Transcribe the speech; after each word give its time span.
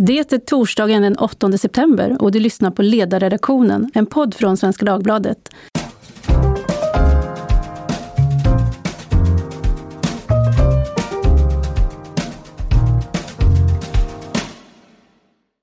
Det 0.00 0.32
är 0.32 0.38
torsdagen 0.38 1.02
den 1.02 1.16
8 1.16 1.58
september 1.58 2.22
och 2.22 2.32
du 2.32 2.40
lyssnar 2.40 2.70
på 2.70 2.82
Ledarredaktionen, 2.82 3.90
en 3.94 4.06
podd 4.06 4.34
från 4.34 4.56
Svenska 4.56 4.84
Dagbladet. 4.84 5.38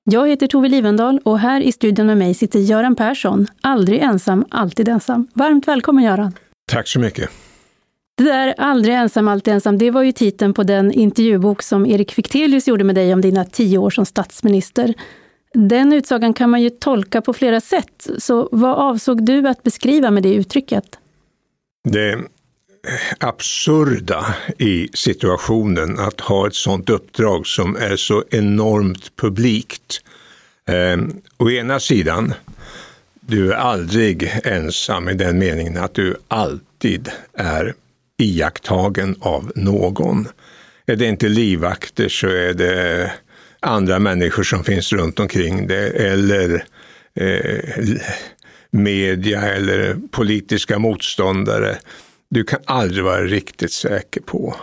Jag 0.03 0.29
heter 0.29 0.47
Tove 0.47 0.69
Livendal 0.69 1.19
och 1.23 1.39
här 1.39 1.61
i 1.61 1.71
studion 1.71 2.07
med 2.07 2.17
mig 2.17 2.33
sitter 2.33 2.59
Göran 2.59 2.95
Persson, 2.95 3.47
aldrig 3.61 3.99
ensam, 3.99 4.45
alltid 4.49 4.87
ensam. 4.87 5.27
Varmt 5.33 5.67
välkommen 5.67 6.03
Göran! 6.03 6.33
Tack 6.71 6.87
så 6.87 6.99
mycket! 6.99 7.29
Det 8.17 8.23
där 8.23 8.53
Aldrig 8.57 8.95
ensam, 8.95 9.27
alltid 9.27 9.53
ensam, 9.53 9.77
det 9.77 9.91
var 9.91 10.01
ju 10.03 10.11
titeln 10.11 10.53
på 10.53 10.63
den 10.63 10.91
intervjubok 10.91 11.63
som 11.63 11.85
Erik 11.85 12.11
Fichtelius 12.11 12.67
gjorde 12.67 12.83
med 12.83 12.95
dig 12.95 13.13
om 13.13 13.21
dina 13.21 13.45
tio 13.45 13.77
år 13.77 13.89
som 13.89 14.05
statsminister. 14.05 14.93
Den 15.53 15.93
utsagan 15.93 16.33
kan 16.33 16.49
man 16.49 16.61
ju 16.61 16.69
tolka 16.69 17.21
på 17.21 17.33
flera 17.33 17.61
sätt, 17.61 18.07
så 18.17 18.49
vad 18.51 18.77
avsåg 18.77 19.25
du 19.25 19.47
att 19.47 19.63
beskriva 19.63 20.11
med 20.11 20.23
det 20.23 20.33
uttrycket? 20.33 20.85
Det 21.89 22.19
absurda 23.19 24.35
i 24.57 24.89
situationen 24.93 25.99
att 25.99 26.19
ha 26.21 26.47
ett 26.47 26.55
sådant 26.55 26.89
uppdrag 26.89 27.47
som 27.47 27.75
är 27.75 27.95
så 27.95 28.23
enormt 28.29 29.15
publikt. 29.15 30.01
Eh, 30.67 30.97
å 31.37 31.49
ena 31.49 31.79
sidan, 31.79 32.33
du 33.21 33.53
är 33.53 33.57
aldrig 33.57 34.41
ensam 34.43 35.09
i 35.09 35.13
den 35.13 35.39
meningen 35.39 35.77
att 35.77 35.93
du 35.93 36.15
alltid 36.27 37.09
är 37.33 37.73
iakttagen 38.23 39.15
av 39.19 39.51
någon. 39.55 40.27
Är 40.85 40.95
det 40.95 41.05
inte 41.05 41.29
livvakter 41.29 42.09
så 42.09 42.27
är 42.27 42.53
det 42.53 43.11
andra 43.59 43.99
människor 43.99 44.43
som 44.43 44.63
finns 44.63 44.93
runt 44.93 45.19
omkring 45.19 45.67
det 45.67 45.89
eller 45.89 46.65
eh, 47.15 47.99
media 48.71 49.41
eller 49.41 49.97
politiska 50.11 50.79
motståndare. 50.79 51.77
Du 52.29 52.43
kan 52.43 52.59
aldrig 52.65 53.03
vara 53.03 53.23
riktigt 53.23 53.71
säker 53.71 54.21
på 54.21 54.55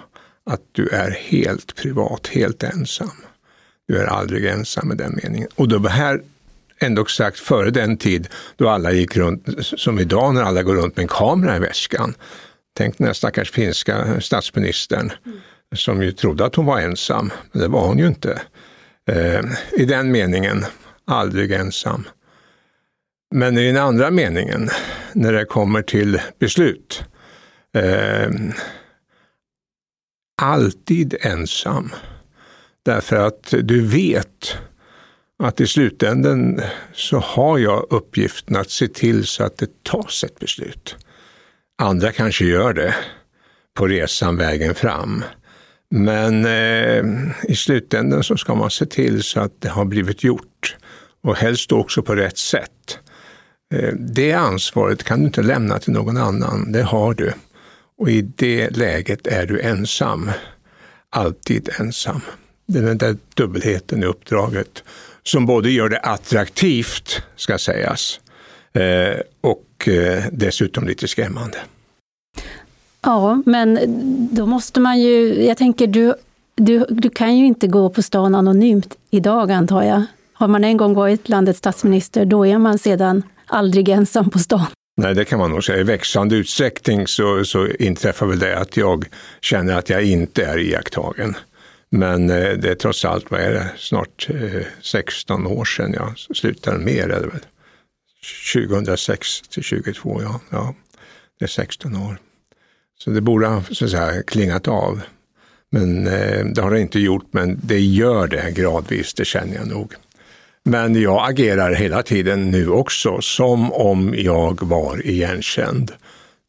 att 0.46 0.60
du 0.72 0.88
är 0.88 1.10
helt 1.10 1.76
privat, 1.76 2.26
helt 2.26 2.62
ensam. 2.62 3.10
Du 3.88 3.98
är 3.98 4.06
aldrig 4.06 4.46
ensam 4.46 4.92
i 4.92 4.94
den 4.94 5.20
meningen. 5.22 5.48
Och 5.54 5.68
då 5.68 5.78
var 5.78 5.90
här 5.90 6.20
ändå 6.78 7.04
sagt 7.04 7.38
före 7.38 7.70
den 7.70 7.96
tid 7.96 8.28
då 8.56 8.68
alla 8.68 8.92
gick 8.92 9.16
runt, 9.16 9.46
som 9.60 9.98
idag 9.98 10.34
när 10.34 10.42
alla 10.42 10.62
går 10.62 10.74
runt 10.74 10.96
med 10.96 11.02
en 11.02 11.08
kamera 11.08 11.56
i 11.56 11.58
väskan. 11.58 12.14
Tänk 12.76 12.98
den 12.98 13.14
stackars 13.14 13.50
finska 13.50 14.20
statsministern 14.20 15.12
mm. 15.26 15.40
som 15.74 16.02
ju 16.02 16.12
trodde 16.12 16.44
att 16.44 16.54
hon 16.54 16.66
var 16.66 16.80
ensam, 16.80 17.30
men 17.52 17.62
det 17.62 17.68
var 17.68 17.86
hon 17.86 17.98
ju 17.98 18.06
inte. 18.06 18.42
Eh, 19.10 19.40
I 19.72 19.84
den 19.84 20.12
meningen, 20.12 20.64
aldrig 21.04 21.52
ensam. 21.52 22.08
Men 23.34 23.58
i 23.58 23.66
den 23.66 23.82
andra 23.82 24.10
meningen, 24.10 24.68
när 25.12 25.32
det 25.32 25.44
kommer 25.44 25.82
till 25.82 26.20
beslut, 26.38 27.04
eh, 27.76 28.30
alltid 30.42 31.16
ensam. 31.20 31.92
Därför 32.82 33.16
att 33.16 33.54
du 33.62 33.86
vet 33.86 34.56
att 35.42 35.60
i 35.60 35.66
slutänden 35.66 36.60
så 36.92 37.18
har 37.18 37.58
jag 37.58 37.86
uppgiften 37.90 38.56
att 38.56 38.70
se 38.70 38.88
till 38.88 39.26
så 39.26 39.44
att 39.44 39.58
det 39.58 39.82
tas 39.82 40.24
ett 40.24 40.38
beslut. 40.38 40.96
Andra 41.80 42.12
kanske 42.12 42.44
gör 42.44 42.72
det 42.72 42.94
på 43.74 43.86
resan 43.86 44.36
vägen 44.36 44.74
fram. 44.74 45.24
Men 45.90 46.44
eh, 46.44 47.04
i 47.42 47.54
slutändan 47.56 48.24
så 48.24 48.36
ska 48.36 48.54
man 48.54 48.70
se 48.70 48.86
till 48.86 49.22
så 49.22 49.40
att 49.40 49.60
det 49.60 49.68
har 49.68 49.84
blivit 49.84 50.24
gjort 50.24 50.76
och 51.22 51.36
helst 51.36 51.72
också 51.72 52.02
på 52.02 52.14
rätt 52.14 52.38
sätt. 52.38 52.98
Eh, 53.74 53.94
det 53.94 54.32
ansvaret 54.32 55.04
kan 55.04 55.20
du 55.20 55.26
inte 55.26 55.42
lämna 55.42 55.78
till 55.78 55.92
någon 55.92 56.16
annan, 56.16 56.72
det 56.72 56.82
har 56.82 57.14
du. 57.14 57.32
Och 57.98 58.10
i 58.10 58.22
det 58.22 58.76
läget 58.76 59.26
är 59.26 59.46
du 59.46 59.60
ensam, 59.60 60.30
alltid 61.10 61.68
ensam. 61.78 62.20
Det 62.66 62.78
är 62.78 62.82
den 62.82 62.98
där 62.98 63.16
dubbelheten 63.34 64.02
i 64.02 64.06
uppdraget 64.06 64.84
som 65.22 65.46
både 65.46 65.70
gör 65.70 65.88
det 65.88 66.00
attraktivt, 66.00 67.22
ska 67.36 67.58
sägas, 67.58 68.20
eh, 68.72 69.20
och 69.40 69.88
eh, 69.88 70.24
dessutom 70.32 70.86
lite 70.86 71.08
skrämmande. 71.08 71.58
Ja, 73.02 73.42
men 73.46 73.78
då 74.32 74.46
måste 74.46 74.80
man 74.80 75.00
ju, 75.00 75.44
jag 75.44 75.56
tänker 75.56 75.86
du, 75.86 76.14
du, 76.54 76.86
du 76.88 77.10
kan 77.10 77.36
ju 77.36 77.46
inte 77.46 77.66
gå 77.66 77.90
på 77.90 78.02
stan 78.02 78.34
anonymt 78.34 78.96
idag 79.10 79.50
antar 79.50 79.82
jag. 79.82 80.04
Har 80.32 80.48
man 80.48 80.64
en 80.64 80.76
gång 80.76 80.94
varit 80.94 81.28
landets 81.28 81.58
statsminister, 81.58 82.24
då 82.24 82.46
är 82.46 82.58
man 82.58 82.78
sedan 82.78 83.22
aldrig 83.46 83.88
ensam 83.88 84.30
på 84.30 84.38
stan. 84.38 84.66
Nej, 84.96 85.14
det 85.14 85.24
kan 85.24 85.38
man 85.38 85.50
nog 85.50 85.64
säga. 85.64 85.78
I 85.78 85.82
växande 85.82 86.36
utsträckning 86.36 87.06
så, 87.06 87.44
så 87.44 87.66
inträffar 87.66 88.26
väl 88.26 88.38
det 88.38 88.58
att 88.58 88.76
jag 88.76 89.04
känner 89.40 89.78
att 89.78 89.90
jag 89.90 90.04
inte 90.04 90.44
är 90.44 90.58
iakttagen. 90.58 91.36
Men 91.90 92.30
eh, 92.30 92.52
det 92.52 92.70
är 92.70 92.74
trots 92.74 93.04
allt, 93.04 93.30
vad 93.30 93.40
är 93.40 93.50
det, 93.50 93.70
snart 93.76 94.28
eh, 94.30 94.66
16 94.82 95.46
år 95.46 95.64
sedan 95.64 95.92
jag 95.92 96.18
slutade, 96.18 96.78
mer 96.78 97.08
är 97.08 97.20
det 97.20 97.26
väl. 97.26 97.44
2006 98.54 99.40
till 99.40 99.64
2022, 99.64 100.22
ja. 100.22 100.40
ja. 100.50 100.74
Det 101.38 101.44
är 101.44 101.48
16 101.48 101.96
år. 101.96 102.18
Så 103.04 103.10
det 103.10 103.20
borde 103.20 103.46
ha 103.46 103.62
så 103.62 103.84
att 103.84 103.90
säga, 103.90 104.22
klingat 104.22 104.68
av. 104.68 105.00
Men 105.70 106.06
eh, 106.06 106.44
det 106.44 106.62
har 106.62 106.70
det 106.70 106.80
inte 106.80 107.00
gjort, 107.00 107.26
men 107.30 107.60
det 107.62 107.80
gör 107.80 108.26
det 108.26 108.50
gradvis, 108.50 109.14
det 109.14 109.24
känner 109.24 109.54
jag 109.54 109.68
nog. 109.68 109.94
Men 110.64 111.02
jag 111.02 111.30
agerar 111.30 111.72
hela 111.72 112.02
tiden 112.02 112.50
nu 112.50 112.68
också 112.68 113.20
som 113.20 113.72
om 113.72 114.14
jag 114.18 114.62
var 114.62 115.06
igenkänd. 115.06 115.92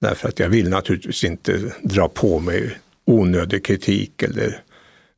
Därför 0.01 0.27
att 0.27 0.39
jag 0.39 0.49
vill 0.49 0.69
naturligtvis 0.69 1.23
inte 1.23 1.59
dra 1.81 2.07
på 2.07 2.39
mig 2.39 2.77
onödig 3.05 3.65
kritik 3.65 4.23
eller 4.23 4.61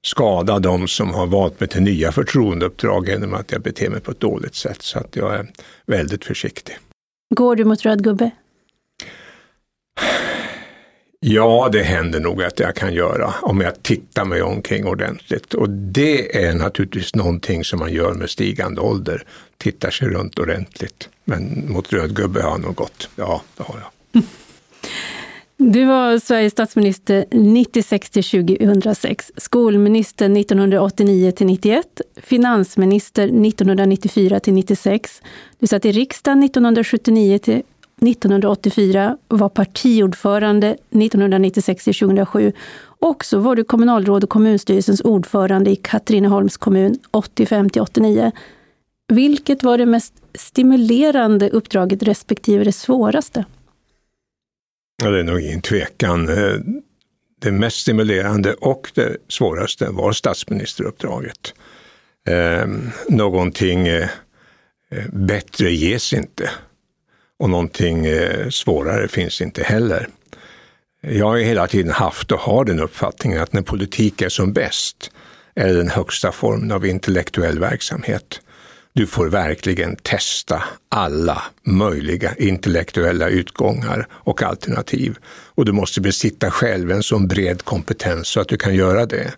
skada 0.06 0.60
de 0.60 0.88
som 0.88 1.14
har 1.14 1.28
valt 1.28 1.60
mig 1.60 1.70
till 1.70 1.82
nya 1.82 2.12
förtroendeuppdrag 2.12 3.08
genom 3.10 3.34
att 3.34 3.52
jag 3.52 3.62
beter 3.62 3.90
mig 3.90 4.02
på 4.02 4.12
ett 4.12 4.20
dåligt 4.20 4.56
sätt. 4.56 4.82
Så 4.82 5.00
att 5.00 5.16
jag 5.16 5.36
är 5.36 5.48
väldigt 5.86 6.26
försiktig. 6.26 6.78
Går 7.36 7.56
du 7.56 7.66
mot 7.66 7.82
röd 7.82 8.04
gubbe? 8.04 8.32
Ja, 11.26 11.70
det 11.72 11.84
händer 11.84 12.20
nog 12.20 12.44
att 12.44 12.60
jag 12.60 12.76
kan 12.76 12.94
göra 12.94 13.34
om 13.42 13.62
jag 13.62 13.84
tittar 13.84 14.26
mig 14.26 14.42
omkring 14.42 14.86
ordentligt. 14.86 15.54
Och 15.54 15.70
det 15.70 16.46
är 16.46 16.54
naturligtvis 16.54 17.16
någonting 17.16 17.64
som 17.64 17.80
man 17.80 17.94
gör 17.94 18.14
med 18.14 18.30
stigande 18.30 18.82
ålder. 18.82 19.24
Tittar 19.58 19.92
sig 19.92 20.08
runt 20.08 20.40
ordentligt. 20.40 21.10
Men 21.26 21.72
mot 21.72 21.94
rödgubbe 21.94 22.42
har 22.42 22.50
jag 22.50 22.62
nog 22.62 22.76
gått. 22.76 23.10
Ja, 23.16 23.42
det 23.58 23.64
har 23.64 23.76
jag. 23.80 24.24
Du 25.58 25.86
var 25.86 26.20
Sveriges 26.20 26.52
statsminister 26.52 27.26
96 27.32 28.10
till 28.10 28.24
2006, 28.24 29.32
skolminister 29.38 30.26
1989 30.26 31.32
till 31.32 31.48
91, 31.48 32.02
finansminister 32.16 33.24
1994 33.24 34.40
till 34.40 34.54
96. 34.54 35.22
Du 35.60 35.68
satt 35.68 35.86
i 35.86 35.92
riksdagen 35.92 36.44
1979 36.44 37.38
till 37.38 37.62
1984, 38.08 39.18
var 39.28 39.50
partiordförande 39.50 40.68
1996 40.68 41.84
till 41.84 41.94
2007 41.94 42.52
och 43.04 43.26
så 43.26 43.40
var 43.40 43.56
du 43.56 43.64
kommunalråd 43.64 44.24
och 44.24 44.30
kommunstyrelsens 44.30 45.02
ordförande 45.02 45.72
i 45.72 45.76
Katrineholms 45.76 46.58
kommun 46.58 47.00
85 47.12 47.70
till 47.70 47.82
89. 47.82 48.32
Vilket 49.08 49.64
var 49.64 49.78
det 49.78 49.86
mest 49.86 50.14
stimulerande 50.34 51.50
uppdraget 51.50 52.04
respektive 52.04 52.64
det 52.64 52.72
svåraste? 52.72 53.46
Ja, 55.04 55.10
det 55.10 55.20
är 55.20 55.24
nog 55.24 55.42
ingen 55.42 55.62
tvekan. 55.62 56.30
Eh, 56.30 56.60
det 57.42 57.52
mest 57.52 57.78
stimulerande 57.78 58.54
och 58.54 58.92
det 58.96 59.18
svåraste 59.28 59.90
var 59.90 60.12
statsministeruppdraget. 60.12 61.54
Eh, 62.28 62.68
någonting 63.10 63.88
eh, 63.88 64.10
eh 64.92 65.08
bättre 65.12 65.72
ges 65.72 66.14
inte 66.14 66.50
och 67.44 67.50
någonting 67.50 68.06
eh, 68.06 68.50
svårare 68.50 69.08
finns 69.08 69.42
inte 69.42 69.64
heller. 69.64 70.08
Jag 71.02 71.26
har 71.26 71.38
hela 71.38 71.68
tiden 71.68 71.92
haft 71.92 72.32
och 72.32 72.40
har 72.40 72.66
den 72.66 72.80
uppfattningen 72.80 73.42
att 73.42 73.54
när 73.54 73.62
politik 73.62 74.22
är 74.22 74.30
som 74.30 74.54
bäst 74.54 75.12
är 75.56 75.74
den 75.74 75.90
högsta 75.90 76.32
formen 76.32 76.72
av 76.72 76.86
intellektuell 76.86 77.60
verksamhet. 77.60 78.42
Du 78.94 79.08
får 79.08 79.26
verkligen 79.26 79.96
testa 79.96 80.64
alla 80.90 81.42
möjliga 81.64 82.36
intellektuella 82.36 83.30
utgångar 83.30 84.08
och 84.12 84.44
alternativ. 84.44 85.18
Och 85.56 85.66
du 85.66 85.72
måste 85.72 86.02
besitta 86.02 86.52
själv 86.52 86.92
en 86.92 87.04
så 87.04 87.20
bred 87.20 87.64
kompetens 87.64 88.28
så 88.28 88.40
att 88.40 88.48
du 88.48 88.58
kan 88.58 88.76
göra 88.76 89.06
det. 89.06 89.34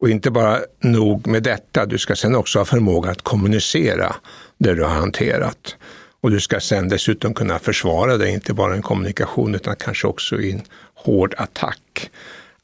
Och 0.00 0.10
inte 0.10 0.30
bara 0.30 0.60
nog 0.80 1.26
med 1.26 1.42
detta, 1.42 1.86
du 1.86 1.98
ska 1.98 2.16
sen 2.16 2.34
också 2.34 2.58
ha 2.58 2.64
förmåga 2.64 3.10
att 3.10 3.22
kommunicera 3.22 4.16
det 4.58 4.74
du 4.74 4.82
har 4.82 4.94
hanterat. 4.94 5.76
Och 6.24 6.30
du 6.30 6.40
ska 6.40 6.60
sen 6.60 6.88
dessutom 6.88 7.34
kunna 7.34 7.58
försvara 7.58 8.16
dig, 8.16 8.30
inte 8.32 8.54
bara 8.54 8.72
i 8.72 8.76
en 8.76 8.82
kommunikation 8.82 9.54
utan 9.54 9.76
kanske 9.76 10.06
också 10.06 10.40
i 10.40 10.52
en 10.52 10.62
hård 10.94 11.34
attack. 11.36 12.10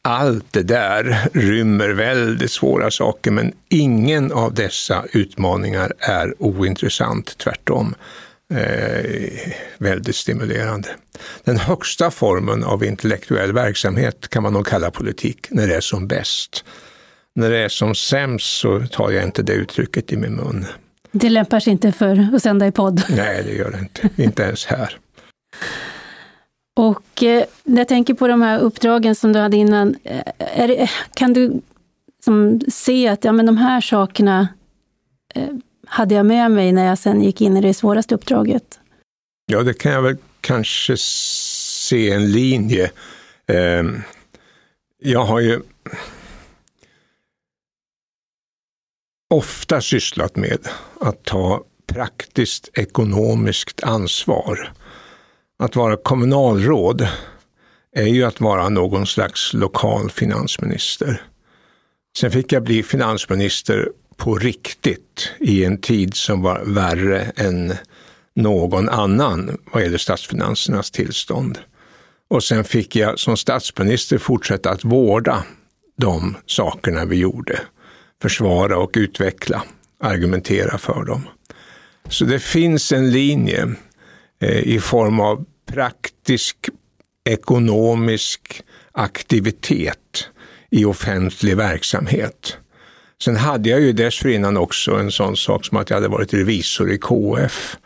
allt 0.02 0.52
det 0.52 0.62
där 0.62 1.28
rymmer 1.32 1.88
väldigt 1.88 2.50
svåra 2.50 2.90
saker, 2.90 3.30
men 3.30 3.52
ingen 3.68 4.32
av 4.32 4.54
dessa 4.54 5.04
utmaningar 5.12 5.92
är 5.98 6.34
ointressant, 6.38 7.38
tvärtom. 7.38 7.94
Eh, 8.54 9.52
väldigt 9.78 10.16
stimulerande. 10.16 10.88
Den 11.44 11.56
högsta 11.56 12.10
formen 12.10 12.64
av 12.64 12.84
intellektuell 12.84 13.52
verksamhet 13.52 14.28
kan 14.28 14.42
man 14.42 14.52
nog 14.52 14.66
kalla 14.66 14.90
politik, 14.90 15.46
när 15.50 15.66
det 15.66 15.76
är 15.76 15.80
som 15.80 16.08
bäst. 16.08 16.64
När 17.34 17.50
det 17.50 17.58
är 17.58 17.68
som 17.68 17.94
sämst 17.94 18.46
så 18.46 18.86
tar 18.86 19.10
jag 19.10 19.24
inte 19.24 19.42
det 19.42 19.52
uttrycket 19.52 20.12
i 20.12 20.16
min 20.16 20.34
mun. 20.34 20.66
Det 21.12 21.30
lämpar 21.30 21.60
sig 21.60 21.72
inte 21.72 21.92
för 21.92 22.34
att 22.34 22.42
sända 22.42 22.66
i 22.66 22.72
podd. 22.72 23.02
Nej, 23.10 23.42
det 23.44 23.52
gör 23.52 23.70
det 23.70 23.78
inte. 23.78 24.22
Inte 24.22 24.42
ens 24.42 24.66
här. 24.66 24.98
Och 26.76 27.22
eh, 27.22 27.44
när 27.64 27.78
jag 27.78 27.88
tänker 27.88 28.14
på 28.14 28.28
de 28.28 28.42
här 28.42 28.58
uppdragen 28.58 29.14
som 29.14 29.32
du 29.32 29.38
hade 29.38 29.56
innan, 29.56 29.96
eh, 30.04 30.66
det, 30.66 30.90
kan 31.14 31.32
du 31.32 31.60
som, 32.24 32.60
se 32.68 33.08
att 33.08 33.24
ja, 33.24 33.32
men 33.32 33.46
de 33.46 33.56
här 33.56 33.80
sakerna 33.80 34.48
eh, 35.34 35.48
hade 35.86 36.14
jag 36.14 36.26
med 36.26 36.50
mig 36.50 36.72
när 36.72 36.86
jag 36.86 36.98
sen 36.98 37.22
gick 37.22 37.40
in 37.40 37.56
i 37.56 37.60
det 37.60 37.74
svåraste 37.74 38.14
uppdraget? 38.14 38.78
Ja, 39.46 39.62
det 39.62 39.74
kan 39.74 39.92
jag 39.92 40.02
väl 40.02 40.16
kanske 40.40 40.96
se 40.96 42.10
en 42.10 42.32
linje. 42.32 42.90
Eh, 43.46 43.84
jag 45.02 45.24
har 45.24 45.40
ju 45.40 45.60
ofta 49.30 49.80
sysslat 49.80 50.36
med 50.36 50.68
att 51.00 51.24
ta 51.24 51.64
praktiskt 51.86 52.70
ekonomiskt 52.74 53.82
ansvar. 53.82 54.72
Att 55.58 55.76
vara 55.76 55.96
kommunalråd 55.96 57.08
är 57.96 58.06
ju 58.06 58.24
att 58.24 58.40
vara 58.40 58.68
någon 58.68 59.06
slags 59.06 59.52
lokal 59.52 60.10
finansminister. 60.10 61.22
Sen 62.18 62.30
fick 62.30 62.52
jag 62.52 62.62
bli 62.62 62.82
finansminister 62.82 63.88
på 64.16 64.34
riktigt 64.34 65.32
i 65.38 65.64
en 65.64 65.80
tid 65.80 66.14
som 66.14 66.42
var 66.42 66.62
värre 66.64 67.32
än 67.36 67.74
någon 68.34 68.88
annan 68.88 69.58
vad 69.72 69.82
gäller 69.82 69.98
statsfinansernas 69.98 70.90
tillstånd. 70.90 71.58
Och 72.30 72.44
sen 72.44 72.64
fick 72.64 72.96
jag 72.96 73.18
som 73.18 73.36
statsminister 73.36 74.18
fortsätta 74.18 74.70
att 74.70 74.84
vårda 74.84 75.44
de 75.96 76.36
sakerna 76.46 77.04
vi 77.04 77.16
gjorde. 77.16 77.60
Försvara 78.22 78.78
och 78.78 78.90
utveckla, 78.94 79.62
argumentera 80.00 80.78
för 80.78 81.04
dem. 81.04 81.28
Så 82.08 82.24
det 82.24 82.38
finns 82.38 82.92
en 82.92 83.10
linje 83.10 83.74
eh, 84.40 84.58
i 84.58 84.80
form 84.80 85.20
av 85.20 85.44
praktisk 85.66 86.56
ekonomisk 87.24 88.62
aktivitet 88.92 90.28
i 90.70 90.84
offentlig 90.84 91.56
verksamhet. 91.56 92.56
Sen 93.22 93.36
hade 93.36 93.68
jag 93.68 93.80
ju 93.80 93.92
dessförinnan 93.92 94.56
också 94.56 94.94
en 94.94 95.12
sån 95.12 95.36
sak 95.36 95.64
som 95.64 95.76
att 95.76 95.90
jag 95.90 95.96
hade 95.96 96.08
varit 96.08 96.34
revisor 96.34 96.90
i 96.90 96.98
KF, 96.98 97.76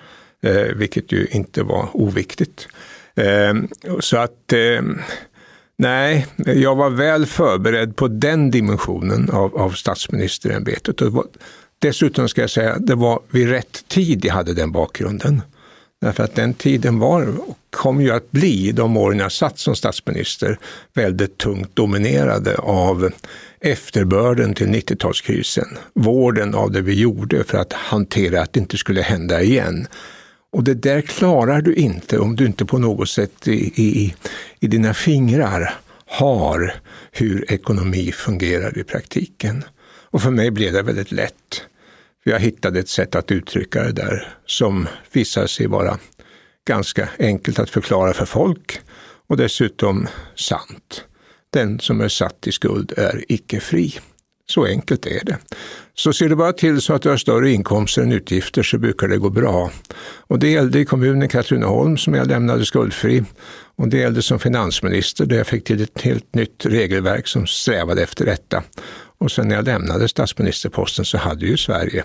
eh, 0.42 0.74
vilket 0.74 1.12
ju 1.12 1.26
inte 1.30 1.62
var 1.62 1.88
oviktigt. 1.92 2.68
Eh, 3.14 3.54
så 4.00 4.16
att 4.16 4.52
eh, 4.52 4.82
nej, 5.76 6.26
jag 6.36 6.76
var 6.76 6.90
väl 6.90 7.26
förberedd 7.26 7.96
på 7.96 8.08
den 8.08 8.50
dimensionen 8.50 9.30
av, 9.30 9.56
av 9.56 9.70
statsministerämbetet. 9.70 10.96
Dessutom 11.78 12.28
ska 12.28 12.40
jag 12.40 12.50
säga, 12.50 12.72
att 12.72 12.86
det 12.86 12.94
var 12.94 13.20
vid 13.30 13.48
rätt 13.48 13.88
tid 13.88 14.24
jag 14.24 14.34
hade 14.34 14.54
den 14.54 14.72
bakgrunden. 14.72 15.42
Därför 16.00 16.24
att 16.24 16.34
den 16.34 16.54
tiden 16.54 16.98
var 16.98 17.38
och 17.38 17.58
kom 17.70 18.00
ju 18.00 18.10
att 18.10 18.30
bli, 18.30 18.72
de 18.72 18.96
åren 18.96 19.18
jag 19.18 19.32
satt 19.32 19.58
som 19.58 19.76
statsminister, 19.76 20.58
väldigt 20.94 21.38
tungt 21.38 21.76
dominerade 21.76 22.56
av 22.56 23.10
efterbörden 23.60 24.54
till 24.54 24.66
90-talskrisen. 24.66 25.66
Vården 25.94 26.54
av 26.54 26.70
det 26.70 26.80
vi 26.80 26.94
gjorde 27.00 27.44
för 27.44 27.58
att 27.58 27.72
hantera 27.72 28.42
att 28.42 28.52
det 28.52 28.60
inte 28.60 28.76
skulle 28.76 29.02
hända 29.02 29.42
igen. 29.42 29.86
Och 30.54 30.64
det 30.64 30.74
där 30.74 31.00
klarar 31.00 31.60
du 31.62 31.74
inte 31.74 32.18
om 32.18 32.36
du 32.36 32.46
inte 32.46 32.64
på 32.64 32.78
något 32.78 33.08
sätt 33.08 33.48
i, 33.48 33.82
i, 33.82 34.14
i 34.60 34.66
dina 34.66 34.94
fingrar 34.94 35.74
har 36.06 36.74
hur 37.12 37.52
ekonomi 37.52 38.12
fungerar 38.12 38.78
i 38.78 38.84
praktiken. 38.84 39.64
Och 40.10 40.22
för 40.22 40.30
mig 40.30 40.50
blev 40.50 40.72
det 40.72 40.82
väldigt 40.82 41.12
lätt. 41.12 41.62
Jag 42.24 42.40
hittade 42.40 42.80
ett 42.80 42.88
sätt 42.88 43.14
att 43.14 43.30
uttrycka 43.30 43.82
det 43.82 43.92
där 43.92 44.28
som 44.46 44.88
visade 45.12 45.48
sig 45.48 45.66
vara 45.66 45.98
ganska 46.66 47.08
enkelt 47.18 47.58
att 47.58 47.70
förklara 47.70 48.12
för 48.12 48.26
folk 48.26 48.80
och 49.26 49.36
dessutom 49.36 50.08
sant. 50.34 51.04
Den 51.50 51.80
som 51.80 52.00
är 52.00 52.08
satt 52.08 52.46
i 52.46 52.52
skuld 52.52 52.92
är 52.96 53.24
icke 53.28 53.60
fri. 53.60 53.94
Så 54.46 54.66
enkelt 54.66 55.06
är 55.06 55.24
det. 55.24 55.38
Så 55.94 56.12
ser 56.12 56.28
du 56.28 56.36
bara 56.36 56.52
till 56.52 56.80
så 56.80 56.94
att 56.94 57.02
du 57.02 57.08
har 57.08 57.16
större 57.16 57.50
inkomster 57.50 58.02
än 58.02 58.12
utgifter 58.12 58.62
så 58.62 58.78
brukar 58.78 59.08
det 59.08 59.16
gå 59.16 59.30
bra. 59.30 59.70
Och 60.26 60.38
det 60.38 60.50
gällde 60.50 60.78
i 60.78 60.84
kommunen 60.84 61.28
Katrineholm 61.28 61.96
som 61.96 62.14
jag 62.14 62.26
lämnade 62.26 62.64
skuldfri. 62.64 63.24
Och 63.76 63.88
det 63.88 63.98
gällde 63.98 64.22
som 64.22 64.38
finansminister 64.38 65.26
där 65.26 65.36
jag 65.36 65.46
fick 65.46 65.64
till 65.64 65.82
ett 65.82 66.00
helt 66.00 66.34
nytt 66.34 66.66
regelverk 66.66 67.28
som 67.28 67.46
strävade 67.46 68.02
efter 68.02 68.24
detta. 68.24 68.62
Och 69.18 69.30
sen 69.30 69.48
när 69.48 69.54
jag 69.54 69.64
lämnade 69.64 70.08
statsministerposten 70.08 71.04
så 71.04 71.18
hade 71.18 71.46
ju 71.46 71.56
Sverige 71.56 72.04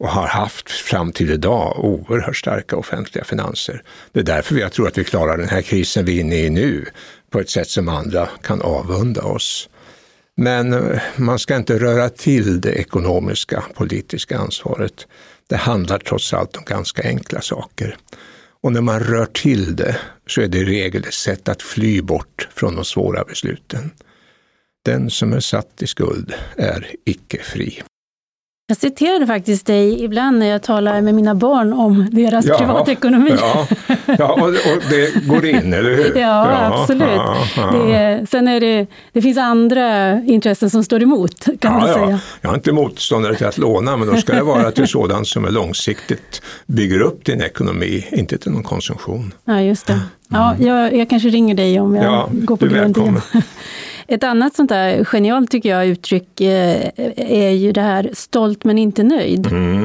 och 0.00 0.08
har 0.08 0.26
haft 0.26 0.70
fram 0.70 1.12
till 1.12 1.30
idag 1.30 1.84
oerhört 1.84 2.36
starka 2.36 2.76
offentliga 2.76 3.24
finanser. 3.24 3.82
Det 4.12 4.20
är 4.20 4.24
därför 4.24 4.56
jag 4.56 4.72
tror 4.72 4.88
att 4.88 4.98
vi 4.98 5.04
klarar 5.04 5.38
den 5.38 5.48
här 5.48 5.62
krisen 5.62 6.04
vi 6.04 6.16
är 6.16 6.20
inne 6.20 6.36
i 6.36 6.50
nu 6.50 6.86
på 7.30 7.40
ett 7.40 7.50
sätt 7.50 7.68
som 7.68 7.88
andra 7.88 8.28
kan 8.42 8.62
avunda 8.62 9.22
oss. 9.22 9.68
Men 10.40 10.72
eh, 10.72 11.00
man 11.16 11.38
ska 11.38 11.56
inte 11.56 11.78
röra 11.78 12.08
till 12.08 12.60
det 12.60 12.72
ekonomiska 12.72 13.64
politiska 13.74 14.38
ansvaret. 14.38 15.06
Det 15.46 15.56
handlar 15.56 15.98
trots 15.98 16.34
allt 16.34 16.56
om 16.56 16.64
ganska 16.64 17.02
enkla 17.02 17.40
saker. 17.40 17.96
Och 18.62 18.72
när 18.72 18.80
man 18.80 19.00
rör 19.00 19.26
till 19.26 19.76
det 19.76 19.96
så 20.26 20.40
är 20.40 20.48
det 20.48 20.58
i 20.58 20.64
regel 20.64 21.04
ett 21.04 21.14
sätt 21.14 21.48
att 21.48 21.62
fly 21.62 22.02
bort 22.02 22.48
från 22.54 22.74
de 22.74 22.84
svåra 22.84 23.24
besluten. 23.24 23.90
Den 24.84 25.10
som 25.10 25.32
är 25.32 25.40
satt 25.40 25.82
i 25.82 25.86
skuld 25.86 26.34
är 26.56 26.90
icke 27.04 27.42
fri. 27.42 27.82
Jag 28.70 28.76
citerade 28.76 29.26
faktiskt 29.26 29.66
dig 29.66 30.04
ibland 30.04 30.38
när 30.38 30.46
jag 30.46 30.62
talar 30.62 31.00
med 31.00 31.14
mina 31.14 31.34
barn 31.34 31.72
om 31.72 32.08
deras 32.12 32.46
ja, 32.46 32.58
privatekonomi. 32.58 33.34
Ja, 33.40 33.66
ja 34.18 34.32
och, 34.32 34.48
och, 34.48 34.82
det 34.90 35.26
går 35.26 35.46
in, 35.46 35.72
eller 35.72 35.90
hur? 35.90 36.12
Ja, 36.16 36.52
ja 36.52 36.80
absolut. 36.80 37.20
Ja, 37.56 37.70
det, 37.72 38.26
sen 38.30 38.48
är 38.48 38.60
det, 38.60 38.86
det 39.12 39.22
finns 39.22 39.38
andra 39.38 40.12
intressen 40.22 40.70
som 40.70 40.84
står 40.84 41.02
emot, 41.02 41.46
kan 41.60 41.72
man 41.72 41.92
säga. 41.92 42.20
Jag 42.40 42.52
är 42.52 42.54
inte 42.54 42.72
motståndare 42.72 43.34
till 43.34 43.46
att 43.46 43.58
låna, 43.58 43.96
men 43.96 44.08
då 44.08 44.16
ska 44.16 44.32
det 44.32 44.42
vara 44.42 44.70
till 44.70 44.88
sådant 44.88 45.28
som 45.28 45.44
är 45.44 45.50
långsiktigt 45.50 46.42
bygger 46.66 47.00
upp 47.00 47.24
din 47.24 47.42
ekonomi, 47.42 48.06
inte 48.10 48.38
till 48.38 48.50
någon 48.50 48.62
konsumtion. 48.62 49.34
Ja, 49.44 49.60
just 49.60 49.86
det. 49.86 50.00
Ja, 50.28 50.52
mm. 50.54 50.66
jag, 50.66 50.96
jag 50.96 51.10
kanske 51.10 51.28
ringer 51.28 51.54
dig 51.54 51.80
om 51.80 51.96
jag 51.96 52.28
går 52.32 52.56
på 52.56 52.66
grund 52.66 52.96
igen. 52.96 53.20
Ett 54.10 54.24
annat 54.24 54.54
sånt 54.54 54.68
där 54.68 55.04
genialt, 55.04 55.50
tycker 55.50 55.68
jag, 55.68 55.86
uttryck 55.86 56.40
eh, 56.40 56.90
är 57.16 57.50
ju 57.50 57.72
det 57.72 57.80
här 57.80 58.10
stolt 58.12 58.64
men 58.64 58.78
inte 58.78 59.02
nöjd. 59.02 59.46
Mm. 59.46 59.84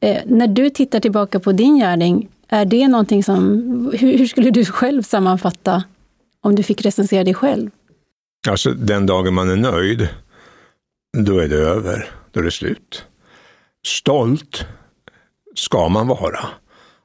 Eh, 0.00 0.22
när 0.26 0.46
du 0.46 0.70
tittar 0.70 1.00
tillbaka 1.00 1.40
på 1.40 1.52
din 1.52 1.76
gärning, 1.76 2.28
är 2.48 2.64
det 2.64 2.88
någonting 2.88 3.24
som, 3.24 3.40
hur, 3.98 4.18
hur 4.18 4.26
skulle 4.26 4.50
du 4.50 4.64
själv 4.64 5.02
sammanfatta 5.02 5.84
om 6.40 6.54
du 6.54 6.62
fick 6.62 6.84
recensera 6.84 7.24
dig 7.24 7.34
själv? 7.34 7.70
Alltså 8.48 8.70
den 8.70 9.06
dagen 9.06 9.34
man 9.34 9.50
är 9.50 9.56
nöjd, 9.56 10.08
då 11.18 11.38
är 11.38 11.48
det 11.48 11.56
över, 11.56 12.10
då 12.30 12.40
är 12.40 12.44
det 12.44 12.50
slut. 12.50 13.04
Stolt 13.86 14.66
ska 15.54 15.88
man 15.88 16.08
vara 16.08 16.46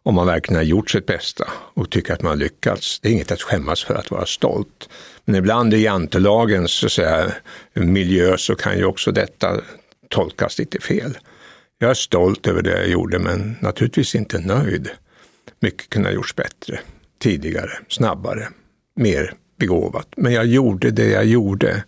om 0.04 0.16
man 0.16 0.28
verkligen 0.28 0.58
har 0.58 0.64
gjort 0.64 0.90
sitt 0.90 1.06
bästa 1.06 1.48
och 1.74 1.90
tycker 1.90 2.14
att 2.14 2.22
man 2.22 2.30
har 2.30 2.38
lyckats. 2.38 3.00
Det 3.00 3.10
är 3.10 3.14
inget 3.14 3.32
att 3.32 3.42
skämmas 3.42 3.84
för 3.84 3.96
att 3.96 4.12
vara 4.12 4.26
stolt. 4.26 4.90
Men 5.28 5.36
ibland 5.36 5.74
i 5.74 5.78
jantelagens 5.78 6.72
så 6.72 6.86
att 6.86 6.92
säga, 6.92 7.32
miljö 7.74 8.38
så 8.38 8.56
kan 8.56 8.78
ju 8.78 8.86
också 8.86 9.12
detta 9.12 9.62
tolkas 10.10 10.60
lite 10.60 10.80
fel. 10.80 11.18
Jag 11.80 11.90
är 11.90 11.94
stolt 11.94 12.48
över 12.48 12.62
det 12.62 12.78
jag 12.78 12.88
gjorde 12.88 13.20
men 13.20 13.56
naturligtvis 13.62 14.16
inte 14.16 14.40
nöjd. 14.40 14.90
Mycket 15.60 15.90
kunde 15.90 16.10
ha 16.10 16.14
gjorts 16.14 16.36
bättre, 16.36 16.80
tidigare, 17.20 17.72
snabbare, 17.88 18.48
mer 18.96 19.34
begåvat. 19.60 20.08
Men 20.18 20.34
jag 20.34 20.46
gjorde 20.46 20.92
det 20.92 21.10
jag 21.10 21.26
gjorde 21.26 21.84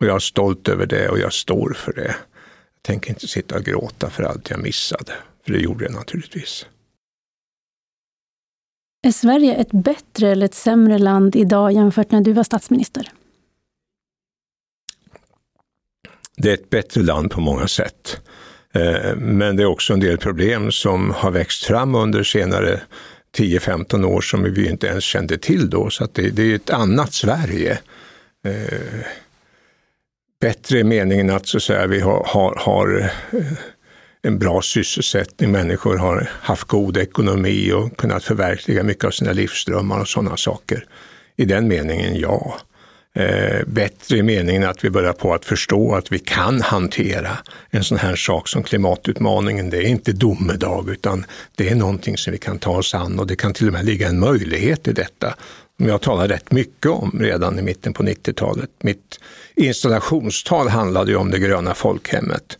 och 0.00 0.06
jag 0.06 0.14
är 0.16 0.18
stolt 0.18 0.68
över 0.68 0.86
det 0.86 1.08
och 1.08 1.18
jag 1.18 1.32
står 1.32 1.72
för 1.76 1.92
det. 1.92 2.16
Jag 2.74 2.82
tänker 2.82 3.10
inte 3.10 3.28
sitta 3.28 3.56
och 3.56 3.64
gråta 3.64 4.10
för 4.10 4.22
allt 4.22 4.50
jag 4.50 4.60
missade, 4.60 5.12
för 5.46 5.52
det 5.52 5.60
gjorde 5.60 5.84
jag 5.84 5.94
naturligtvis. 5.94 6.66
Är 9.02 9.12
Sverige 9.12 9.54
ett 9.54 9.72
bättre 9.72 10.28
eller 10.28 10.46
ett 10.46 10.54
sämre 10.54 10.98
land 10.98 11.36
idag 11.36 11.72
jämfört 11.72 12.10
när 12.10 12.20
du 12.20 12.32
var 12.32 12.44
statsminister? 12.44 13.10
Det 16.36 16.50
är 16.50 16.54
ett 16.54 16.70
bättre 16.70 17.02
land 17.02 17.30
på 17.30 17.40
många 17.40 17.68
sätt. 17.68 18.20
Eh, 18.74 19.16
men 19.16 19.56
det 19.56 19.62
är 19.62 19.66
också 19.66 19.92
en 19.92 20.00
del 20.00 20.18
problem 20.18 20.72
som 20.72 21.10
har 21.10 21.30
växt 21.30 21.64
fram 21.64 21.94
under 21.94 22.22
senare 22.22 22.80
10-15 23.36 24.04
år 24.04 24.20
som 24.20 24.42
vi 24.42 24.68
inte 24.68 24.86
ens 24.86 25.04
kände 25.04 25.38
till 25.38 25.70
då. 25.70 25.90
Så 25.90 26.08
det, 26.12 26.30
det, 26.30 26.42
är 26.42 26.54
ett 26.54 26.70
annat 26.70 27.12
Sverige. 27.14 27.78
Eh, 28.44 28.78
bättre 30.40 30.78
i 30.78 30.84
meningen 30.84 31.30
att, 31.30 31.46
så 31.46 31.56
att 31.56 31.62
säga, 31.62 31.86
vi 31.86 32.00
har, 32.00 32.24
har, 32.26 32.54
har 32.58 33.10
eh, 33.32 33.46
en 34.22 34.38
bra 34.38 34.62
sysselsättning, 34.62 35.52
människor 35.52 35.96
har 35.96 36.30
haft 36.32 36.68
god 36.68 36.96
ekonomi 36.96 37.72
och 37.72 37.96
kunnat 37.96 38.24
förverkliga 38.24 38.82
mycket 38.82 39.04
av 39.04 39.10
sina 39.10 39.32
livsdrömmar 39.32 40.00
och 40.00 40.08
sådana 40.08 40.36
saker. 40.36 40.84
I 41.36 41.44
den 41.44 41.68
meningen, 41.68 42.16
ja. 42.16 42.58
Eh, 43.14 43.66
bättre 43.66 44.16
i 44.16 44.22
meningen 44.22 44.64
att 44.64 44.84
vi 44.84 44.90
börjar 44.90 45.12
på 45.12 45.34
att 45.34 45.44
förstå 45.44 45.94
att 45.94 46.12
vi 46.12 46.18
kan 46.18 46.60
hantera 46.60 47.38
en 47.70 47.84
sån 47.84 47.98
här 47.98 48.16
sak 48.16 48.48
som 48.48 48.62
klimatutmaningen. 48.62 49.70
Det 49.70 49.76
är 49.76 49.88
inte 49.88 50.12
domedag 50.12 50.90
utan 50.90 51.24
det 51.56 51.68
är 51.68 51.74
någonting 51.74 52.16
som 52.16 52.32
vi 52.32 52.38
kan 52.38 52.58
ta 52.58 52.76
oss 52.76 52.94
an 52.94 53.18
och 53.18 53.26
det 53.26 53.36
kan 53.36 53.52
till 53.52 53.66
och 53.66 53.72
med 53.72 53.84
ligga 53.84 54.08
en 54.08 54.20
möjlighet 54.20 54.88
i 54.88 54.92
detta. 54.92 55.34
Som 55.76 55.86
jag 55.86 56.00
talade 56.00 56.34
rätt 56.34 56.52
mycket 56.52 56.90
om 56.90 57.18
redan 57.20 57.58
i 57.58 57.62
mitten 57.62 57.92
på 57.92 58.02
90-talet. 58.02 58.70
Mitt 58.82 59.20
installationstal 59.56 60.68
handlade 60.68 61.10
ju 61.10 61.16
om 61.16 61.30
det 61.30 61.38
gröna 61.38 61.74
folkhemmet. 61.74 62.58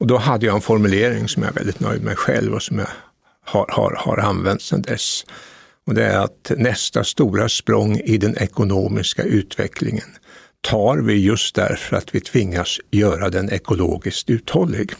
Och 0.00 0.06
då 0.06 0.16
hade 0.16 0.46
jag 0.46 0.54
en 0.54 0.60
formulering 0.60 1.28
som 1.28 1.42
jag 1.42 1.50
är 1.50 1.54
väldigt 1.54 1.80
nöjd 1.80 2.02
med 2.02 2.18
själv 2.18 2.54
och 2.54 2.62
som 2.62 2.78
jag 2.78 2.88
har, 3.44 3.66
har, 3.68 3.94
har 3.98 4.18
använt 4.18 4.62
sedan 4.62 4.82
dess. 4.82 5.24
Och 5.86 5.94
det 5.94 6.04
är 6.04 6.18
att 6.18 6.52
nästa 6.56 7.04
stora 7.04 7.48
språng 7.48 7.96
i 7.96 8.18
den 8.18 8.36
ekonomiska 8.38 9.22
utvecklingen 9.22 10.08
tar 10.60 10.96
vi 10.96 11.14
just 11.14 11.54
därför 11.54 11.96
att 11.96 12.14
vi 12.14 12.20
tvingas 12.20 12.80
göra 12.90 13.30
den 13.30 13.52
ekologiskt 13.52 14.30
uthållig. 14.30 14.92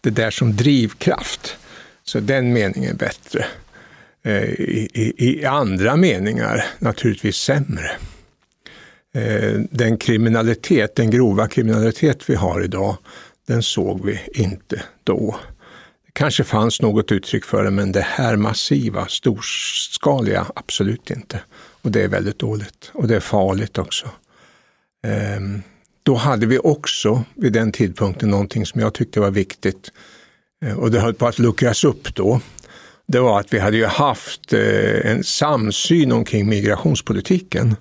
Det 0.00 0.10
där 0.10 0.30
som 0.30 0.56
drivkraft. 0.56 1.56
Så 2.04 2.20
den 2.20 2.52
meningen 2.52 2.90
är 2.90 2.94
bättre. 2.94 3.44
Eh, 4.22 4.42
I, 4.42 4.88
i, 4.94 5.30
i 5.30 5.44
andra 5.44 5.96
meningar 5.96 6.64
naturligtvis 6.78 7.36
sämre. 7.36 7.90
Eh, 9.14 9.60
den 9.70 9.98
kriminalitet, 9.98 10.96
den 10.96 11.10
grova 11.10 11.48
kriminalitet 11.48 12.30
vi 12.30 12.34
har 12.34 12.64
idag, 12.64 12.96
den 13.46 13.62
såg 13.62 14.04
vi 14.04 14.20
inte 14.34 14.82
då. 15.04 15.36
Det 16.06 16.12
kanske 16.12 16.44
fanns 16.44 16.82
något 16.82 17.12
uttryck 17.12 17.44
för 17.44 17.64
det, 17.64 17.70
men 17.70 17.92
det 17.92 18.06
här 18.06 18.36
massiva, 18.36 19.06
storskaliga, 19.06 20.46
absolut 20.54 21.10
inte. 21.10 21.40
Och 21.82 21.90
det 21.90 22.02
är 22.02 22.08
väldigt 22.08 22.38
dåligt 22.38 22.90
och 22.94 23.08
det 23.08 23.16
är 23.16 23.20
farligt 23.20 23.78
också. 23.78 24.06
Ehm, 25.06 25.62
då 26.02 26.14
hade 26.14 26.46
vi 26.46 26.58
också 26.58 27.24
vid 27.34 27.52
den 27.52 27.72
tidpunkten 27.72 28.30
någonting 28.30 28.66
som 28.66 28.80
jag 28.80 28.94
tyckte 28.94 29.20
var 29.20 29.30
viktigt 29.30 29.92
eh, 30.64 30.78
och 30.78 30.90
det 30.90 31.00
höll 31.00 31.14
på 31.14 31.26
att 31.26 31.38
luckras 31.38 31.84
upp 31.84 32.14
då. 32.14 32.40
Det 33.06 33.20
var 33.20 33.40
att 33.40 33.54
vi 33.54 33.58
hade 33.58 33.76
ju 33.76 33.86
haft 33.86 34.52
eh, 34.52 35.10
en 35.10 35.24
samsyn 35.24 36.12
omkring 36.12 36.48
migrationspolitiken 36.48 37.76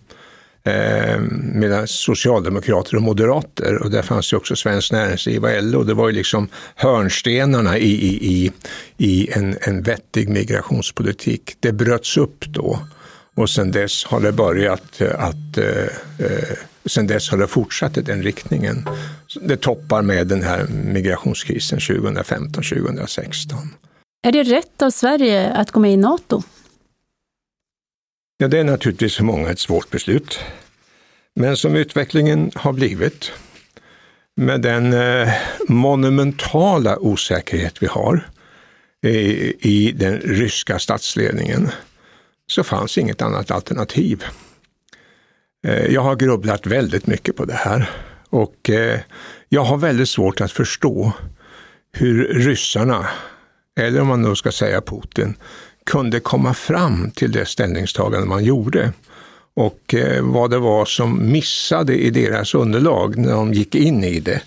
eh, 0.64 1.20
mellan 1.54 1.88
socialdemokrater 1.88 2.96
och 2.96 3.02
moderater. 3.02 3.84
Och 3.84 3.92
där 3.92 4.02
fanns 4.02 4.34
ju 4.34 4.38
också 4.38 4.56
Svenskt 4.56 4.92
Näringsliv 4.92 5.44
och 5.44 5.64
LO. 5.64 5.84
Det 5.84 5.94
var 5.94 6.10
ju 6.10 6.16
liksom 6.16 6.48
hörnstenarna 6.76 7.78
i, 7.78 7.92
i, 7.92 8.28
i, 8.32 8.52
i 8.98 9.32
en, 9.32 9.58
en 9.62 9.82
vettig 9.82 10.30
migrationspolitik. 10.30 11.56
Det 11.60 11.72
bröts 11.72 12.18
upp 12.18 12.46
då 12.46 12.80
och 13.36 13.50
sen 13.50 13.72
dess 13.72 14.06
har 14.06 14.20
det 14.20 14.32
börjat 14.32 15.02
eh, 15.02 15.24
att 15.24 15.58
eh, 15.58 16.26
eh 16.26 16.58
sen 16.86 17.08
dess 17.08 17.30
har 17.30 17.38
det 17.38 17.48
fortsatt 17.48 17.98
i 17.98 18.02
den 18.02 18.24
riktningen. 18.24 18.86
Det 19.42 19.58
toppar 19.58 20.02
med 20.02 20.28
den 20.28 20.44
här 20.44 20.68
migrationskrisen 20.68 21.80
2015-2016. 21.80 23.54
Är 24.28 24.32
det 24.32 24.44
rätt 24.44 24.82
av 24.82 24.90
Sverige 24.90 25.52
att 25.52 25.72
gå 25.72 25.80
med 25.80 25.94
i 25.94 25.98
Nato? 25.98 26.44
Ja, 28.42 28.48
det 28.48 28.60
är 28.60 28.64
naturligtvis 28.64 29.16
för 29.16 29.24
många 29.24 29.50
ett 29.50 29.60
svårt 29.60 29.90
beslut. 29.90 30.40
Men 31.36 31.58
som 31.58 31.76
utvecklingen 31.76 32.52
har 32.56 32.74
blivit, 32.74 33.32
med 34.36 34.62
den 34.62 34.94
eh, 34.94 35.34
monumentala 35.68 36.98
osäkerhet 37.00 37.84
vi 37.84 37.88
har 37.88 38.28
eh, 39.04 39.12
i, 39.60 39.96
den 39.96 40.20
ryska 40.20 40.80
statsledningen, 40.80 41.70
så 42.48 42.64
fanns 42.64 42.98
inget 42.98 43.22
annat 43.22 43.52
alternativ. 43.52 44.24
Eh, 45.68 45.86
jag 45.86 46.02
har 46.02 46.16
grubblat 46.16 46.68
väldigt 46.68 47.08
mycket 47.08 47.36
på 47.36 47.46
det 47.46 47.54
här 47.54 47.90
och 48.30 48.70
jag 49.50 49.64
har 49.64 49.78
väldigt 49.78 50.10
svårt 50.10 50.42
att 50.42 50.52
förstå 50.52 51.12
hur 51.92 52.24
ryssarna, 52.34 53.08
eller 53.80 54.02
om 54.02 54.08
man 54.08 54.22
nu 54.22 54.36
ska 54.36 54.52
säga 54.52 54.82
Putin, 54.82 55.36
kunde 55.86 56.20
komma 56.20 56.54
fram 56.54 57.12
till 57.12 57.32
det 57.32 57.46
ställningstagande 57.46 58.28
man 58.28 58.44
gjorde 58.44 58.94
och 59.54 59.94
eh, 59.94 60.22
vad 60.24 60.52
det 60.52 60.60
var 60.60 60.86
som 60.86 61.32
missade 61.32 61.98
i 61.98 62.10
deras 62.10 62.56
underlag 62.56 63.18
när 63.18 63.32
de 63.32 63.54
gick 63.54 63.76
in 63.76 64.04
i 64.04 64.20
det. 64.20 64.42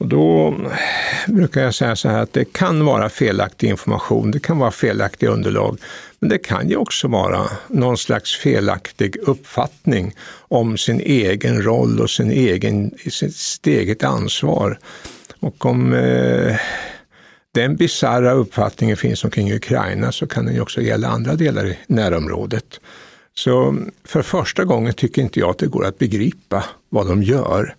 Och 0.00 0.08
då 0.08 0.48
eh, 0.48 1.32
brukar 1.34 1.62
jag 1.62 1.74
säga 1.74 1.96
så 1.96 2.08
här 2.08 2.22
att 2.22 2.32
det 2.32 2.52
kan 2.52 2.84
vara 2.84 3.08
felaktig 3.08 3.68
information, 3.68 4.30
det 4.30 4.40
kan 4.40 4.58
vara 4.58 4.70
felaktiga 4.70 5.30
underlag, 5.30 5.78
men 6.18 6.30
det 6.30 6.38
kan 6.38 6.68
ju 6.68 6.76
också 6.76 7.08
vara 7.08 7.50
någon 7.68 7.98
slags 7.98 8.36
felaktig 8.36 9.16
uppfattning 9.16 10.14
om 10.48 10.78
sin 10.78 11.00
egen 11.00 11.62
roll 11.62 12.00
och 12.00 12.10
sin 12.10 12.30
egen, 12.30 12.90
sitt 13.10 13.66
eget 13.66 14.04
ansvar. 14.04 14.78
Och 15.40 15.66
om 15.66 15.92
eh, 15.92 16.56
den 17.56 17.76
bizarra 17.76 18.32
uppfattningen 18.32 18.96
finns 18.96 19.24
omkring 19.24 19.52
Ukraina 19.52 20.12
så 20.12 20.26
kan 20.26 20.44
den 20.46 20.54
ju 20.54 20.60
också 20.60 20.80
gälla 20.80 21.08
andra 21.08 21.34
delar 21.34 21.66
i 21.66 21.78
närområdet. 21.86 22.80
Så 23.34 23.78
för 24.04 24.22
första 24.22 24.64
gången 24.64 24.94
tycker 24.94 25.22
inte 25.22 25.40
jag 25.40 25.50
att 25.50 25.58
det 25.58 25.66
går 25.66 25.84
att 25.86 25.98
begripa 25.98 26.64
vad 26.88 27.08
de 27.08 27.22
gör. 27.22 27.74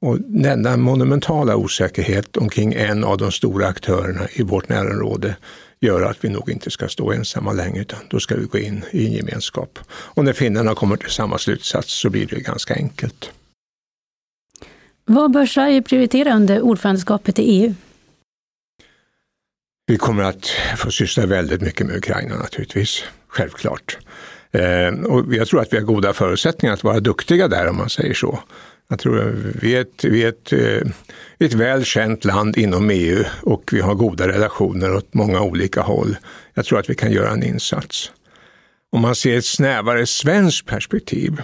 Och 0.00 0.20
denna 0.20 0.76
monumentala 0.76 1.56
osäkerhet 1.56 2.36
omkring 2.36 2.72
en 2.72 3.04
av 3.04 3.18
de 3.18 3.32
stora 3.32 3.66
aktörerna 3.66 4.26
i 4.32 4.42
vårt 4.42 4.68
närområde 4.68 5.36
gör 5.80 6.02
att 6.02 6.24
vi 6.24 6.28
nog 6.28 6.50
inte 6.50 6.70
ska 6.70 6.88
stå 6.88 7.12
ensamma 7.12 7.52
längre, 7.52 7.80
utan 7.80 7.98
då 8.10 8.20
ska 8.20 8.36
vi 8.36 8.44
gå 8.44 8.58
in 8.58 8.84
i 8.90 9.06
en 9.06 9.12
gemenskap. 9.12 9.78
Och 9.88 10.24
när 10.24 10.32
finnarna 10.32 10.74
kommer 10.74 10.96
till 10.96 11.10
samma 11.10 11.38
slutsats 11.38 12.00
så 12.00 12.10
blir 12.10 12.26
det 12.26 12.40
ganska 12.40 12.74
enkelt. 12.74 13.30
Vad 15.04 15.30
bör 15.30 15.46
Sverige 15.46 15.82
prioritera 15.82 16.34
under 16.34 16.60
ordförandeskapet 16.60 17.38
i 17.38 17.42
EU? 17.42 17.74
Vi 19.88 19.96
kommer 19.96 20.22
att 20.22 20.46
få 20.76 20.90
syssla 20.90 21.26
väldigt 21.26 21.60
mycket 21.60 21.86
med 21.86 21.96
Ukraina 21.96 22.36
naturligtvis, 22.36 23.04
självklart. 23.28 23.98
Eh, 24.52 24.88
och 24.88 25.34
jag 25.34 25.48
tror 25.48 25.60
att 25.60 25.72
vi 25.72 25.76
har 25.76 25.84
goda 25.84 26.12
förutsättningar 26.12 26.74
att 26.74 26.84
vara 26.84 27.00
duktiga 27.00 27.48
där 27.48 27.68
om 27.68 27.76
man 27.76 27.90
säger 27.90 28.14
så. 28.14 28.38
Jag 28.88 28.98
tror 28.98 29.28
att 29.28 29.34
vi 29.62 29.76
är 29.76 29.80
ett, 29.80 30.04
vi 30.04 30.22
är 30.24 30.28
ett, 30.28 30.52
eh, 30.52 30.90
ett 31.38 31.54
väl 31.54 31.84
känt 31.84 32.24
land 32.24 32.56
inom 32.58 32.90
EU 32.90 33.24
och 33.42 33.70
vi 33.72 33.80
har 33.80 33.94
goda 33.94 34.28
relationer 34.28 34.94
åt 34.94 35.14
många 35.14 35.40
olika 35.40 35.82
håll. 35.82 36.16
Jag 36.54 36.64
tror 36.64 36.78
att 36.78 36.90
vi 36.90 36.94
kan 36.94 37.12
göra 37.12 37.30
en 37.30 37.42
insats. 37.42 38.12
Om 38.92 39.00
man 39.00 39.14
ser 39.14 39.38
ett 39.38 39.44
snävare 39.44 40.06
svenskt 40.06 40.66
perspektiv 40.66 41.40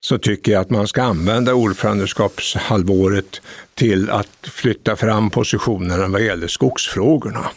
så 0.00 0.18
tycker 0.18 0.52
jag 0.52 0.60
att 0.60 0.70
man 0.70 0.88
ska 0.88 1.02
använda 1.02 1.54
ordförandeskapshalvåret 1.54 3.40
till 3.74 4.10
att 4.10 4.38
flytta 4.42 4.96
fram 4.96 5.30
positionerna 5.30 6.08
vad 6.08 6.22
gäller 6.22 6.48
skogsfrågorna. 6.48 7.50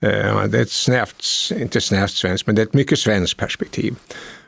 Eh, 0.00 0.44
det 0.44 0.58
är 0.58 0.62
ett 0.62 0.70
snävt, 0.70 1.24
inte 1.56 1.80
snävt 1.80 2.10
svenskt, 2.10 2.46
men 2.46 2.56
det 2.56 2.62
är 2.62 2.66
ett 2.66 2.74
mycket 2.74 2.98
svenskt 2.98 3.36
perspektiv 3.36 3.94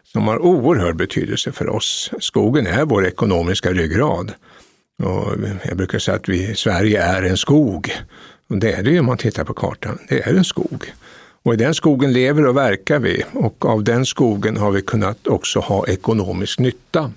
som 0.05 0.29
har 0.29 0.39
oerhörd 0.39 0.97
betydelse 0.97 1.53
för 1.53 1.69
oss. 1.69 2.11
Skogen 2.21 2.67
är 2.67 2.85
vår 2.85 3.07
ekonomiska 3.07 3.73
ryggrad. 3.73 4.33
Och 5.03 5.35
jag 5.65 5.77
brukar 5.77 5.99
säga 5.99 6.17
att 6.17 6.29
vi, 6.29 6.55
Sverige 6.55 7.03
är 7.03 7.23
en 7.23 7.37
skog. 7.37 7.93
Och 8.49 8.59
det 8.59 8.73
är 8.73 8.83
det 8.83 8.91
ju 8.91 9.01
om 9.01 9.07
man 9.07 9.19
tittar 9.19 9.45
på 9.45 9.55
kartan. 9.55 9.99
Det 10.09 10.21
är 10.21 10.35
en 10.35 10.45
skog. 10.45 10.93
Och 11.43 11.55
i 11.55 11.57
den 11.57 11.75
skogen 11.75 12.13
lever 12.13 12.47
och 12.47 12.57
verkar 12.57 12.99
vi 12.99 13.23
och 13.33 13.67
av 13.67 13.85
den 13.85 14.07
skogen 14.07 14.57
har 14.57 14.71
vi 14.71 14.83
kunnat 14.83 15.27
också 15.27 15.61
ha 15.61 15.87
ekonomisk 15.87 16.59
nytta. 16.59 17.13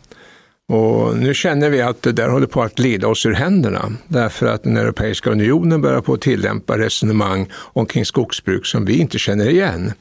Och 0.70 1.18
nu 1.18 1.34
känner 1.34 1.70
vi 1.70 1.82
att 1.82 2.02
det 2.02 2.12
där 2.12 2.30
håller 2.30 2.48
på 2.48 2.62
att 2.62 2.76
glida 2.76 3.08
oss 3.08 3.26
ur 3.26 3.34
händerna 3.34 3.92
därför 4.08 4.46
att 4.46 4.64
den 4.64 4.78
Europeiska 4.78 5.30
unionen 5.30 5.82
börjar 5.82 6.02
på 6.02 6.14
att 6.14 6.22
tillämpa 6.22 6.78
resonemang 6.78 7.50
omkring 7.54 8.06
skogsbruk 8.06 8.66
som 8.66 8.86
vi 8.86 8.98
inte 8.98 9.20
känner 9.20 9.50
igen. 9.50 9.94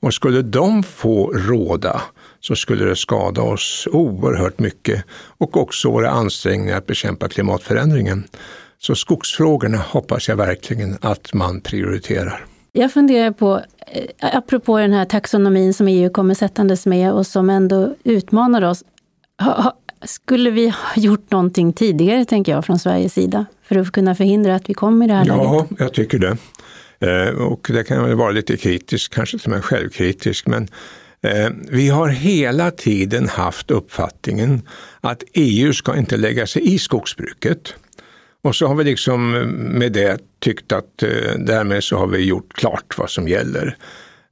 Och 0.00 0.14
skulle 0.14 0.42
de 0.42 0.82
få 0.82 1.32
råda 1.32 2.02
så 2.40 2.56
skulle 2.56 2.84
det 2.84 2.96
skada 2.96 3.42
oss 3.42 3.88
oerhört 3.92 4.58
mycket 4.58 5.04
och 5.38 5.56
också 5.56 5.90
våra 5.90 6.10
ansträngningar 6.10 6.78
att 6.78 6.86
bekämpa 6.86 7.28
klimatförändringen. 7.28 8.24
Så 8.78 8.94
skogsfrågorna 8.94 9.78
hoppas 9.78 10.28
jag 10.28 10.36
verkligen 10.36 10.98
att 11.00 11.34
man 11.34 11.60
prioriterar. 11.60 12.46
Jag 12.72 12.92
funderar 12.92 13.30
på, 13.30 13.60
eh, 13.92 14.36
apropå 14.36 14.78
den 14.78 14.92
här 14.92 15.04
taxonomin 15.04 15.74
som 15.74 15.88
EU 15.88 16.10
kommer 16.10 16.34
sättandes 16.34 16.86
med 16.86 17.12
och 17.12 17.26
som 17.26 17.50
ändå 17.50 17.94
utmanar 18.04 18.62
oss. 18.62 18.84
Skulle 20.04 20.50
vi 20.50 20.68
ha 20.68 20.96
gjort 20.96 21.30
någonting 21.30 21.72
tidigare, 21.72 22.24
tänker 22.24 22.52
jag, 22.52 22.64
från 22.64 22.78
Sveriges 22.78 23.12
sida, 23.12 23.46
för 23.62 23.76
att 23.76 23.92
kunna 23.92 24.14
förhindra 24.14 24.54
att 24.54 24.70
vi 24.70 24.74
kom 24.74 25.02
i 25.02 25.06
det 25.06 25.14
här 25.14 25.24
ja, 25.26 25.36
läget? 25.36 25.70
Ja, 25.70 25.84
jag 25.84 25.94
tycker 25.94 26.18
det. 26.18 26.36
Eh, 27.00 27.34
och 27.34 27.70
det 27.72 27.84
kan 27.84 28.08
jag 28.08 28.16
vara 28.16 28.30
lite 28.30 28.56
kritisk, 28.56 29.14
kanske 29.14 29.38
till 29.38 29.46
och 29.46 29.56
med 29.56 29.64
självkritisk, 29.64 30.46
men 30.46 30.68
Eh, 31.24 31.50
vi 31.70 31.88
har 31.88 32.08
hela 32.08 32.70
tiden 32.70 33.28
haft 33.28 33.70
uppfattningen 33.70 34.62
att 35.00 35.22
EU 35.32 35.72
ska 35.72 35.96
inte 35.96 36.16
lägga 36.16 36.46
sig 36.46 36.74
i 36.74 36.78
skogsbruket. 36.78 37.74
Och 38.42 38.56
så 38.56 38.66
har 38.66 38.74
vi 38.74 38.84
liksom 38.84 39.30
med 39.78 39.92
det 39.92 40.18
tyckt 40.38 40.72
att 40.72 41.02
eh, 41.02 41.34
därmed 41.38 41.84
så 41.84 41.98
har 41.98 42.06
vi 42.06 42.18
gjort 42.18 42.52
klart 42.52 42.98
vad 42.98 43.10
som 43.10 43.28
gäller. 43.28 43.76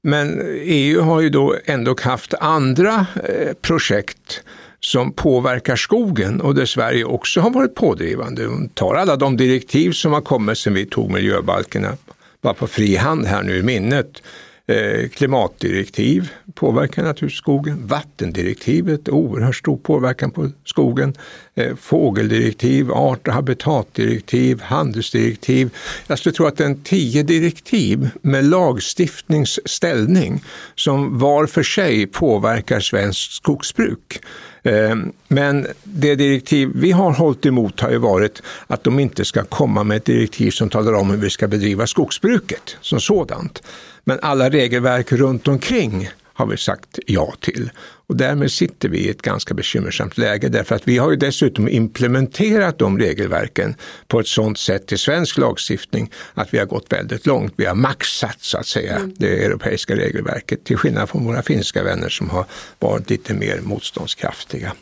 Men 0.03 0.41
EU 0.63 1.01
har 1.01 1.21
ju 1.21 1.31
då 1.31 1.57
ändå 1.65 1.97
haft 2.03 2.35
andra 2.35 3.07
eh, 3.29 3.53
projekt 3.53 4.43
som 4.85 5.13
påverkar 5.13 5.77
skogen 5.77 6.41
och 6.41 6.55
där 6.55 6.67
Sverige 6.67 7.05
också 7.05 7.41
har 7.41 7.51
varit 7.51 7.75
pådrivande. 7.75 8.49
tar 8.75 8.95
alla 8.95 9.17
de 9.17 9.37
direktiv 9.37 9.93
som 9.93 10.13
har 10.13 10.21
kommit 10.21 10.59
sedan 10.59 10.75
vi 10.75 10.87
tog 10.87 11.11
miljöbalkerna 11.11 11.97
bara 12.43 12.55
på 12.55 12.67
fri 12.67 12.97
hand 12.97 13.27
här 13.27 13.43
nu 13.43 13.57
i 13.57 13.63
minnet 13.63 14.23
Eh, 14.67 15.09
klimatdirektiv 15.09 16.29
påverkar 16.55 17.03
naturligtvis 17.03 17.39
skogen. 17.39 17.87
Vattendirektivet, 17.87 19.09
oerhört 19.09 19.57
stor 19.57 19.77
påverkan 19.77 20.31
på 20.31 20.51
skogen. 20.65 21.15
Eh, 21.55 21.77
fågeldirektiv, 21.77 22.93
art 22.93 23.29
och 23.29 23.35
habitatdirektiv, 23.35 24.61
handelsdirektiv. 24.61 25.71
Jag 26.07 26.19
skulle 26.19 26.33
tro 26.33 26.47
att 26.47 26.57
det 26.57 26.65
är 26.65 26.69
en 26.69 26.83
tio 26.83 27.23
direktiv 27.23 28.11
med 28.21 28.45
lagstiftningsställning 28.45 30.43
som 30.75 31.19
var 31.19 31.47
för 31.47 31.63
sig 31.63 32.07
påverkar 32.07 32.81
svenskt 32.81 33.33
skogsbruk. 33.33 34.21
Eh, 34.63 34.97
men 35.29 35.67
det 35.83 36.15
direktiv 36.15 36.71
vi 36.75 36.91
har 36.91 37.13
hållit 37.13 37.47
emot 37.47 37.81
har 37.81 37.91
ju 37.91 37.99
varit 37.99 38.43
att 38.67 38.85
de 38.85 38.99
inte 38.99 39.25
ska 39.25 39.45
komma 39.45 39.85
med 39.85 39.97
ett 39.97 40.05
direktiv 40.05 40.51
som 40.51 40.71
talar 40.71 40.93
om 40.93 41.11
hur 41.11 41.19
vi 41.19 41.31
ska 41.31 41.49
bedriva 41.49 41.87
skogsbruket 41.87 42.77
som 42.81 43.01
sådant. 43.01 43.63
Men 44.05 44.19
alla 44.23 44.51
regelverk 44.51 45.13
runt 45.13 45.49
omkring 45.49 46.09
har 46.35 46.47
vi 46.47 46.57
sagt 46.57 46.99
ja 47.07 47.35
till. 47.41 47.71
Och 48.07 48.17
därmed 48.17 48.53
sitter 48.53 48.89
vi 48.89 48.99
i 48.99 49.11
ett 49.11 49.23
ganska 49.23 49.55
bekymmersamt 49.55 50.19
läge 50.19 50.49
därför 50.49 50.75
att 50.75 50.89
vi 50.89 50.99
har 50.99 51.11
ju 51.11 51.17
dessutom 51.17 51.69
implementerat 51.69 52.79
de 52.79 52.99
regelverken 52.99 53.75
på 54.09 54.21
ett 54.21 54.27
sådant 54.27 54.59
sätt 54.59 54.93
i 54.93 54.99
svensk 54.99 55.39
lagstiftning 55.39 56.11
att 56.35 56.55
vi 56.55 56.59
har 56.59 56.67
gått 56.67 56.93
väldigt 56.93 57.27
långt. 57.27 57.53
Vi 57.57 57.65
har 57.65 57.75
maxat 57.75 58.37
så 58.41 58.59
att 58.59 58.67
säga 58.67 58.97
mm. 58.97 59.15
det 59.19 59.45
europeiska 59.45 59.97
regelverket 59.97 60.65
till 60.65 60.77
skillnad 60.77 61.09
från 61.09 61.25
våra 61.25 61.43
finska 61.43 61.83
vänner 61.83 62.09
som 62.09 62.31
har 62.31 62.45
varit 62.79 63.11
lite 63.11 63.35
mer 63.35 63.61
motståndskraftiga. 63.61 64.73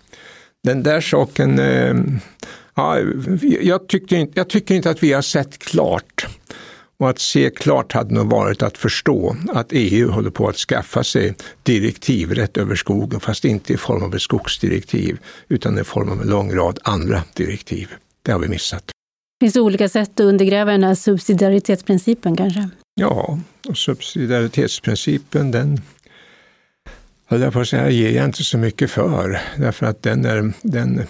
Den 0.63 0.83
där 0.83 1.01
saken, 1.01 1.59
eh, 1.59 1.95
ja, 2.75 2.99
jag, 3.61 3.89
tycker 3.89 4.17
inte, 4.17 4.33
jag 4.35 4.49
tycker 4.49 4.75
inte 4.75 4.91
att 4.91 5.03
vi 5.03 5.13
har 5.13 5.23
sett 5.23 5.59
klart 5.59 6.27
och 7.01 7.11
att 7.11 7.19
se 7.19 7.51
klart 7.51 7.93
hade 7.93 8.15
nog 8.15 8.31
varit 8.31 8.63
att 8.63 8.79
förstå 8.79 9.37
att 9.49 9.67
EU 9.71 10.11
håller 10.11 10.31
på 10.31 10.49
att 10.49 10.57
skaffa 10.57 11.05
sig 11.05 11.35
direktivrätt 11.63 12.57
över 12.57 12.77
skogen, 12.77 13.21
fast 13.21 13.45
inte 13.45 13.73
i 13.73 13.77
form 13.77 14.03
av 14.03 14.15
ett 14.15 14.23
skogsdirektiv, 14.23 15.19
utan 15.49 15.79
i 15.79 15.85
form 15.85 16.09
av 16.09 16.23
en 16.23 16.29
lång 16.29 16.55
rad 16.55 16.79
andra 16.85 17.23
direktiv. 17.35 17.89
Det 18.23 18.33
har 18.33 18.39
vi 18.39 18.49
missat. 18.49 18.91
Finns 19.41 19.55
det 19.55 19.61
olika 19.61 19.89
sätt 19.89 20.11
att 20.11 20.21
undergräva 20.21 20.73
den 20.73 20.85
här 20.85 20.95
subsidiaritetsprincipen 20.95 22.37
kanske? 22.37 22.69
Ja, 22.95 23.39
och 23.69 23.77
subsidiaritetsprincipen 23.77 25.51
den 25.51 25.81
höll 27.27 27.41
jag 27.41 27.53
på 27.53 27.61
att 27.61 27.69
säga, 27.69 27.91
ger 27.91 28.11
jag 28.11 28.25
inte 28.25 28.45
så 28.45 28.59
mycket 28.59 28.91
för, 28.91 29.41
därför 29.57 29.87
att 29.87 30.03
den 30.03 30.25
är, 30.25 30.53
den, 30.63 31.03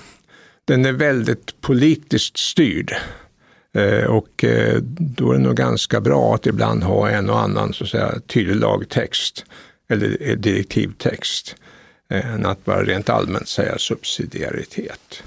den 0.65 0.85
är 0.85 0.93
väldigt 0.93 1.61
politiskt 1.61 2.39
styrd. 2.39 2.95
Eh, 3.73 4.05
och 4.05 4.45
eh, 4.45 4.79
då 4.99 5.33
är 5.33 5.37
det 5.37 5.45
nog 5.45 5.57
ganska 5.57 6.01
bra 6.01 6.35
att 6.35 6.47
ibland 6.47 6.83
ha 6.83 7.11
en 7.11 7.31
och 7.31 7.41
annan 7.41 7.73
så 7.73 7.85
att 7.85 7.91
säga, 7.91 8.15
tydlig 8.27 8.57
lagtext 8.57 9.45
eller 9.89 10.37
direktivtext 10.37 11.57
eh, 12.11 12.35
än 12.35 12.47
att 12.47 12.65
bara 12.65 12.85
rent 12.85 13.09
allmänt 13.09 13.49
säga 13.49 13.79
subsidiaritet. 13.79 15.23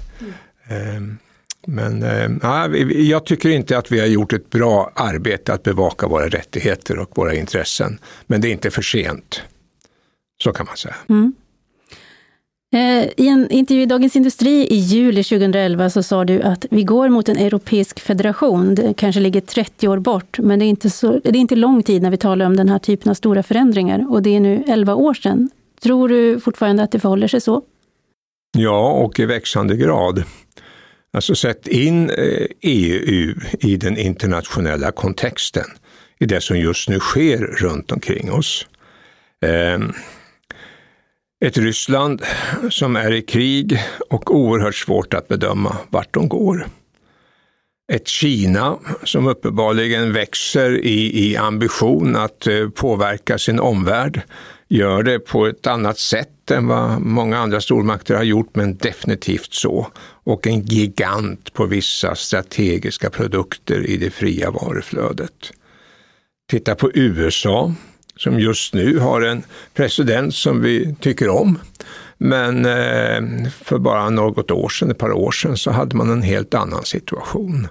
Mm. 0.68 1.18
Men 1.66 2.02
ja, 2.42 2.68
jag 2.90 3.26
tycker 3.26 3.48
inte 3.48 3.78
att 3.78 3.92
vi 3.92 4.00
har 4.00 4.06
gjort 4.06 4.32
ett 4.32 4.50
bra 4.50 4.92
arbete 4.94 5.52
att 5.52 5.62
bevaka 5.62 6.06
våra 6.06 6.28
rättigheter 6.28 6.98
och 6.98 7.10
våra 7.14 7.34
intressen. 7.34 7.98
Men 8.26 8.40
det 8.40 8.48
är 8.48 8.52
inte 8.52 8.70
för 8.70 8.82
sent. 8.82 9.42
Så 10.42 10.52
kan 10.52 10.66
man 10.66 10.76
säga. 10.76 10.94
Mm. 11.08 11.34
Eh, 12.74 13.08
I 13.16 13.28
en 13.28 13.50
intervju 13.50 13.82
i 13.82 13.86
Dagens 13.86 14.16
Industri 14.16 14.66
i 14.70 14.76
juli 14.76 15.24
2011 15.24 15.90
så 15.90 16.02
sa 16.02 16.24
du 16.24 16.42
att 16.42 16.66
vi 16.70 16.82
går 16.82 17.08
mot 17.08 17.28
en 17.28 17.36
europeisk 17.36 18.00
federation. 18.00 18.74
Det 18.74 18.94
kanske 18.96 19.20
ligger 19.20 19.40
30 19.40 19.88
år 19.88 19.98
bort, 19.98 20.38
men 20.38 20.58
det 20.58 20.64
är, 20.64 20.66
inte 20.66 20.90
så, 20.90 21.20
det 21.24 21.28
är 21.28 21.36
inte 21.36 21.56
lång 21.56 21.82
tid 21.82 22.02
när 22.02 22.10
vi 22.10 22.16
talar 22.16 22.46
om 22.46 22.56
den 22.56 22.68
här 22.68 22.78
typen 22.78 23.10
av 23.10 23.14
stora 23.14 23.42
förändringar. 23.42 24.06
Och 24.10 24.22
det 24.22 24.36
är 24.36 24.40
nu 24.40 24.64
11 24.66 24.94
år 24.94 25.14
sedan. 25.14 25.50
Tror 25.82 26.08
du 26.08 26.40
fortfarande 26.40 26.82
att 26.82 26.92
det 26.92 27.00
förhåller 27.00 27.28
sig 27.28 27.40
så? 27.40 27.62
Ja, 28.56 28.92
och 28.92 29.20
i 29.20 29.26
växande 29.26 29.76
grad. 29.76 30.24
Alltså 31.12 31.34
sätt 31.34 31.68
in 31.68 32.10
eh, 32.10 32.46
EU 32.60 33.34
i 33.60 33.76
den 33.76 33.98
internationella 33.98 34.92
kontexten, 34.92 35.66
i 36.18 36.26
det 36.26 36.40
som 36.40 36.58
just 36.58 36.88
nu 36.88 36.98
sker 36.98 37.38
runt 37.38 37.92
omkring 37.92 38.32
oss. 38.32 38.66
Ehm, 39.46 39.92
ett 41.40 41.58
Ryssland 41.58 42.22
som 42.70 42.96
är 42.96 43.12
i 43.12 43.22
krig 43.22 43.78
och 44.10 44.34
oerhört 44.34 44.74
svårt 44.74 45.14
att 45.14 45.28
bedöma 45.28 45.76
vart 45.90 46.14
de 46.14 46.28
går. 46.28 46.66
Ett 47.92 48.08
Kina 48.08 48.78
som 49.04 49.26
uppenbarligen 49.26 50.12
växer 50.12 50.78
i, 50.78 51.30
i 51.30 51.36
ambition 51.36 52.16
att 52.16 52.46
eh, 52.46 52.68
påverka 52.68 53.38
sin 53.38 53.60
omvärld, 53.60 54.22
gör 54.68 55.02
det 55.02 55.18
på 55.18 55.46
ett 55.46 55.66
annat 55.66 55.98
sätt 55.98 56.50
än 56.50 56.66
vad 56.66 57.00
många 57.00 57.38
andra 57.38 57.60
stormakter 57.60 58.14
har 58.14 58.22
gjort, 58.22 58.56
men 58.56 58.76
definitivt 58.76 59.52
så. 59.52 59.86
Och 60.24 60.46
en 60.46 60.62
gigant 60.62 61.52
på 61.52 61.66
vissa 61.66 62.14
strategiska 62.14 63.10
produkter 63.10 63.86
i 63.86 63.96
det 63.96 64.10
fria 64.10 64.50
varuflödet. 64.50 65.52
Titta 66.50 66.74
på 66.74 66.90
USA 66.94 67.74
som 68.16 68.40
just 68.40 68.74
nu 68.74 68.98
har 68.98 69.20
en 69.22 69.42
president 69.74 70.34
som 70.34 70.62
vi 70.62 70.94
tycker 71.00 71.28
om. 71.28 71.58
Men 72.18 72.64
eh, 72.64 73.50
för 73.62 73.78
bara 73.78 74.10
något 74.10 74.50
år 74.50 74.68
sedan, 74.68 74.90
ett 74.90 74.98
par 74.98 75.12
år 75.12 75.30
sedan, 75.30 75.56
så 75.56 75.70
hade 75.70 75.96
man 75.96 76.10
en 76.10 76.22
helt 76.22 76.54
annan 76.54 76.84
situation. 76.84 77.68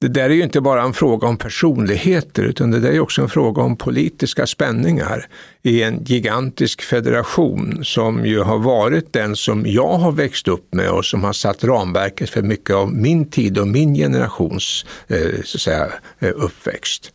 Det 0.00 0.08
där 0.08 0.24
är 0.30 0.34
ju 0.34 0.42
inte 0.42 0.60
bara 0.60 0.82
en 0.82 0.92
fråga 0.92 1.28
om 1.28 1.36
personligheter, 1.36 2.42
utan 2.42 2.70
det 2.70 2.80
där 2.80 2.92
är 2.92 3.00
också 3.00 3.22
en 3.22 3.28
fråga 3.28 3.62
om 3.62 3.76
politiska 3.76 4.46
spänningar 4.46 5.26
i 5.62 5.82
en 5.82 6.04
gigantisk 6.04 6.82
federation 6.82 7.84
som 7.84 8.26
ju 8.26 8.40
har 8.40 8.58
varit 8.58 9.12
den 9.12 9.36
som 9.36 9.66
jag 9.66 9.98
har 9.98 10.12
växt 10.12 10.48
upp 10.48 10.74
med 10.74 10.90
och 10.90 11.04
som 11.04 11.24
har 11.24 11.32
satt 11.32 11.64
ramverket 11.64 12.30
för 12.30 12.42
mycket 12.42 12.76
av 12.76 12.94
min 12.94 13.30
tid 13.30 13.58
och 13.58 13.68
min 13.68 13.94
generations 13.94 14.86
eh, 15.08 15.42
så 15.44 15.56
att 15.56 15.60
säga, 15.60 15.88
eh, 16.18 16.32
uppväxt. 16.34 17.12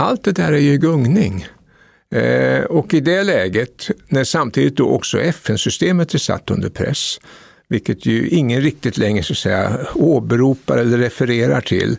Allt 0.00 0.24
det 0.24 0.32
där 0.32 0.52
är 0.52 0.58
ju 0.58 0.76
gungning. 0.76 1.46
Eh, 2.14 2.62
och 2.62 2.94
i 2.94 3.00
det 3.00 3.22
läget, 3.22 3.90
när 4.08 4.24
samtidigt 4.24 4.76
då 4.76 4.88
också 4.88 5.20
FN-systemet 5.20 6.14
är 6.14 6.18
satt 6.18 6.50
under 6.50 6.68
press, 6.68 7.20
vilket 7.68 8.06
ju 8.06 8.28
ingen 8.28 8.60
riktigt 8.60 8.98
längre 8.98 9.22
så 9.22 9.32
att 9.32 9.38
säga, 9.38 9.78
åberopar 9.94 10.78
eller 10.78 10.98
refererar 10.98 11.60
till. 11.60 11.96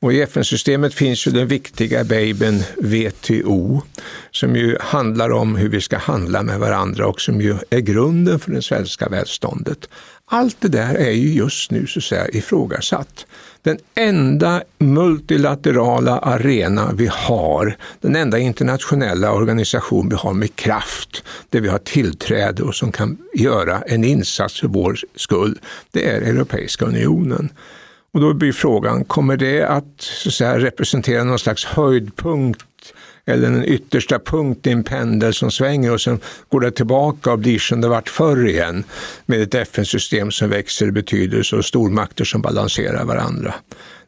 Och 0.00 0.12
i 0.12 0.20
FN-systemet 0.20 0.94
finns 0.94 1.26
ju 1.26 1.30
den 1.30 1.46
viktiga 1.46 2.04
babyn 2.04 2.62
WTO, 2.76 3.82
som 4.30 4.56
ju 4.56 4.76
handlar 4.80 5.30
om 5.30 5.56
hur 5.56 5.68
vi 5.68 5.80
ska 5.80 5.98
handla 5.98 6.42
med 6.42 6.58
varandra 6.58 7.06
och 7.06 7.20
som 7.20 7.40
ju 7.40 7.56
är 7.70 7.80
grunden 7.80 8.38
för 8.38 8.50
det 8.52 8.62
svenska 8.62 9.08
välståndet. 9.08 9.88
Allt 10.24 10.56
det 10.60 10.68
där 10.68 10.94
är 10.94 11.10
ju 11.10 11.32
just 11.32 11.70
nu 11.70 11.86
så 11.86 11.98
att 11.98 12.04
säga 12.04 12.28
ifrågasatt. 12.28 13.26
Den 13.64 13.78
enda 13.94 14.62
multilaterala 14.78 16.18
arena 16.18 16.92
vi 16.94 17.06
har, 17.12 17.76
den 18.00 18.16
enda 18.16 18.38
internationella 18.38 19.32
organisation 19.32 20.08
vi 20.08 20.16
har 20.16 20.32
med 20.32 20.56
kraft, 20.56 21.24
där 21.50 21.60
vi 21.60 21.68
har 21.68 21.78
tillträde 21.78 22.62
och 22.62 22.74
som 22.74 22.92
kan 22.92 23.18
göra 23.34 23.82
en 23.86 24.04
insats 24.04 24.60
för 24.60 24.68
vår 24.68 24.98
skull, 25.16 25.58
det 25.90 26.10
är 26.10 26.22
Europeiska 26.22 26.84
unionen. 26.84 27.52
Och 28.14 28.20
då 28.20 28.34
blir 28.34 28.52
frågan, 28.52 29.04
kommer 29.04 29.36
det 29.36 29.62
att, 29.62 30.00
så 30.00 30.28
att 30.28 30.34
säga, 30.34 30.58
representera 30.58 31.24
någon 31.24 31.38
slags 31.38 31.64
höjdpunkt 31.64 32.64
eller 33.26 33.48
en 33.48 33.64
yttersta 33.64 34.18
punkt 34.18 34.66
i 34.66 34.70
en 34.70 34.84
pendel 34.84 35.34
som 35.34 35.50
svänger 35.50 35.92
och 35.92 36.00
sen 36.00 36.20
går 36.48 36.60
det 36.60 36.70
tillbaka 36.70 37.32
och 37.32 37.38
blir 37.38 37.58
som 37.58 37.80
det 37.80 37.88
varit 37.88 38.08
förr 38.08 38.46
igen 38.46 38.84
med 39.26 39.42
ett 39.42 39.54
FN-system 39.54 40.30
som 40.30 40.50
växer 40.50 40.86
i 40.86 40.92
betydelse 40.92 41.56
och 41.56 41.64
stormakter 41.64 42.24
som 42.24 42.42
balanserar 42.42 43.04
varandra. 43.04 43.54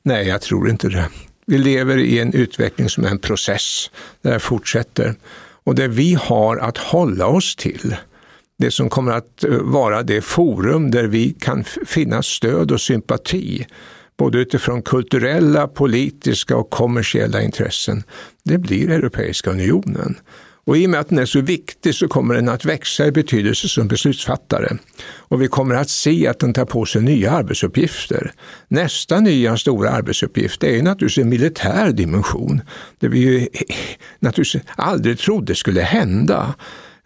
Nej, 0.03 0.29
jag 0.29 0.41
tror 0.41 0.71
inte 0.71 0.89
det. 0.89 1.09
Vi 1.47 1.59
lever 1.59 1.99
i 1.99 2.19
en 2.19 2.33
utveckling 2.33 2.89
som 2.89 3.05
är 3.05 3.09
en 3.09 3.19
process 3.19 3.91
där 4.23 4.33
det 4.33 4.41
fortsätter 4.41 5.15
och 5.65 5.75
det 5.75 5.89
vi 5.89 6.15
har 6.15 6.57
att 6.57 6.79
hålla 6.79 7.27
oss 7.27 7.57
till 7.57 7.97
det 8.59 8.71
som 8.71 8.91
kommer 8.91 9.13
att 9.13 9.45
vara 9.61 10.03
det 10.03 10.21
forum 10.21 10.91
där 10.91 11.05
vi 11.05 11.33
kan 11.33 11.65
finna 11.87 12.23
stöd 12.23 12.73
och 12.73 12.81
sympati 12.81 13.67
både 14.19 14.39
utifrån 14.39 14.83
kulturella, 14.83 15.69
politiska 15.69 16.57
och 16.57 16.71
kommersiella 16.71 17.43
intressen, 17.43 18.03
det 18.45 18.59
blir 18.59 18.91
Europeiska 18.91 19.51
unionen. 19.51 20.17
Och 20.67 20.77
i 20.77 20.87
och 20.87 20.91
med 20.91 21.01
att 21.01 21.09
den 21.09 21.19
är 21.19 21.27
så 21.27 21.41
viktig 21.41 21.95
så 21.95 22.09
kommer 22.09 22.35
den 22.35 22.49
att 22.49 22.65
växa 22.65 23.07
i 23.07 23.13
betydelse 23.13 23.69
som 23.69 23.89
beslutsfattare. 23.89 24.77
Och 25.17 25.43
vi 25.43 25.49
kommer 25.49 25.75
att 25.75 25.91
se 25.91 26.27
att 26.29 26.39
den 26.39 26.53
tar 26.53 26.65
på 26.65 26.85
sig 26.85 27.03
nya 27.03 27.31
arbetsuppgifter. 27.31 28.33
Nästa 28.69 29.21
nya 29.21 29.57
stora 29.57 29.91
arbetsuppgift 29.91 30.65
är 30.65 30.83
naturligtvis 30.83 31.23
en 31.23 31.29
militär 31.29 31.93
dimension. 31.93 32.61
Det 32.99 33.09
vi 33.09 33.19
ju 33.19 33.49
naturligtvis 34.19 34.63
aldrig 34.77 35.19
trodde 35.19 35.55
skulle 35.55 35.81
hända. 35.81 36.55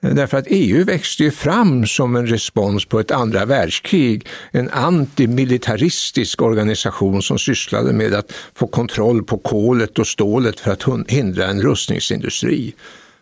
Därför 0.01 0.39
att 0.39 0.47
EU 0.49 0.85
växte 0.85 1.23
ju 1.23 1.31
fram 1.31 1.87
som 1.87 2.17
en 2.17 2.27
respons 2.27 2.85
på 2.85 3.01
ett 3.01 3.11
andra 3.11 3.45
världskrig, 3.45 4.27
en 4.51 4.71
antimilitaristisk 4.71 6.43
organisation 6.43 7.23
som 7.23 7.39
sysslade 7.39 7.93
med 7.93 8.15
att 8.15 8.33
få 8.55 8.67
kontroll 8.67 9.25
på 9.25 9.39
kolet 9.39 9.99
och 9.99 10.07
stålet 10.07 10.61
för 10.61 10.71
att 10.71 11.11
hindra 11.11 11.47
en 11.47 11.63
rustningsindustri 11.63 12.75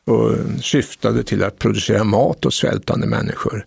och 0.04 0.34
syftade 0.62 1.22
till 1.22 1.44
att 1.44 1.58
producera 1.58 2.04
mat 2.04 2.46
åt 2.46 2.54
svältande 2.54 3.06
människor. 3.06 3.66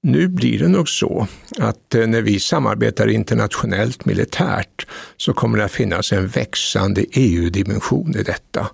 Nu 0.00 0.28
blir 0.28 0.58
det 0.58 0.68
nog 0.68 0.88
så 0.88 1.26
att 1.58 1.94
eh, 1.94 2.06
när 2.06 2.22
vi 2.22 2.40
samarbetar 2.40 3.08
internationellt 3.08 4.04
militärt 4.04 4.86
så 5.16 5.32
kommer 5.32 5.58
det 5.58 5.64
att 5.64 5.72
finnas 5.72 6.12
en 6.12 6.28
växande 6.28 7.04
EU-dimension 7.12 8.16
i 8.16 8.22
detta. 8.22 8.68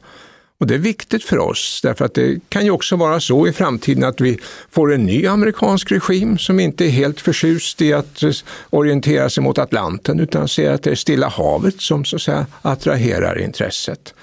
Och 0.59 0.67
det 0.67 0.75
är 0.75 0.79
viktigt 0.79 1.25
för 1.25 1.39
oss, 1.39 1.81
därför 1.83 2.05
att 2.05 2.15
det 2.15 2.41
kan 2.49 2.65
ju 2.65 2.71
också 2.71 2.97
vara 2.97 3.21
så 3.21 3.47
i 3.47 3.53
framtiden 3.53 4.05
att 4.05 4.21
vi 4.21 4.39
får 4.71 4.95
en 4.95 5.07
ny 5.07 5.27
amerikansk 5.27 5.93
regim 5.93 6.39
som 6.39 6.61
inte 6.61 6.85
är 6.85 6.91
helt 6.91 7.21
förtjust 7.21 7.83
i 7.83 7.93
att 7.93 8.23
orientera 8.71 9.31
sig 9.31 9.43
mot 9.43 9.59
Atlanten 9.59 10.21
utan 10.21 10.49
ser 10.49 10.71
att 10.71 10.83
det 10.83 10.91
är 10.91 10.95
Stilla 10.95 11.29
havet 11.29 11.81
som 11.81 12.05
så 12.05 12.17
att 12.17 12.23
säga 12.23 12.47
attraherar 12.63 13.39
intresset. 13.39 14.15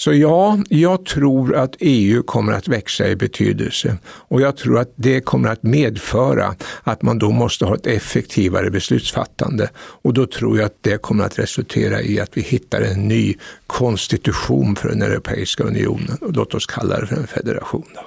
Så 0.00 0.12
ja, 0.12 0.58
jag 0.68 1.04
tror 1.04 1.56
att 1.56 1.76
EU 1.78 2.22
kommer 2.22 2.52
att 2.52 2.68
växa 2.68 3.08
i 3.08 3.16
betydelse 3.16 3.96
och 4.04 4.40
jag 4.40 4.56
tror 4.56 4.78
att 4.78 4.92
det 4.96 5.20
kommer 5.20 5.48
att 5.48 5.62
medföra 5.62 6.54
att 6.82 7.02
man 7.02 7.18
då 7.18 7.30
måste 7.30 7.64
ha 7.64 7.74
ett 7.74 7.86
effektivare 7.86 8.70
beslutsfattande 8.70 9.70
och 9.76 10.14
då 10.14 10.26
tror 10.26 10.58
jag 10.58 10.66
att 10.66 10.76
det 10.80 11.02
kommer 11.02 11.24
att 11.24 11.38
resultera 11.38 12.00
i 12.02 12.20
att 12.20 12.36
vi 12.36 12.40
hittar 12.40 12.80
en 12.80 13.08
ny 13.08 13.34
konstitution 13.66 14.76
för 14.76 14.88
den 14.88 15.02
Europeiska 15.02 15.64
unionen 15.64 16.18
och 16.20 16.32
låt 16.32 16.54
oss 16.54 16.66
kalla 16.66 17.00
det 17.00 17.06
för 17.06 17.16
en 17.16 17.26
federation. 17.26 17.86
Då. 17.94 18.00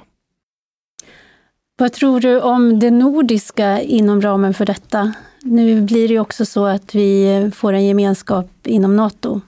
Vad 1.78 1.94
tror 1.94 2.20
du 2.20 2.42
om 2.42 2.80
det 2.80 2.92
nordiska 2.92 3.82
inom 3.82 4.22
ramen 4.22 4.54
för 4.54 4.66
detta? 4.66 5.14
Nu 5.42 5.82
blir 5.82 6.08
det 6.08 6.14
ju 6.14 6.20
också 6.20 6.46
så 6.46 6.66
att 6.66 6.96
vi 6.96 7.52
får 7.56 7.74
en 7.74 7.86
gemenskap 7.86 8.50
inom 8.64 8.96
Nato. 8.96 9.42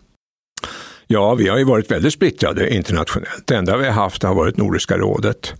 Ja, 1.08 1.36
vi 1.36 1.48
har 1.48 1.58
ju 1.58 1.64
varit 1.64 1.92
väldigt 1.92 2.14
splittrade 2.14 2.76
internationellt. 2.76 3.48
Det 3.48 3.56
enda 3.56 3.78
vi 3.78 3.86
har 3.86 3.92
haft 3.92 4.24
har 4.24 4.36
varit 4.36 4.58
Nordiska 4.58 4.98
rådet. 4.98 5.54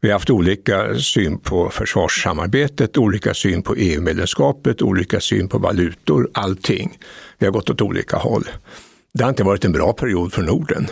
Vi 0.00 0.08
har 0.08 0.12
haft 0.12 0.30
olika 0.30 0.94
syn 0.94 1.38
på 1.38 1.70
försvarssamarbetet, 1.70 2.98
olika 2.98 3.34
syn 3.34 3.62
på 3.62 3.74
EU-medlemskapet, 3.74 4.82
olika 4.82 5.20
syn 5.20 5.48
på 5.48 5.58
valutor, 5.58 6.30
allting. 6.34 6.98
Vi 7.38 7.46
har 7.46 7.52
gått 7.52 7.70
åt 7.70 7.80
olika 7.80 8.16
håll. 8.16 8.44
Det 9.14 9.24
har 9.24 9.28
inte 9.28 9.44
varit 9.44 9.64
en 9.64 9.72
bra 9.72 9.92
period 9.92 10.32
för 10.32 10.42
Norden. 10.42 10.86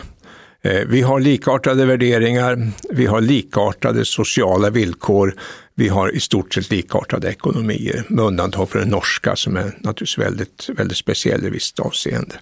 Eh, 0.63 0.87
vi 0.87 1.03
har 1.03 1.21
likartade 1.21 1.87
värderingar, 1.87 2.71
vi 2.91 3.07
har 3.07 3.21
likartade 3.21 4.05
sociala 4.05 4.71
villkor, 4.71 5.35
vi 5.75 5.89
har 5.89 6.15
i 6.15 6.21
stort 6.21 6.55
sett 6.55 6.71
likartade 6.71 7.29
ekonomier, 7.29 8.05
med 8.09 8.25
undantag 8.25 8.69
för 8.69 8.79
den 8.79 8.89
norska 8.89 9.37
som 9.37 9.57
är 9.57 9.73
naturligtvis 9.79 10.19
väldigt, 10.19 10.69
väldigt 10.69 10.97
speciell 10.97 11.47
i 11.47 11.51
visst 11.51 11.81
avseende. 11.81 12.35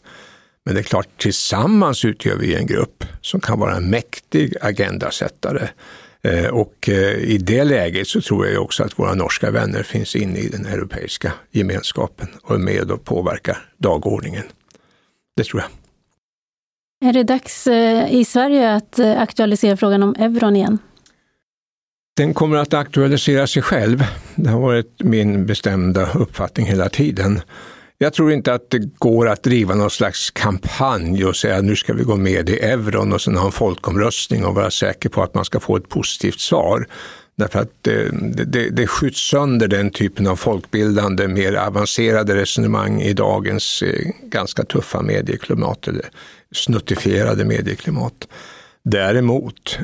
Men 0.64 0.74
det 0.74 0.80
är 0.80 0.82
klart, 0.82 1.08
tillsammans 1.16 2.04
utgör 2.04 2.36
vi 2.36 2.54
en 2.54 2.66
grupp 2.66 3.04
som 3.20 3.40
kan 3.40 3.58
vara 3.58 3.76
en 3.76 3.90
mäktig 3.90 4.54
agendasättare. 4.60 5.68
Eh, 6.22 6.46
och 6.46 6.88
eh, 6.88 7.14
i 7.14 7.38
det 7.38 7.64
läget 7.64 8.08
så 8.08 8.20
tror 8.20 8.46
jag 8.46 8.62
också 8.62 8.82
att 8.82 8.98
våra 8.98 9.14
norska 9.14 9.50
vänner 9.50 9.82
finns 9.82 10.16
inne 10.16 10.38
i 10.38 10.48
den 10.48 10.66
europeiska 10.66 11.32
gemenskapen 11.50 12.28
och 12.42 12.54
är 12.54 12.58
med 12.58 12.90
och 12.90 13.04
påverkar 13.04 13.58
dagordningen. 13.78 14.44
Det 15.36 15.44
tror 15.44 15.62
jag. 15.62 15.70
Är 17.08 17.12
det 17.12 17.22
dags 17.22 17.66
eh, 17.66 18.14
i 18.14 18.24
Sverige 18.24 18.74
att 18.74 18.98
aktualisera 18.98 19.76
frågan 19.76 20.02
om 20.02 20.14
euron 20.18 20.56
igen? 20.56 20.78
Den 22.16 22.34
kommer 22.34 22.56
att 22.56 22.74
aktualisera 22.74 23.46
sig 23.46 23.62
själv. 23.62 24.04
Det 24.34 24.50
har 24.50 24.60
varit 24.60 25.02
min 25.02 25.46
bestämda 25.46 26.12
uppfattning 26.12 26.66
hela 26.66 26.88
tiden. 26.88 27.40
Jag 27.98 28.12
tror 28.12 28.32
inte 28.32 28.54
att 28.54 28.70
det 28.70 28.98
går 28.98 29.28
att 29.28 29.42
driva 29.42 29.74
någon 29.74 29.90
slags 29.90 30.30
kampanj 30.30 31.24
och 31.24 31.36
säga 31.36 31.60
nu 31.60 31.76
ska 31.76 31.92
vi 31.92 32.04
gå 32.04 32.16
med 32.16 32.48
i 32.48 32.58
euron 32.58 33.12
och 33.12 33.20
sen 33.20 33.36
ha 33.36 33.46
en 33.46 33.52
folkomröstning 33.52 34.44
och 34.44 34.54
vara 34.54 34.70
säker 34.70 35.08
på 35.08 35.22
att 35.22 35.34
man 35.34 35.44
ska 35.44 35.60
få 35.60 35.76
ett 35.76 35.88
positivt 35.88 36.40
svar. 36.40 36.86
Därför 37.36 37.58
att 37.58 37.86
eh, 37.86 38.12
det, 38.12 38.44
det, 38.44 38.70
det 38.70 38.86
skjuts 38.86 39.30
sönder 39.30 39.68
den 39.68 39.90
typen 39.90 40.26
av 40.26 40.36
folkbildande, 40.36 41.28
mer 41.28 41.54
avancerade 41.54 42.34
resonemang 42.34 43.00
i 43.00 43.12
dagens 43.12 43.82
eh, 43.82 44.10
ganska 44.22 44.64
tuffa 44.64 45.02
medieklimat, 45.02 45.88
eller 45.88 46.04
snuttifierade 46.52 47.44
medieklimat. 47.44 48.28
Däremot 48.86 49.78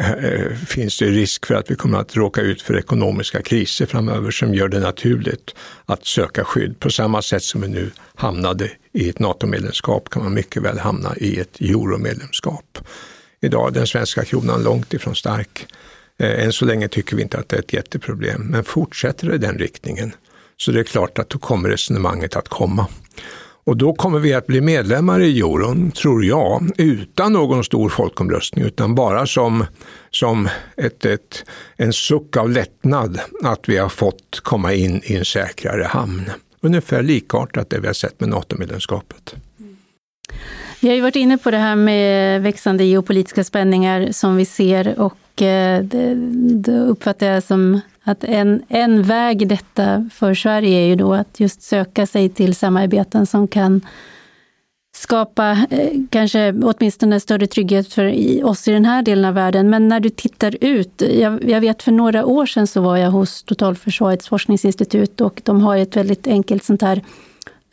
eh, 0.00 0.56
finns 0.66 0.98
det 0.98 1.06
risk 1.06 1.46
för 1.46 1.54
att 1.54 1.70
vi 1.70 1.74
kommer 1.74 1.98
att 1.98 2.16
råka 2.16 2.40
ut 2.40 2.62
för 2.62 2.78
ekonomiska 2.78 3.42
kriser 3.42 3.86
framöver 3.86 4.30
som 4.30 4.54
gör 4.54 4.68
det 4.68 4.80
naturligt 4.80 5.54
att 5.86 6.04
söka 6.04 6.44
skydd. 6.44 6.80
På 6.80 6.90
samma 6.90 7.22
sätt 7.22 7.42
som 7.42 7.60
vi 7.60 7.68
nu 7.68 7.90
hamnade 8.14 8.70
i 8.92 9.08
ett 9.08 9.18
NATO-medlemskap 9.18 10.10
kan 10.10 10.22
man 10.22 10.34
mycket 10.34 10.62
väl 10.62 10.78
hamna 10.78 11.16
i 11.16 11.40
ett 11.40 11.60
euromedlemskap. 11.60 12.78
Idag 13.40 13.68
är 13.68 13.74
den 13.74 13.86
svenska 13.86 14.24
kronan 14.24 14.62
långt 14.62 14.94
ifrån 14.94 15.16
stark. 15.16 15.66
Eh, 16.18 16.44
än 16.44 16.52
så 16.52 16.64
länge 16.64 16.88
tycker 16.88 17.16
vi 17.16 17.22
inte 17.22 17.38
att 17.38 17.48
det 17.48 17.56
är 17.56 17.60
ett 17.60 17.72
jätteproblem, 17.72 18.42
men 18.42 18.64
fortsätter 18.64 19.28
det 19.28 19.34
i 19.34 19.38
den 19.38 19.58
riktningen 19.58 20.12
så 20.56 20.72
det 20.72 20.80
är 20.80 20.84
klart 20.84 21.18
att 21.18 21.28
då 21.28 21.38
kommer 21.38 21.68
resonemanget 21.68 22.36
att 22.36 22.48
komma. 22.48 22.86
Och 23.66 23.76
då 23.76 23.94
kommer 23.94 24.18
vi 24.18 24.34
att 24.34 24.46
bli 24.46 24.60
medlemmar 24.60 25.20
i 25.20 25.40
euron, 25.40 25.90
tror 25.90 26.24
jag, 26.24 26.70
utan 26.76 27.32
någon 27.32 27.64
stor 27.64 27.88
folkomröstning, 27.88 28.64
utan 28.64 28.94
bara 28.94 29.26
som, 29.26 29.64
som 30.10 30.48
ett, 30.76 31.04
ett, 31.04 31.44
en 31.76 31.92
suck 31.92 32.36
av 32.36 32.50
lättnad 32.50 33.20
att 33.42 33.68
vi 33.68 33.76
har 33.76 33.88
fått 33.88 34.40
komma 34.42 34.72
in 34.72 35.00
i 35.04 35.16
en 35.16 35.24
säkrare 35.24 35.84
hamn. 35.84 36.30
Ungefär 36.60 37.02
likartat 37.02 37.70
det 37.70 37.80
vi 37.80 37.86
har 37.86 37.94
sett 37.94 38.20
med 38.20 38.28
NATO-medlemskapet. 38.28 39.34
Vi 40.80 40.88
har 40.88 40.94
ju 40.94 41.00
varit 41.00 41.16
inne 41.16 41.38
på 41.38 41.50
det 41.50 41.56
här 41.56 41.76
med 41.76 42.42
växande 42.42 42.84
geopolitiska 42.84 43.44
spänningar 43.44 44.08
som 44.12 44.36
vi 44.36 44.44
ser 44.44 45.00
och 45.00 45.42
eh, 45.42 45.82
det, 45.82 46.14
det 46.62 46.80
uppfattar 46.80 47.26
jag 47.26 47.42
som 47.42 47.80
att 48.02 48.24
en, 48.24 48.62
en 48.68 49.02
väg 49.02 49.42
i 49.42 49.44
detta 49.44 50.10
för 50.14 50.34
Sverige 50.34 50.78
är 50.78 50.86
ju 50.86 50.96
då 50.96 51.14
att 51.14 51.40
just 51.40 51.62
söka 51.62 52.06
sig 52.06 52.28
till 52.28 52.54
samarbeten 52.54 53.26
som 53.26 53.48
kan 53.48 53.80
skapa 54.96 55.66
eh, 55.70 55.90
kanske 56.10 56.52
åtminstone 56.62 57.20
större 57.20 57.46
trygghet 57.46 57.92
för 57.92 58.04
i, 58.04 58.42
oss 58.42 58.68
i 58.68 58.72
den 58.72 58.84
här 58.84 59.02
delen 59.02 59.24
av 59.24 59.34
världen. 59.34 59.70
Men 59.70 59.88
när 59.88 60.00
du 60.00 60.10
tittar 60.10 60.56
ut, 60.60 61.02
jag, 61.18 61.50
jag, 61.50 61.60
vet 61.60 61.82
för 61.82 61.92
några 61.92 62.26
år 62.26 62.46
sedan 62.46 62.66
så 62.66 62.80
var 62.80 62.96
jag 62.96 63.10
hos 63.10 63.42
Totalförsvarets 63.42 64.28
forskningsinstitut 64.28 65.20
och 65.20 65.40
de 65.44 65.60
har 65.60 65.76
ett 65.76 65.96
väldigt 65.96 66.26
enkelt 66.26 66.64
sånt 66.64 66.82
här 66.82 67.02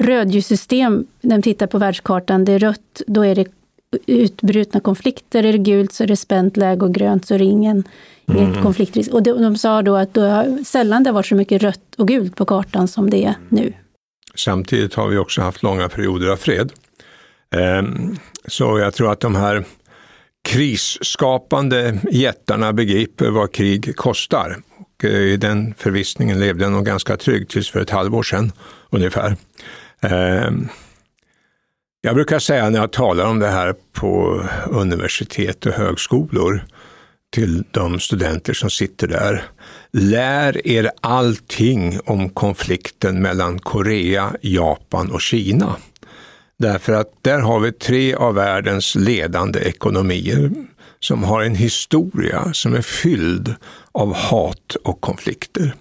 rödljussystem. 0.03 1.07
De 1.21 1.41
tittar 1.41 1.67
på 1.67 1.77
världskartan, 1.77 2.45
det 2.45 2.51
är 2.51 2.59
rött, 2.59 3.01
då 3.07 3.25
är 3.25 3.35
det 3.35 3.47
utbrutna 4.05 4.79
konflikter, 4.79 5.43
är 5.45 5.51
det 5.51 5.57
gult 5.57 5.93
så 5.93 6.03
är 6.03 6.07
det 6.07 6.17
spänt 6.17 6.57
läge 6.57 6.85
och 6.85 6.93
grönt 6.93 7.25
så 7.25 7.33
är 7.33 7.39
det 7.39 7.45
ingen 7.45 7.83
mm. 8.27 8.63
konfliktrisk. 8.63 9.11
Och 9.11 9.23
de, 9.23 9.41
de 9.41 9.57
sa 9.57 9.81
då 9.81 9.95
att 9.95 10.13
då, 10.13 10.57
sällan 10.65 11.03
det 11.03 11.09
har 11.09 11.13
varit 11.13 11.25
så 11.25 11.35
mycket 11.35 11.61
rött 11.61 11.95
och 11.97 12.07
gult 12.07 12.35
på 12.35 12.45
kartan 12.45 12.87
som 12.87 13.09
det 13.09 13.23
är 13.23 13.35
nu. 13.49 13.73
Samtidigt 14.35 14.93
har 14.93 15.07
vi 15.07 15.17
också 15.17 15.41
haft 15.41 15.63
långa 15.63 15.89
perioder 15.89 16.27
av 16.27 16.37
fred. 16.37 16.71
Ehm, 17.55 18.17
så 18.47 18.79
jag 18.79 18.93
tror 18.93 19.11
att 19.11 19.19
de 19.19 19.35
här 19.35 19.63
krisskapande 20.43 21.99
jättarna 22.11 22.73
begriper 22.73 23.29
vad 23.29 23.51
krig 23.51 23.95
kostar. 23.95 24.57
Och 24.77 25.05
eh, 25.05 25.11
I 25.11 25.37
den 25.37 25.73
förvissningen 25.77 26.39
levde 26.39 26.63
jag 26.63 26.71
nog 26.71 26.85
ganska 26.85 27.17
trygg 27.17 27.49
tills 27.49 27.69
för 27.69 27.79
ett 27.79 27.89
halvår 27.89 28.23
sedan 28.23 28.51
ungefär. 28.89 29.35
Ehm, 30.03 30.67
jag 32.01 32.15
brukar 32.15 32.39
säga 32.39 32.69
när 32.69 32.79
jag 32.79 32.91
talar 32.91 33.25
om 33.25 33.39
det 33.39 33.47
här 33.47 33.75
på 33.93 34.43
universitet 34.69 35.65
och 35.65 35.73
högskolor 35.73 36.63
till 37.33 37.63
de 37.71 37.99
studenter 37.99 38.53
som 38.53 38.69
sitter 38.69 39.07
där. 39.07 39.43
Lär 39.91 40.67
er 40.67 40.91
allting 41.01 41.99
om 42.05 42.29
konflikten 42.29 43.21
mellan 43.21 43.59
Korea, 43.59 44.35
Japan 44.41 45.11
och 45.11 45.21
Kina. 45.21 45.75
Därför 46.59 46.93
att 46.93 47.11
där 47.21 47.39
har 47.39 47.59
vi 47.59 47.71
tre 47.71 48.15
av 48.15 48.35
världens 48.35 48.95
ledande 48.95 49.59
ekonomier 49.59 50.51
som 50.99 51.23
har 51.23 51.43
en 51.43 51.55
historia 51.55 52.53
som 52.53 52.75
är 52.75 52.81
fylld 52.81 53.55
av 53.91 54.13
hat 54.13 54.75
och 54.83 55.01
konflikter. 55.01 55.75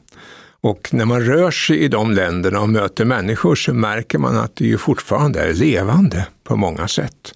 Och 0.63 0.89
när 0.93 1.05
man 1.05 1.21
rör 1.21 1.51
sig 1.51 1.79
i 1.79 1.89
de 1.89 2.11
länderna 2.11 2.61
och 2.61 2.69
möter 2.69 3.05
människor 3.05 3.55
så 3.55 3.75
märker 3.75 4.19
man 4.19 4.37
att 4.37 4.57
det 4.57 4.65
ju 4.65 4.79
fortfarande 4.79 5.41
är 5.41 5.53
levande 5.53 6.27
på 6.45 6.57
många 6.57 6.89
sätt. 6.89 7.35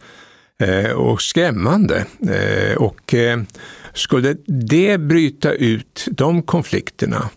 Eh, 0.61 0.91
och 0.91 1.23
skrämmande. 1.23 2.07
Eh, 2.29 2.77
och 2.77 3.15
eh, 3.15 3.41
Skulle 3.95 4.37
det 4.47 4.99
bryta 4.99 5.53
ut 5.53 6.07
de 6.11 6.43
konflikterna, 6.43 7.31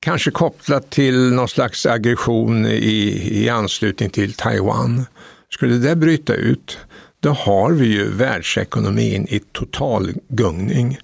kanske 0.00 0.30
kopplat 0.30 0.90
till 0.90 1.32
någon 1.32 1.48
slags 1.48 1.86
aggression 1.86 2.66
i, 2.66 3.28
i 3.44 3.48
anslutning 3.48 4.10
till 4.10 4.32
Taiwan, 4.32 5.04
skulle 5.50 5.74
det 5.74 5.96
bryta 5.96 6.34
ut, 6.34 6.78
då 7.20 7.30
har 7.30 7.72
vi 7.72 7.86
ju 7.86 8.08
världsekonomin 8.08 9.26
i 9.30 9.38
total 9.52 10.12
gungning. 10.28 10.98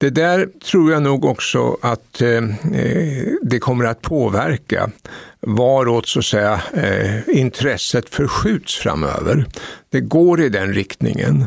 Det 0.00 0.10
där 0.10 0.48
tror 0.70 0.92
jag 0.92 1.02
nog 1.02 1.24
också 1.24 1.76
att 1.82 2.20
eh, 2.20 2.28
eh, 2.28 3.24
det 3.42 3.58
kommer 3.58 3.84
att 3.84 4.02
påverka 4.02 4.90
varåt 5.40 6.08
så 6.08 6.18
att 6.18 6.24
säga, 6.24 6.60
eh, 6.74 7.38
intresset 7.38 8.08
förskjuts 8.08 8.76
framöver. 8.76 9.46
Det 9.90 10.00
går 10.00 10.40
i 10.40 10.48
den 10.48 10.74
riktningen. 10.74 11.44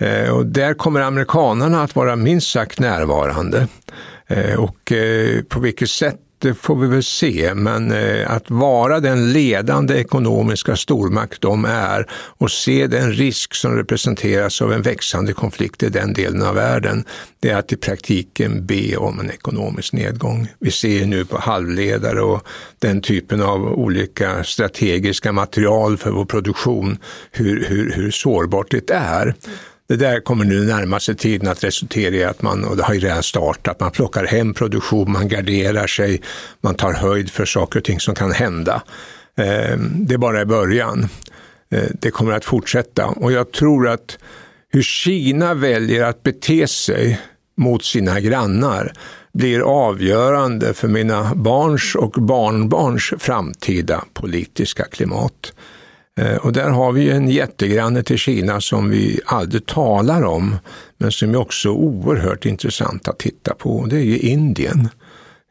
Eh, 0.00 0.30
och 0.30 0.46
där 0.46 0.74
kommer 0.74 1.00
amerikanarna 1.00 1.82
att 1.82 1.96
vara 1.96 2.16
minst 2.16 2.50
sagt 2.50 2.78
närvarande. 2.78 3.68
Eh, 4.26 4.54
och 4.54 4.92
eh, 4.92 5.42
på 5.42 5.60
vilket 5.60 5.90
sätt 5.90 6.20
det 6.44 6.54
får 6.54 6.76
vi 6.76 6.86
väl 6.86 7.02
se, 7.02 7.54
men 7.54 7.92
eh, 7.92 8.30
att 8.30 8.50
vara 8.50 9.00
den 9.00 9.32
ledande 9.32 9.94
ekonomiska 9.94 10.76
stormakt 10.76 11.40
de 11.40 11.64
är 11.64 12.06
och 12.12 12.50
se 12.50 12.86
den 12.86 13.12
risk 13.12 13.54
som 13.54 13.76
representeras 13.76 14.62
av 14.62 14.72
en 14.72 14.82
växande 14.82 15.32
konflikt 15.32 15.82
i 15.82 15.88
den 15.88 16.12
delen 16.12 16.42
av 16.42 16.54
världen, 16.54 17.04
det 17.40 17.50
är 17.50 17.56
att 17.56 17.72
i 17.72 17.76
praktiken 17.76 18.66
be 18.66 18.96
om 18.96 19.20
en 19.20 19.30
ekonomisk 19.30 19.92
nedgång. 19.92 20.48
Vi 20.58 20.70
ser 20.70 21.06
nu 21.06 21.24
på 21.24 21.38
halvledare 21.38 22.20
och 22.20 22.46
den 22.78 23.00
typen 23.00 23.42
av 23.42 23.72
olika 23.72 24.44
strategiska 24.44 25.32
material 25.32 25.96
för 25.96 26.10
vår 26.10 26.24
produktion 26.24 26.98
hur, 27.30 27.64
hur, 27.64 27.92
hur 27.92 28.10
sårbart 28.10 28.70
det 28.70 28.90
är. 28.90 29.34
Det 29.88 29.96
där 29.96 30.20
kommer 30.20 30.44
nu 30.44 30.66
närmaste 30.66 31.14
tiden 31.14 31.48
att 31.48 31.64
resultera 31.64 32.14
i 32.14 32.24
att 32.24 32.42
man, 32.42 32.64
och 32.64 32.76
det 32.76 32.82
har 32.82 32.94
ju 32.94 33.00
redan 33.00 33.22
startat, 33.22 33.80
man 33.80 33.90
plockar 33.90 34.24
hem 34.24 34.54
produktion, 34.54 35.12
man 35.12 35.28
garderar 35.28 35.86
sig, 35.86 36.22
man 36.60 36.74
tar 36.74 36.92
höjd 36.92 37.30
för 37.30 37.44
saker 37.44 37.78
och 37.78 37.84
ting 37.84 38.00
som 38.00 38.14
kan 38.14 38.32
hända. 38.32 38.82
Ehm, 39.36 40.06
det 40.06 40.14
är 40.14 40.18
bara 40.18 40.40
i 40.40 40.44
början. 40.44 41.08
Ehm, 41.70 41.86
det 42.00 42.10
kommer 42.10 42.32
att 42.32 42.44
fortsätta 42.44 43.06
och 43.06 43.32
jag 43.32 43.52
tror 43.52 43.88
att 43.88 44.18
hur 44.72 44.82
Kina 44.82 45.54
väljer 45.54 46.04
att 46.04 46.22
bete 46.22 46.66
sig 46.66 47.20
mot 47.56 47.84
sina 47.84 48.20
grannar 48.20 48.92
blir 49.32 49.60
avgörande 49.60 50.74
för 50.74 50.88
mina 50.88 51.34
barns 51.34 51.94
och 51.94 52.10
barnbarns 52.10 53.12
framtida 53.18 54.04
politiska 54.12 54.84
klimat. 54.84 55.52
Eh, 56.20 56.36
och 56.36 56.52
där 56.52 56.70
har 56.70 56.92
vi 56.92 57.10
en 57.10 57.28
jättegranne 57.28 58.02
till 58.02 58.18
Kina 58.18 58.60
som 58.60 58.90
vi 58.90 59.20
aldrig 59.26 59.66
talar 59.66 60.22
om, 60.22 60.56
men 60.98 61.12
som 61.12 61.30
är 61.30 61.36
också 61.38 61.68
oerhört 61.68 62.46
intressant 62.46 63.08
att 63.08 63.18
titta 63.18 63.54
på. 63.54 63.86
Det 63.86 63.96
är 63.96 64.04
ju 64.04 64.18
Indien. 64.18 64.88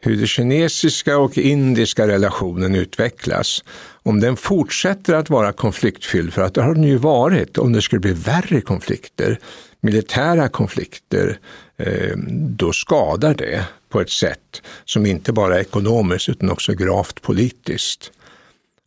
Hur 0.01 0.17
den 0.17 0.27
kinesiska 0.27 1.17
och 1.17 1.37
indiska 1.37 2.07
relationen 2.07 2.75
utvecklas. 2.75 3.63
Om 4.03 4.19
den 4.19 4.37
fortsätter 4.37 5.13
att 5.13 5.29
vara 5.29 5.53
konfliktfylld, 5.53 6.33
för 6.33 6.41
att 6.41 6.53
det 6.53 6.61
har 6.61 6.73
den 6.73 6.83
ju 6.83 6.97
varit, 6.97 7.57
om 7.57 7.73
det 7.73 7.81
skulle 7.81 7.99
bli 7.99 8.13
värre 8.13 8.61
konflikter, 8.61 9.39
militära 9.81 10.49
konflikter, 10.49 11.39
eh, 11.77 12.17
då 12.37 12.73
skadar 12.73 13.33
det 13.33 13.65
på 13.89 14.01
ett 14.01 14.09
sätt 14.09 14.61
som 14.85 15.05
inte 15.05 15.33
bara 15.33 15.55
är 15.55 15.61
ekonomiskt 15.61 16.29
utan 16.29 16.51
också 16.51 16.73
gravt 16.73 17.21
politiskt. 17.21 18.11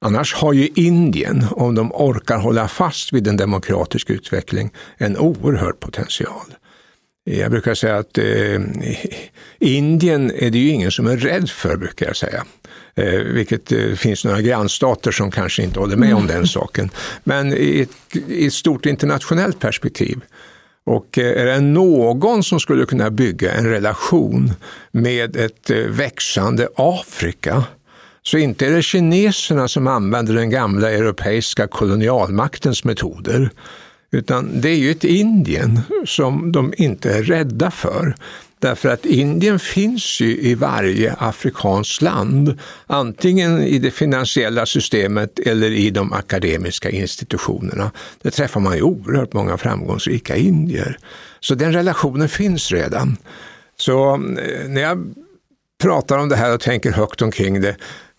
Annars 0.00 0.34
har 0.34 0.52
ju 0.52 0.68
Indien, 0.74 1.46
om 1.50 1.74
de 1.74 1.92
orkar 1.92 2.38
hålla 2.38 2.68
fast 2.68 3.12
vid 3.12 3.28
en 3.28 3.36
demokratisk 3.36 4.10
utveckling, 4.10 4.70
en 4.96 5.16
oerhörd 5.16 5.80
potential. 5.80 6.54
Jag 7.24 7.50
brukar 7.50 7.74
säga 7.74 7.96
att 7.96 8.18
eh, 8.18 8.60
Indien 9.58 10.30
är 10.30 10.50
det 10.50 10.58
ju 10.58 10.68
ingen 10.68 10.90
som 10.90 11.06
är 11.06 11.16
rädd 11.16 11.50
för, 11.50 11.76
brukar 11.76 12.06
jag 12.06 12.16
säga. 12.16 12.44
Eh, 12.94 13.20
vilket 13.20 13.72
eh, 13.72 13.92
finns 13.92 14.24
några 14.24 14.40
grannstater 14.40 15.10
som 15.10 15.30
kanske 15.30 15.62
inte 15.62 15.80
håller 15.80 15.96
med 15.96 16.14
om 16.14 16.26
den 16.26 16.46
saken. 16.46 16.90
Men 17.24 17.52
i 17.52 17.80
ett, 17.80 18.16
i 18.28 18.46
ett 18.46 18.52
stort 18.52 18.86
internationellt 18.86 19.60
perspektiv 19.60 20.20
och 20.86 21.18
eh, 21.18 21.42
är 21.42 21.46
det 21.46 21.60
någon 21.60 22.42
som 22.42 22.60
skulle 22.60 22.86
kunna 22.86 23.10
bygga 23.10 23.52
en 23.52 23.66
relation 23.66 24.52
med 24.90 25.36
ett 25.36 25.70
eh, 25.70 25.76
växande 25.76 26.68
Afrika 26.76 27.64
så 28.26 28.38
inte 28.38 28.66
är 28.66 28.70
det 28.70 28.82
kineserna 28.82 29.68
som 29.68 29.86
använder 29.86 30.34
den 30.34 30.50
gamla 30.50 30.90
europeiska 30.90 31.66
kolonialmaktens 31.66 32.84
metoder, 32.84 33.50
utan 34.10 34.60
det 34.60 34.68
är 34.68 34.76
ju 34.76 34.90
ett 34.90 35.04
Indien 35.04 35.80
som 36.04 36.52
de 36.52 36.74
inte 36.76 37.12
är 37.12 37.22
rädda 37.22 37.70
för. 37.70 38.14
Därför 38.58 38.88
att 38.88 39.06
Indien 39.06 39.58
finns 39.58 40.20
ju 40.20 40.36
i 40.36 40.54
varje 40.54 41.14
afrikanskt 41.18 42.02
land, 42.02 42.58
antingen 42.86 43.62
i 43.62 43.78
det 43.78 43.90
finansiella 43.90 44.66
systemet 44.66 45.38
eller 45.38 45.70
i 45.70 45.90
de 45.90 46.12
akademiska 46.12 46.90
institutionerna. 46.90 47.90
Där 48.22 48.30
träffar 48.30 48.60
man 48.60 48.76
ju 48.76 48.82
oerhört 48.82 49.32
många 49.32 49.56
framgångsrika 49.56 50.36
indier. 50.36 50.98
Så 51.40 51.54
den 51.54 51.72
relationen 51.72 52.28
finns 52.28 52.72
redan. 52.72 53.16
Så 53.76 54.14
eh, 54.14 54.68
när 54.68 54.80
jag 54.80 55.14
pratar 55.82 56.18
om 56.18 56.28
det 56.28 56.36
här 56.36 56.54
och 56.54 56.60
tänker 56.60 56.92
högt 56.92 57.22
omkring 57.22 57.60
det, 57.60 57.76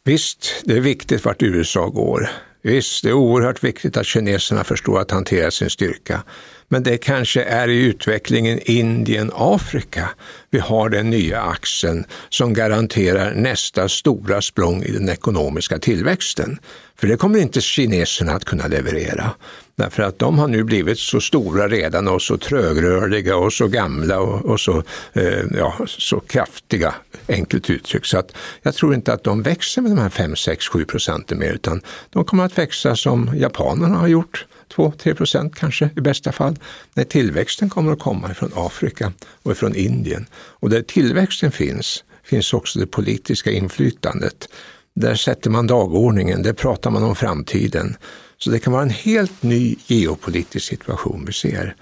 Visst, 0.07 0.61
det 0.63 0.73
är 0.73 0.81
viktigt 0.81 1.25
vart 1.25 1.43
USA 1.43 1.87
går. 1.87 2.29
Visst, 2.61 3.03
det 3.03 3.09
är 3.09 3.13
oerhört 3.13 3.63
viktigt 3.63 3.97
att 3.97 4.05
kineserna 4.05 4.63
förstår 4.63 4.99
att 4.99 5.11
hantera 5.11 5.51
sin 5.51 5.69
styrka. 5.69 6.23
Men 6.69 6.83
det 6.83 6.97
kanske 6.97 7.43
är 7.43 7.67
i 7.67 7.85
utvecklingen 7.85 8.59
Indien-Afrika 8.65 10.09
vi 10.49 10.59
har 10.59 10.89
den 10.89 11.09
nya 11.09 11.41
axeln 11.41 12.05
som 12.29 12.53
garanterar 12.53 13.33
nästa 13.33 13.89
stora 13.89 14.41
språng 14.41 14.83
i 14.83 14.91
den 14.91 15.09
ekonomiska 15.09 15.79
tillväxten. 15.79 16.59
För 16.99 17.07
det 17.07 17.17
kommer 17.17 17.39
inte 17.39 17.61
kineserna 17.61 18.31
att 18.31 18.45
kunna 18.45 18.67
leverera. 18.67 19.31
Därför 19.75 20.03
att 20.03 20.19
de 20.19 20.39
har 20.39 20.47
nu 20.47 20.63
blivit 20.63 20.99
så 20.99 21.21
stora 21.21 21.67
redan 21.67 22.07
och 22.07 22.21
så 22.21 22.37
trögrörliga 22.37 23.37
och 23.37 23.53
så 23.53 23.67
gamla 23.67 24.19
och, 24.19 24.45
och 24.45 24.59
så, 24.59 24.83
eh, 25.13 25.43
ja, 25.57 25.77
så 25.87 26.19
kraftiga, 26.19 26.95
enkelt 27.27 27.69
uttryckt. 27.69 28.07
Så 28.07 28.17
att 28.17 28.31
jag 28.61 28.75
tror 28.75 28.93
inte 28.93 29.13
att 29.13 29.23
de 29.23 29.41
växer 29.41 29.81
med 29.81 29.91
de 29.91 29.97
här 29.97 30.09
5, 30.09 30.35
6, 30.35 30.67
7 30.67 30.85
procenten 30.85 31.39
mer, 31.39 31.53
utan 31.53 31.81
de 32.09 32.25
kommer 32.25 32.45
att 32.45 32.57
växa 32.57 32.95
som 32.95 33.31
japanerna 33.35 33.97
har 33.97 34.07
gjort, 34.07 34.45
2-3 34.75 35.13
procent 35.13 35.55
kanske 35.55 35.89
i 35.97 36.01
bästa 36.01 36.31
fall. 36.31 36.55
När 36.93 37.03
tillväxten 37.03 37.69
kommer 37.69 37.91
att 37.91 37.99
komma 37.99 38.33
från 38.33 38.51
Afrika 38.55 39.13
och 39.43 39.57
från 39.57 39.75
Indien. 39.75 40.25
Och 40.35 40.69
där 40.69 40.81
tillväxten 40.81 41.51
finns, 41.51 42.03
finns 42.23 42.53
också 42.53 42.79
det 42.79 42.87
politiska 42.87 43.51
inflytandet. 43.51 44.49
Där 44.95 45.15
sätter 45.15 45.49
man 45.49 45.67
dagordningen, 45.67 46.43
där 46.43 46.53
pratar 46.53 46.91
man 46.91 47.03
om 47.03 47.15
framtiden. 47.15 47.95
Så 48.37 48.49
det 48.49 48.59
kan 48.59 48.73
vara 48.73 48.83
en 48.83 48.89
helt 48.89 49.43
ny 49.43 49.75
geopolitisk 49.87 50.65
situation 50.65 51.23
vi 51.25 51.33
ser, 51.33 51.75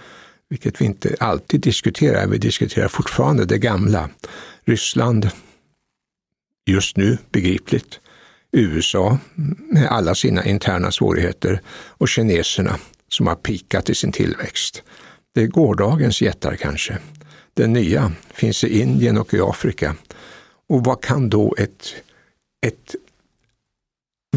vilket 0.50 0.82
vi 0.82 0.86
inte 0.86 1.16
alltid 1.20 1.62
diskuterar. 1.62 2.28
Vi 2.28 2.38
diskuterar 2.38 2.88
fortfarande 2.88 3.46
det 3.46 3.58
gamla. 3.58 4.10
Ryssland, 4.66 5.30
just 6.66 6.98
nu 6.98 7.18
begripligt. 7.32 8.00
USA 8.58 9.18
med 9.70 9.88
alla 9.88 10.16
sina 10.16 10.46
interna 10.46 10.92
svårigheter 10.92 11.62
och 11.72 12.10
kineserna 12.10 12.80
som 13.08 13.28
har 13.28 13.36
pikat 13.36 13.90
i 13.90 13.96
sin 13.96 14.12
tillväxt. 14.12 14.84
Det 15.34 15.42
är 15.42 15.48
gårdagens 15.48 16.22
jättar 16.22 16.56
kanske. 16.56 16.98
Den 17.54 17.74
nya 17.74 18.12
finns 18.34 18.64
i 18.64 18.82
Indien 18.82 19.18
och 19.18 19.34
i 19.34 19.42
Afrika. 19.42 19.96
Och 20.70 20.84
vad 20.84 21.02
kan 21.02 21.30
då 21.30 21.56
ett, 21.58 21.96
ett 22.66 22.96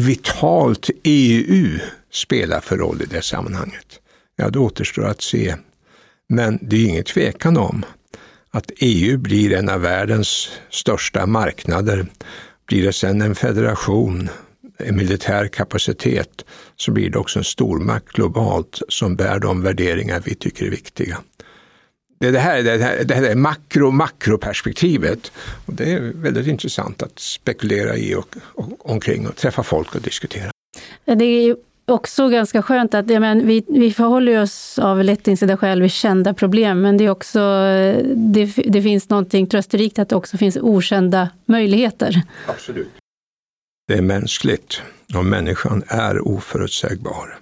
vitalt 0.01 0.89
EU 1.03 1.79
spela 2.11 2.61
för 2.61 2.77
roll 2.77 3.01
i 3.01 3.05
det 3.05 3.21
sammanhanget? 3.21 3.99
Ja, 4.35 4.49
det 4.49 4.59
återstår 4.59 5.05
att 5.05 5.21
se. 5.21 5.55
Men 6.29 6.59
det 6.61 6.75
är 6.75 6.85
ingen 6.85 7.03
tvekan 7.03 7.57
om 7.57 7.85
att 8.51 8.71
EU 8.77 9.17
blir 9.17 9.53
en 9.53 9.69
av 9.69 9.81
världens 9.81 10.49
största 10.69 11.25
marknader. 11.25 12.05
Blir 12.69 12.83
det 12.83 12.93
sen 12.93 13.21
en 13.21 13.35
federation, 13.35 14.29
en 14.77 14.97
militär 14.97 15.47
kapacitet, 15.47 16.45
så 16.75 16.91
blir 16.91 17.09
det 17.09 17.19
också 17.19 17.39
en 17.39 17.45
stormakt 17.45 18.13
globalt 18.13 18.81
som 18.89 19.15
bär 19.15 19.39
de 19.39 19.61
värderingar 19.61 20.21
vi 20.25 20.35
tycker 20.35 20.65
är 20.65 20.69
viktiga. 20.69 21.17
Det, 22.19 22.27
är 22.27 22.31
det, 22.31 22.39
här, 22.39 22.63
det, 22.63 22.77
här, 22.77 23.03
det 23.03 23.15
här 23.15 23.23
är 23.23 23.35
makro 23.35 23.91
makroperspektivet 23.91 25.31
och 25.65 25.73
det 25.73 25.91
är 25.91 25.99
väldigt 26.15 26.47
intressant 26.47 27.03
att 27.03 27.19
spekulera 27.19 27.97
i 27.97 28.15
och, 28.15 28.35
och 28.41 28.89
omkring 28.89 29.27
och 29.27 29.35
träffa 29.35 29.63
folk 29.63 29.95
och 29.95 30.01
diskutera. 30.01 30.51
Det 31.05 31.25
är 31.25 31.55
också 31.89 32.29
ganska 32.29 32.61
skönt 32.61 32.93
att 32.93 33.09
ja, 33.09 33.19
men 33.19 33.47
vi, 33.47 33.63
vi 33.67 33.93
förhåller 33.93 34.41
oss 34.41 34.79
av 34.79 35.03
lättinsedda 35.03 35.57
skäl 35.57 35.81
vid 35.81 35.91
kända 35.91 36.33
problem, 36.33 36.81
men 36.81 36.97
det, 36.97 37.05
är 37.05 37.09
också, 37.09 37.39
det, 38.15 38.45
det 38.45 38.81
finns 38.81 39.09
någonting 39.09 39.47
trösterikt 39.47 39.99
att 39.99 40.09
det 40.09 40.15
också 40.15 40.37
finns 40.37 40.57
okända 40.57 41.29
möjligheter. 41.45 42.21
Absolut. 42.47 42.89
Det 43.87 43.93
är 43.93 44.01
mänskligt 44.01 44.81
och 45.15 45.25
människan 45.25 45.83
är 45.87 46.27
oförutsägbar. 46.27 47.39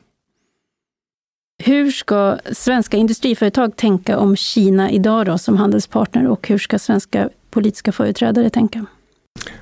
Hur 1.63 1.91
ska 1.91 2.39
svenska 2.51 2.97
industriföretag 2.97 3.75
tänka 3.75 4.17
om 4.17 4.35
Kina 4.35 4.91
idag 4.91 5.25
då, 5.25 5.37
som 5.37 5.57
handelspartner 5.57 6.27
och 6.27 6.47
hur 6.47 6.57
ska 6.57 6.79
svenska 6.79 7.29
politiska 7.49 7.91
företrädare 7.91 8.49
tänka? 8.49 8.85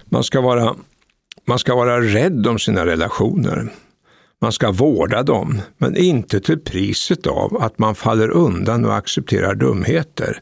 Man 0.06 0.24
ska 0.24 0.42
vara, 0.42 0.76
man 1.46 1.60
ska 1.60 1.76
vara 1.76 2.02
rädd 2.02 2.48
om 2.48 2.60
sina 2.60 2.86
relationer. 2.86 3.70
Man 4.42 4.52
ska 4.52 4.72
vårda 4.72 5.24
dem, 5.24 5.62
men 5.78 5.98
inte 5.98 6.40
till 6.40 6.60
priset 6.60 7.28
av 7.28 7.58
att 7.62 7.80
man 7.80 7.96
faller 7.96 8.30
undan 8.30 8.86
och 8.86 8.96
accepterar 8.96 9.56
dumheter. 9.56 10.42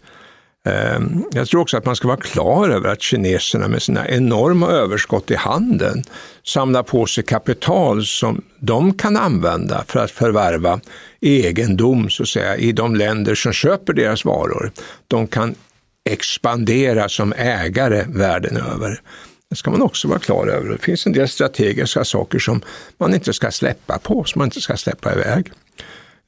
Ehm, 0.66 1.24
jag 1.32 1.48
tror 1.48 1.62
också 1.62 1.78
att 1.78 1.86
man 1.86 1.96
ska 1.96 2.08
vara 2.08 2.18
klar 2.18 2.70
över 2.70 2.90
att 2.90 3.02
kineserna 3.02 3.68
med 3.68 3.82
sina 3.82 4.08
enorma 4.08 4.68
överskott 4.68 5.32
i 5.32 5.36
handeln 5.36 6.04
samlar 6.44 6.84
på 6.84 7.06
sig 7.06 7.24
kapital 7.24 8.06
som 8.06 8.42
de 8.60 8.94
kan 8.94 9.18
använda 9.18 9.84
för 9.88 10.00
att 10.00 10.12
förvärva 10.12 10.80
egendom 11.22 12.10
så 12.10 12.24
att 12.24 12.30
säga, 12.30 12.58
i 12.58 12.72
de 12.72 12.96
länder 12.96 13.36
som 13.36 13.54
köper 13.54 13.94
deras 13.94 14.26
varor. 14.26 14.72
De 15.08 15.28
kan 15.28 15.56
expandera 16.10 17.10
som 17.10 17.34
ägare 17.34 18.06
världen 18.08 18.58
över. 18.58 19.02
Det 19.54 19.58
ska 19.58 19.72
man 19.72 19.82
också 19.82 20.08
vara 20.08 20.20
klar 20.20 20.48
över. 20.48 20.70
Det 20.70 20.78
finns 20.78 21.06
en 21.06 21.14
del 21.14 21.28
strategiska 21.28 22.06
saker 22.06 22.40
som 22.40 22.62
man 22.98 23.14
inte 23.14 23.34
ska 23.34 23.52
släppa 23.52 24.00
på, 24.00 24.24
som 24.24 24.40
man 24.40 24.48
inte 24.48 24.62
ska 24.62 24.78
släppa 24.78 25.14
iväg. 25.14 25.52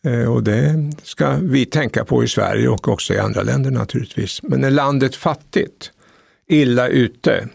Eh, 0.06 0.34
och 0.34 0.44
det 0.44 0.92
ska 1.04 1.38
vi 1.42 1.66
tänka 1.66 2.06
på 2.06 2.24
i 2.24 2.28
Sverige 2.28 2.70
och 2.70 2.88
också 2.88 3.14
i 3.14 3.20
andra 3.20 3.44
länder 3.44 3.72
naturligtvis. 3.72 4.44
Men 4.44 4.64
är 4.64 4.70
landet 4.70 5.16
fattigt, 5.16 5.92
illa 6.48 6.88
ute 6.88 7.48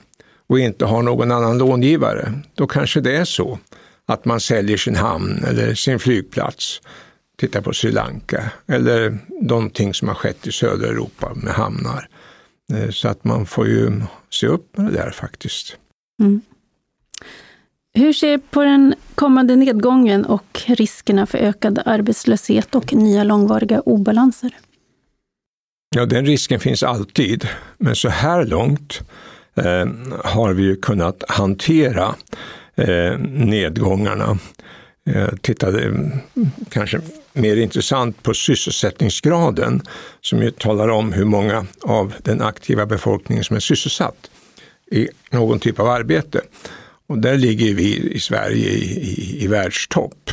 och 0.48 0.58
inte 0.58 0.84
har 0.84 1.02
någon 1.02 1.32
annan 1.32 1.58
långivare, 1.58 2.32
då 2.54 2.66
kanske 2.66 3.00
det 3.00 3.16
är 3.16 3.24
så 3.24 3.58
att 4.06 4.24
man 4.24 4.40
säljer 4.40 4.76
sin 4.76 4.96
hamn 4.96 5.44
eller 5.48 5.74
sin 5.74 5.98
flygplats. 5.98 6.80
Titta 7.38 7.62
på 7.62 7.72
Sri 7.72 7.92
Lanka 7.92 8.50
eller 8.66 9.18
någonting 9.42 9.94
som 9.94 10.08
har 10.08 10.14
skett 10.14 10.46
i 10.46 10.52
södra 10.52 10.88
Europa 10.88 11.32
med 11.34 11.54
hamnar. 11.54 12.08
Eh, 12.72 12.90
så 12.90 13.08
att 13.08 13.24
man 13.24 13.46
får 13.46 13.66
ju 13.68 14.02
se 14.30 14.46
upp 14.46 14.76
med 14.76 14.86
det 14.86 14.92
där 14.92 15.10
faktiskt. 15.10 15.76
Mm. 16.20 16.40
Hur 17.94 18.12
ser 18.12 18.38
på 18.38 18.62
den 18.62 18.94
kommande 19.14 19.56
nedgången 19.56 20.24
och 20.24 20.62
riskerna 20.66 21.26
för 21.26 21.38
ökad 21.38 21.82
arbetslöshet 21.84 22.74
och 22.74 22.94
nya 22.94 23.24
långvariga 23.24 23.80
obalanser? 23.80 24.56
Ja, 25.96 26.06
den 26.06 26.26
risken 26.26 26.60
finns 26.60 26.82
alltid, 26.82 27.48
men 27.78 27.96
så 27.96 28.08
här 28.08 28.44
långt 28.44 29.00
eh, 29.54 29.86
har 30.24 30.52
vi 30.52 30.62
ju 30.62 30.76
kunnat 30.76 31.24
hantera 31.28 32.14
eh, 32.74 33.18
nedgångarna. 33.18 34.38
Eh, 35.14 35.28
Tittade 35.40 35.84
eh, 35.84 35.92
kanske 36.70 37.00
mer 37.32 37.56
intressant 37.56 38.22
på 38.22 38.34
sysselsättningsgraden 38.34 39.82
som 40.20 40.42
ju 40.42 40.50
talar 40.50 40.88
om 40.88 41.12
hur 41.12 41.24
många 41.24 41.66
av 41.82 42.14
den 42.22 42.42
aktiva 42.42 42.86
befolkningen 42.86 43.44
som 43.44 43.56
är 43.56 43.60
sysselsatt 43.60 44.30
i 44.90 45.08
någon 45.30 45.60
typ 45.60 45.80
av 45.80 45.88
arbete. 45.88 46.40
Och 47.06 47.18
där 47.18 47.36
ligger 47.36 47.74
vi 47.74 47.96
i 47.96 48.20
Sverige 48.20 48.68
i, 48.68 48.84
i, 48.84 49.44
i 49.44 49.46
världstopp. 49.46 50.30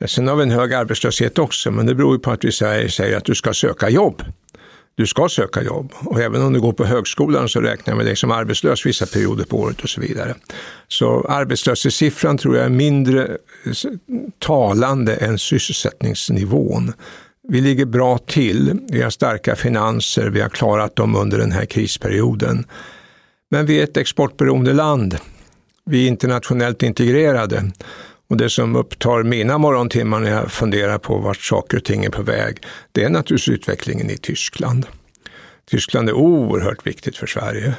Eh, 0.00 0.06
sen 0.06 0.28
har 0.28 0.36
vi 0.36 0.42
en 0.42 0.50
hög 0.50 0.74
arbetslöshet 0.74 1.38
också, 1.38 1.70
men 1.70 1.86
det 1.86 1.94
beror 1.94 2.14
ju 2.14 2.18
på 2.18 2.30
att 2.30 2.44
vi 2.44 2.52
säger, 2.52 2.88
säger 2.88 3.16
att 3.16 3.24
du 3.24 3.34
ska 3.34 3.54
söka 3.54 3.88
jobb. 3.88 4.22
Du 4.98 5.06
ska 5.06 5.28
söka 5.28 5.62
jobb 5.62 5.92
och 6.04 6.20
även 6.20 6.42
om 6.42 6.52
du 6.52 6.60
går 6.60 6.72
på 6.72 6.84
högskolan 6.84 7.48
så 7.48 7.60
räknar 7.60 7.92
jag 7.92 7.96
med 7.96 8.06
dig 8.06 8.16
som 8.16 8.30
arbetslös 8.30 8.86
vissa 8.86 9.06
perioder 9.06 9.44
på 9.44 9.58
året 9.58 9.80
och 9.80 9.88
så 9.88 10.00
vidare. 10.00 10.34
Så 10.88 11.26
arbetslöshetssiffran 11.28 12.38
tror 12.38 12.56
jag 12.56 12.64
är 12.64 12.70
mindre 12.70 13.36
talande 14.38 15.14
än 15.14 15.38
sysselsättningsnivån. 15.38 16.92
Vi 17.48 17.60
ligger 17.60 17.84
bra 17.84 18.18
till, 18.18 18.80
vi 18.90 19.02
har 19.02 19.10
starka 19.10 19.56
finanser, 19.56 20.26
vi 20.26 20.40
har 20.40 20.48
klarat 20.48 20.96
dem 20.96 21.16
under 21.16 21.38
den 21.38 21.52
här 21.52 21.64
krisperioden. 21.64 22.66
Men 23.50 23.66
vi 23.66 23.78
är 23.78 23.84
ett 23.84 23.96
exportberoende 23.96 24.72
land 24.72 25.18
vi 25.88 26.04
är 26.04 26.08
internationellt 26.08 26.82
integrerade. 26.82 27.70
Och 28.30 28.36
det 28.36 28.50
som 28.50 28.76
upptar 28.76 29.22
mina 29.22 29.58
morgontimmar 29.58 30.20
när 30.20 30.30
jag 30.30 30.52
funderar 30.52 30.98
på 30.98 31.18
vart 31.18 31.40
saker 31.40 31.76
och 31.76 31.84
ting 31.84 32.04
är 32.04 32.10
på 32.10 32.22
väg, 32.22 32.66
det 32.92 33.04
är 33.04 33.10
naturligtvis 33.10 33.54
utvecklingen 33.54 34.10
i 34.10 34.16
Tyskland. 34.16 34.86
Tyskland 35.70 36.08
är 36.08 36.12
oerhört 36.12 36.86
viktigt 36.86 37.16
för 37.16 37.26
Sverige. 37.26 37.74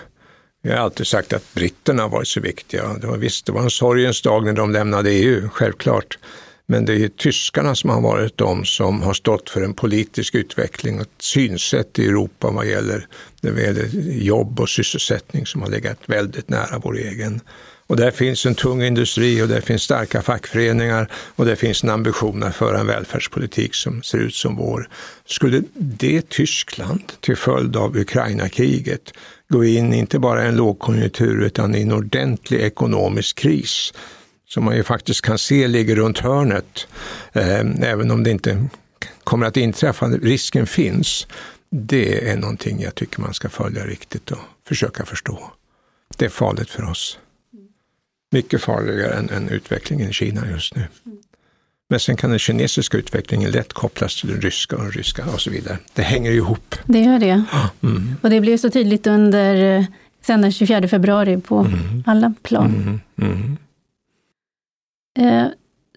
Jag 0.62 0.72
har 0.72 0.84
alltid 0.84 1.08
sagt 1.08 1.34
att 1.34 1.54
britterna 1.54 2.02
har 2.02 2.10
varit 2.10 2.28
så 2.28 2.42
viktiga. 2.42 2.94
Det 2.94 3.08
var, 3.08 3.18
visst, 3.18 3.46
det 3.46 3.52
var 3.52 3.62
en 3.62 3.70
sorgens 3.70 4.22
dag 4.22 4.46
när 4.46 4.54
de 4.54 4.72
lämnade 4.72 5.12
EU, 5.12 5.50
självklart. 5.50 6.18
Men 6.66 6.86
det 6.86 6.94
är 6.94 6.98
ju 6.98 7.10
tyskarna 7.10 7.76
som 7.76 7.90
har 7.90 8.02
varit 8.02 8.38
de 8.38 8.66
som 8.66 9.02
har 9.02 9.14
stått 9.14 9.50
för 9.50 9.62
en 9.62 9.74
politisk 9.74 10.36
utveckling 10.36 10.96
och 10.96 11.02
ett 11.02 11.22
synsätt 11.22 12.00
i 12.00 12.06
Europa 12.06 12.52
vad 12.52 12.68
gäller, 12.68 13.08
vad 13.42 13.60
gäller 13.60 13.90
jobb 14.12 14.60
och 14.60 14.70
sysselsättning 14.70 15.46
som 15.46 15.62
har 15.62 15.70
legat 15.70 15.98
väldigt 16.06 16.50
nära 16.50 16.80
vår 16.84 16.98
egen. 16.98 17.42
Och 17.90 17.98
där 17.98 18.12
finns 18.12 18.46
en 18.46 18.56
tung 18.56 18.84
industri 18.84 19.42
och 19.42 19.48
där 19.48 19.62
finns 19.62 19.82
starka 19.82 20.22
fackföreningar 20.22 21.12
och 21.36 21.46
där 21.46 21.56
finns 21.56 21.84
en 21.84 21.90
ambition 21.90 22.44
att 22.44 22.56
föra 22.56 22.80
en 22.80 22.88
välfärdspolitik 22.88 23.76
som 23.76 24.04
ser 24.04 24.18
ut 24.18 24.36
som 24.36 24.56
vår. 24.56 24.90
Skulle 25.26 25.64
det 25.74 26.30
Tyskland 26.30 27.14
till 27.20 27.36
följd 27.36 27.76
av 27.76 27.98
Ukraina-kriget 27.98 29.14
gå 29.50 29.66
in 29.66 29.94
inte 29.94 30.20
bara 30.20 30.46
i 30.46 30.48
en 30.48 30.56
lågkonjunktur 30.56 31.42
utan 31.42 31.76
i 31.76 31.82
en 31.82 31.92
ordentlig 31.92 32.60
ekonomisk 32.60 33.40
kris 33.40 33.94
som 34.48 34.64
man 34.64 34.76
ju 34.76 34.84
faktiskt 34.84 35.22
kan 35.22 35.38
se 35.38 35.68
ligger 35.68 35.96
runt 35.96 36.20
hörnet, 36.20 36.88
eh, 37.34 37.60
även 37.82 38.12
om 38.12 38.24
det 38.24 38.32
inte 38.32 38.68
kommer 39.24 39.46
att 39.46 39.58
inträffa, 39.58 40.08
risken 40.08 40.68
finns. 40.68 41.28
Det 41.70 42.30
är 42.30 42.38
någonting 42.38 42.82
jag 42.82 42.96
tycker 42.96 43.22
man 43.22 43.34
ska 43.34 43.50
följa 43.50 43.86
riktigt 43.86 44.32
och 44.32 44.40
försöka 44.68 45.06
förstå. 45.06 45.52
Det 46.18 46.26
är 46.26 46.30
farligt 46.30 46.70
för 46.70 46.90
oss 46.90 47.20
mycket 48.32 48.62
farligare 48.62 49.14
än, 49.14 49.30
än 49.30 49.50
utvecklingen 49.50 50.10
i 50.10 50.14
Kina 50.14 50.52
just 50.52 50.76
nu. 50.76 50.84
Men 51.90 52.00
sen 52.00 52.18
kan 52.18 52.30
den 52.30 52.40
kinesiska 52.40 52.98
utvecklingen 52.98 53.52
lätt 53.52 53.74
kopplas 53.74 54.22
till 54.22 54.30
den 54.30 54.42
ryska 54.42 54.76
och 54.76 54.84
den 54.84 54.92
ryska 54.92 55.26
och 55.34 55.42
så 55.42 55.50
vidare. 55.50 55.78
Det 55.94 56.02
hänger 56.02 56.32
ihop. 56.32 56.76
Det 56.86 57.00
gör 57.00 57.20
det. 57.20 57.44
Mm. 57.84 58.16
Och 58.22 58.30
det 58.30 58.42
blev 58.42 58.58
så 58.58 58.70
tydligt 58.70 59.08
under 59.08 59.78
eh, 59.78 59.86
sen 60.22 60.42
den 60.42 60.52
24 60.52 60.88
februari 60.88 61.42
på 61.42 61.58
mm. 61.58 62.04
alla 62.06 62.34
plan. 62.42 63.02
Mm. 63.18 63.32
mm. 63.32 63.58
Eh, 65.20 65.48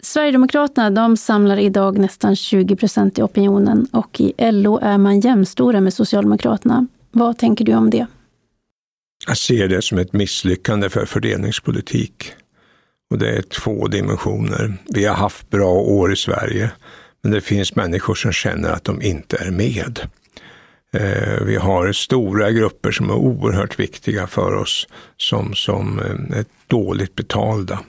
Sverigedemokraterna 0.01 0.89
de 0.89 1.17
samlar 1.17 1.57
idag 1.57 1.97
nästan 1.97 2.35
20 2.35 2.75
procent 2.75 3.19
i 3.19 3.21
opinionen 3.21 3.87
och 3.91 4.21
i 4.21 4.51
LO 4.51 4.79
är 4.81 4.97
man 4.97 5.19
jämstora 5.19 5.81
med 5.81 5.93
Socialdemokraterna. 5.93 6.87
Vad 7.11 7.37
tänker 7.37 7.65
du 7.65 7.73
om 7.73 7.89
det? 7.89 8.07
Jag 9.27 9.37
ser 9.37 9.67
det 9.67 9.81
som 9.81 9.97
ett 9.97 10.13
misslyckande 10.13 10.89
för 10.89 11.05
fördelningspolitik. 11.05 12.33
Och 13.11 13.17
det 13.19 13.37
är 13.37 13.41
två 13.41 13.87
dimensioner. 13.87 14.73
Vi 14.89 15.05
har 15.05 15.15
haft 15.15 15.49
bra 15.49 15.71
år 15.71 16.13
i 16.13 16.15
Sverige, 16.15 16.71
men 17.21 17.31
det 17.31 17.41
finns 17.41 17.75
människor 17.75 18.15
som 18.15 18.31
känner 18.31 18.69
att 18.69 18.83
de 18.83 19.01
inte 19.01 19.37
är 19.37 19.51
med. 19.51 19.99
Eh, 20.93 21.43
vi 21.45 21.55
har 21.55 21.91
stora 21.91 22.51
grupper 22.51 22.91
som 22.91 23.09
är 23.09 23.13
oerhört 23.13 23.79
viktiga 23.79 24.27
för 24.27 24.53
oss, 24.53 24.87
som, 25.17 25.53
som 25.53 25.99
eh, 25.99 26.37
är 26.37 26.45
dåligt 26.67 27.15
betalda. 27.15 27.79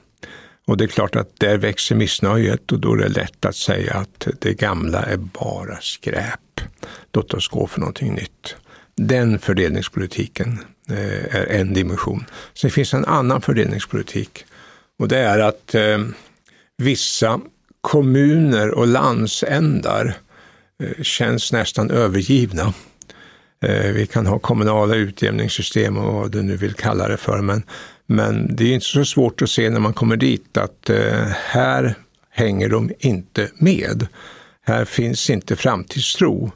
Och 0.66 0.76
det 0.76 0.84
är 0.84 0.88
klart 0.88 1.16
att 1.16 1.40
där 1.40 1.58
växer 1.58 1.94
missnöjet 1.94 2.72
och 2.72 2.80
då 2.80 2.92
är 2.92 2.98
det 2.98 3.08
lätt 3.08 3.44
att 3.44 3.56
säga 3.56 3.94
att 3.94 4.28
det 4.40 4.54
gamla 4.54 5.02
är 5.02 5.16
bara 5.16 5.80
skräp. 5.80 6.60
Låt 7.12 7.34
oss 7.34 7.48
gå 7.48 7.66
för 7.66 7.80
någonting 7.80 8.14
nytt. 8.14 8.56
Den 8.96 9.38
fördelningspolitiken 9.38 10.58
Eh, 10.90 11.36
är 11.36 11.46
en 11.46 11.74
dimension. 11.74 12.24
Sen 12.54 12.70
finns 12.70 12.94
en 12.94 13.04
annan 13.04 13.40
fördelningspolitik 13.40 14.44
och 14.98 15.08
det 15.08 15.18
är 15.18 15.38
att 15.38 15.74
eh, 15.74 15.98
vissa 16.76 17.40
kommuner 17.80 18.70
och 18.70 18.86
landsändar 18.86 20.14
eh, 20.82 21.02
känns 21.02 21.52
nästan 21.52 21.90
övergivna. 21.90 22.72
Eh, 23.64 23.92
vi 23.92 24.06
kan 24.06 24.26
ha 24.26 24.38
kommunala 24.38 24.94
utjämningssystem 24.94 25.96
och 25.96 26.14
vad 26.14 26.30
du 26.30 26.42
nu 26.42 26.56
vill 26.56 26.74
kalla 26.74 27.08
det 27.08 27.16
för, 27.16 27.40
men, 27.40 27.62
men 28.06 28.56
det 28.56 28.64
är 28.64 28.74
inte 28.74 28.86
så 28.86 29.04
svårt 29.04 29.42
att 29.42 29.50
se 29.50 29.70
när 29.70 29.80
man 29.80 29.94
kommer 29.94 30.16
dit 30.16 30.56
att 30.56 30.90
eh, 30.90 31.26
här 31.44 31.94
hänger 32.30 32.68
de 32.68 32.90
inte 32.98 33.50
med. 33.54 34.06
Här 34.66 34.84
finns 34.84 35.30
inte 35.30 35.56
framtidstro. 35.56 36.52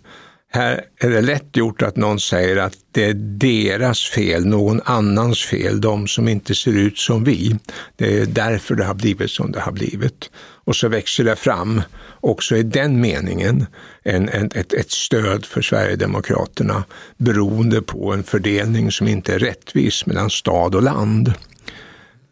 Här 0.51 0.85
är 1.01 1.11
det 1.11 1.21
lätt 1.21 1.57
gjort 1.57 1.83
att 1.83 1.97
någon 1.97 2.21
säger 2.21 2.57
att 2.57 2.75
det 2.93 3.05
är 3.05 3.15
deras 3.15 4.03
fel, 4.03 4.47
någon 4.47 4.81
annans 4.85 5.43
fel, 5.43 5.81
de 5.81 6.07
som 6.07 6.29
inte 6.29 6.55
ser 6.55 6.73
ut 6.73 6.99
som 6.99 7.25
vi. 7.25 7.57
Det 7.97 8.19
är 8.19 8.27
därför 8.27 8.75
det 8.75 8.85
har 8.85 8.95
blivit 8.95 9.31
som 9.31 9.53
det 9.53 9.61
har 9.61 9.73
blivit. 9.73 10.31
Och 10.65 10.77
så 10.77 10.89
växer 10.89 11.25
det 11.25 11.37
fram, 11.37 11.83
också 12.21 12.57
i 12.57 12.63
den 12.63 13.01
meningen, 13.01 13.67
en, 14.03 14.29
en, 14.29 14.51
ett, 14.55 14.73
ett 14.73 14.91
stöd 14.91 15.45
för 15.45 15.63
Sverigedemokraterna 15.63 16.85
beroende 17.17 17.83
på 17.83 18.13
en 18.13 18.23
fördelning 18.23 18.93
som 18.93 19.09
inte 19.09 19.35
är 19.35 19.39
rättvis 19.39 20.07
mellan 20.07 20.31
stad 20.31 20.75
och 20.75 20.83
land. 20.83 21.33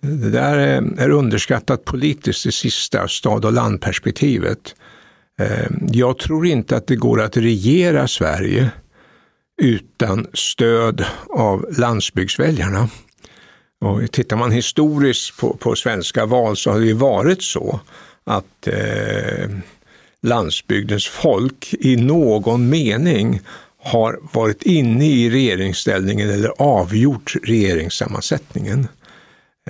Det 0.01 0.31
där 0.31 0.59
är 0.99 1.11
underskattat 1.11 1.85
politiskt, 1.85 2.45
det 2.45 2.53
sista, 2.53 3.09
stad 3.09 3.45
och 3.45 3.53
landperspektivet. 3.53 4.75
Eh, 5.41 5.71
jag 5.93 6.19
tror 6.19 6.47
inte 6.47 6.77
att 6.77 6.87
det 6.87 6.97
går 6.97 7.21
att 7.21 7.37
regera 7.37 8.09
Sverige 8.09 8.71
utan 9.63 10.27
stöd 10.33 11.05
av 11.29 11.67
landsbygdsväljarna. 11.79 12.89
Och 13.81 14.13
tittar 14.13 14.37
man 14.37 14.53
historiskt 14.53 15.37
på, 15.41 15.57
på 15.57 15.77
svenska 15.77 16.27
val 16.27 16.57
så 16.57 16.71
har 16.71 16.81
det 16.81 16.87
ju 16.87 16.93
varit 16.93 17.43
så 17.43 17.81
att 18.25 18.67
eh, 18.67 19.51
landsbygdens 20.23 21.07
folk 21.07 21.75
i 21.81 21.97
någon 21.97 22.69
mening 22.69 23.41
har 23.79 24.19
varit 24.33 24.63
inne 24.63 25.07
i 25.07 25.31
regeringsställningen 25.31 26.31
eller 26.31 26.53
avgjort 26.59 27.37
regeringssammansättningen. 27.43 28.89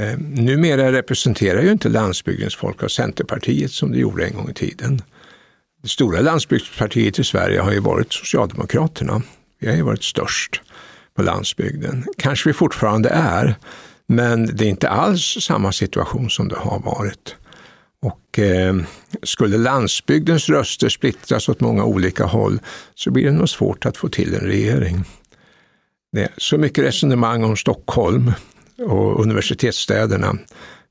Eh, 0.00 0.18
numera 0.18 0.92
representerar 0.92 1.62
ju 1.62 1.72
inte 1.72 1.88
landsbygdens 1.88 2.56
folk 2.56 2.82
av 2.82 2.88
Centerpartiet 2.88 3.70
som 3.70 3.92
det 3.92 3.98
gjorde 3.98 4.26
en 4.26 4.34
gång 4.34 4.50
i 4.50 4.54
tiden. 4.54 5.02
Det 5.82 5.88
stora 5.88 6.20
landsbygdspartiet 6.20 7.18
i 7.18 7.24
Sverige 7.24 7.60
har 7.60 7.72
ju 7.72 7.80
varit 7.80 8.12
Socialdemokraterna. 8.12 9.22
Vi 9.58 9.68
har 9.68 9.76
ju 9.76 9.82
varit 9.82 10.04
störst 10.04 10.62
på 11.16 11.22
landsbygden. 11.22 12.04
Kanske 12.18 12.48
vi 12.48 12.52
fortfarande 12.52 13.08
är, 13.08 13.54
men 14.06 14.56
det 14.56 14.64
är 14.64 14.68
inte 14.68 14.88
alls 14.88 15.36
samma 15.40 15.72
situation 15.72 16.30
som 16.30 16.48
det 16.48 16.56
har 16.56 16.78
varit. 16.78 17.36
Och 18.02 18.38
eh, 18.38 18.76
skulle 19.22 19.58
landsbygdens 19.58 20.48
röster 20.48 20.88
splittras 20.88 21.48
åt 21.48 21.60
många 21.60 21.84
olika 21.84 22.24
håll 22.24 22.58
så 22.94 23.10
blir 23.10 23.24
det 23.24 23.32
nog 23.32 23.48
svårt 23.48 23.86
att 23.86 23.96
få 23.96 24.08
till 24.08 24.34
en 24.34 24.40
regering. 24.40 25.04
Det 26.12 26.22
är 26.22 26.30
så 26.36 26.58
mycket 26.58 26.84
resonemang 26.84 27.44
om 27.44 27.56
Stockholm 27.56 28.32
och 28.78 29.20
universitetsstäderna. 29.20 30.38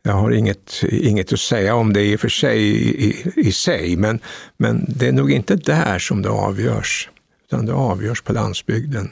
Jag 0.08 0.14
har 0.14 0.32
inget, 0.32 0.84
inget 0.84 1.34
att 1.34 1.40
säga 1.40 1.76
om 1.76 1.94
det 1.94 2.06
i 2.06 2.16
och 2.16 2.20
för 2.20 2.30
sig, 2.30 2.60
i, 3.06 3.32
i 3.36 3.52
sig, 3.52 3.96
men, 3.96 4.20
men 4.58 4.86
det 4.88 5.08
är 5.08 5.12
nog 5.12 5.32
inte 5.32 5.56
där 5.56 6.00
som 6.00 6.22
det 6.22 6.30
avgörs, 6.30 7.10
utan 7.46 7.66
det 7.66 7.74
avgörs 7.74 8.22
på 8.22 8.34
landsbygden. 8.34 9.12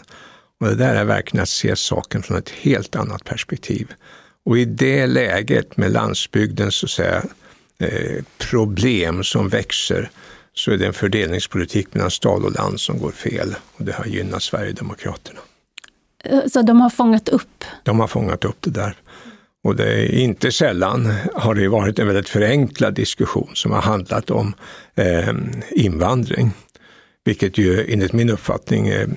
Och 0.59 0.67
det 0.67 0.75
där 0.75 0.95
är 0.95 1.03
verkligen 1.03 1.43
att 1.43 1.49
se 1.49 1.75
saken 1.75 2.23
från 2.23 2.37
ett 2.37 2.49
helt 2.49 2.95
annat 2.95 3.23
perspektiv. 3.23 3.93
Och 4.45 4.57
i 4.57 4.65
det 4.65 5.07
läget 5.07 5.77
med 5.77 5.91
landsbygdens 5.91 6.75
så 6.75 6.85
att 6.85 6.89
säga, 6.89 7.23
eh, 7.79 8.23
problem 8.37 9.23
som 9.23 9.49
växer 9.49 10.09
så 10.53 10.71
är 10.71 10.77
det 10.77 10.85
en 10.85 10.93
fördelningspolitik 10.93 11.93
mellan 11.93 12.11
stad 12.11 12.43
och 12.43 12.51
land 12.51 12.79
som 12.79 12.99
går 12.99 13.11
fel 13.11 13.55
och 13.77 13.85
det 13.85 13.93
har 13.93 14.05
gynnat 14.05 14.43
Sverigedemokraterna. 14.43 15.39
Så 16.51 16.61
de 16.61 16.81
har 16.81 16.89
fångat 16.89 17.29
upp? 17.29 17.63
De 17.83 17.99
har 17.99 18.07
fångat 18.07 18.45
upp 18.45 18.57
det 18.59 18.71
där. 18.71 18.97
Och 19.63 19.75
det 19.75 19.93
är 19.93 20.15
inte 20.15 20.51
sällan 20.51 21.13
har 21.33 21.55
det 21.55 21.67
varit 21.67 21.99
en 21.99 22.07
väldigt 22.07 22.29
förenklad 22.29 22.93
diskussion 22.93 23.49
som 23.53 23.71
har 23.71 23.81
handlat 23.81 24.31
om 24.31 24.53
eh, 24.95 25.33
invandring. 25.71 26.51
Vilket 27.25 27.57
ju 27.57 27.93
enligt 27.93 28.13
min 28.13 28.29
uppfattning 28.29 28.87
är 28.87 29.07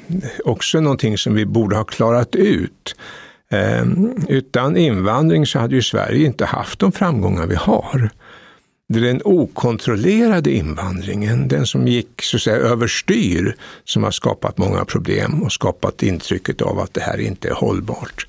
också 0.44 0.80
någonting 0.80 1.18
som 1.18 1.34
vi 1.34 1.46
borde 1.46 1.76
ha 1.76 1.84
klarat 1.84 2.36
ut. 2.36 2.96
Eh, 3.50 3.84
utan 4.28 4.76
invandring 4.76 5.46
så 5.46 5.58
hade 5.58 5.74
ju 5.74 5.82
Sverige 5.82 6.26
inte 6.26 6.44
haft 6.44 6.78
de 6.78 6.92
framgångar 6.92 7.46
vi 7.46 7.54
har. 7.54 8.10
Det 8.88 8.98
är 8.98 9.02
den 9.02 9.20
okontrollerade 9.24 10.50
invandringen, 10.50 11.48
den 11.48 11.66
som 11.66 11.88
gick 11.88 12.22
så 12.22 12.36
att 12.36 12.42
säga 12.42 12.56
överstyr, 12.56 13.56
som 13.84 14.04
har 14.04 14.10
skapat 14.10 14.58
många 14.58 14.84
problem 14.84 15.42
och 15.42 15.52
skapat 15.52 16.02
intrycket 16.02 16.62
av 16.62 16.78
att 16.78 16.94
det 16.94 17.00
här 17.00 17.18
inte 17.20 17.48
är 17.48 17.54
hållbart. 17.54 18.26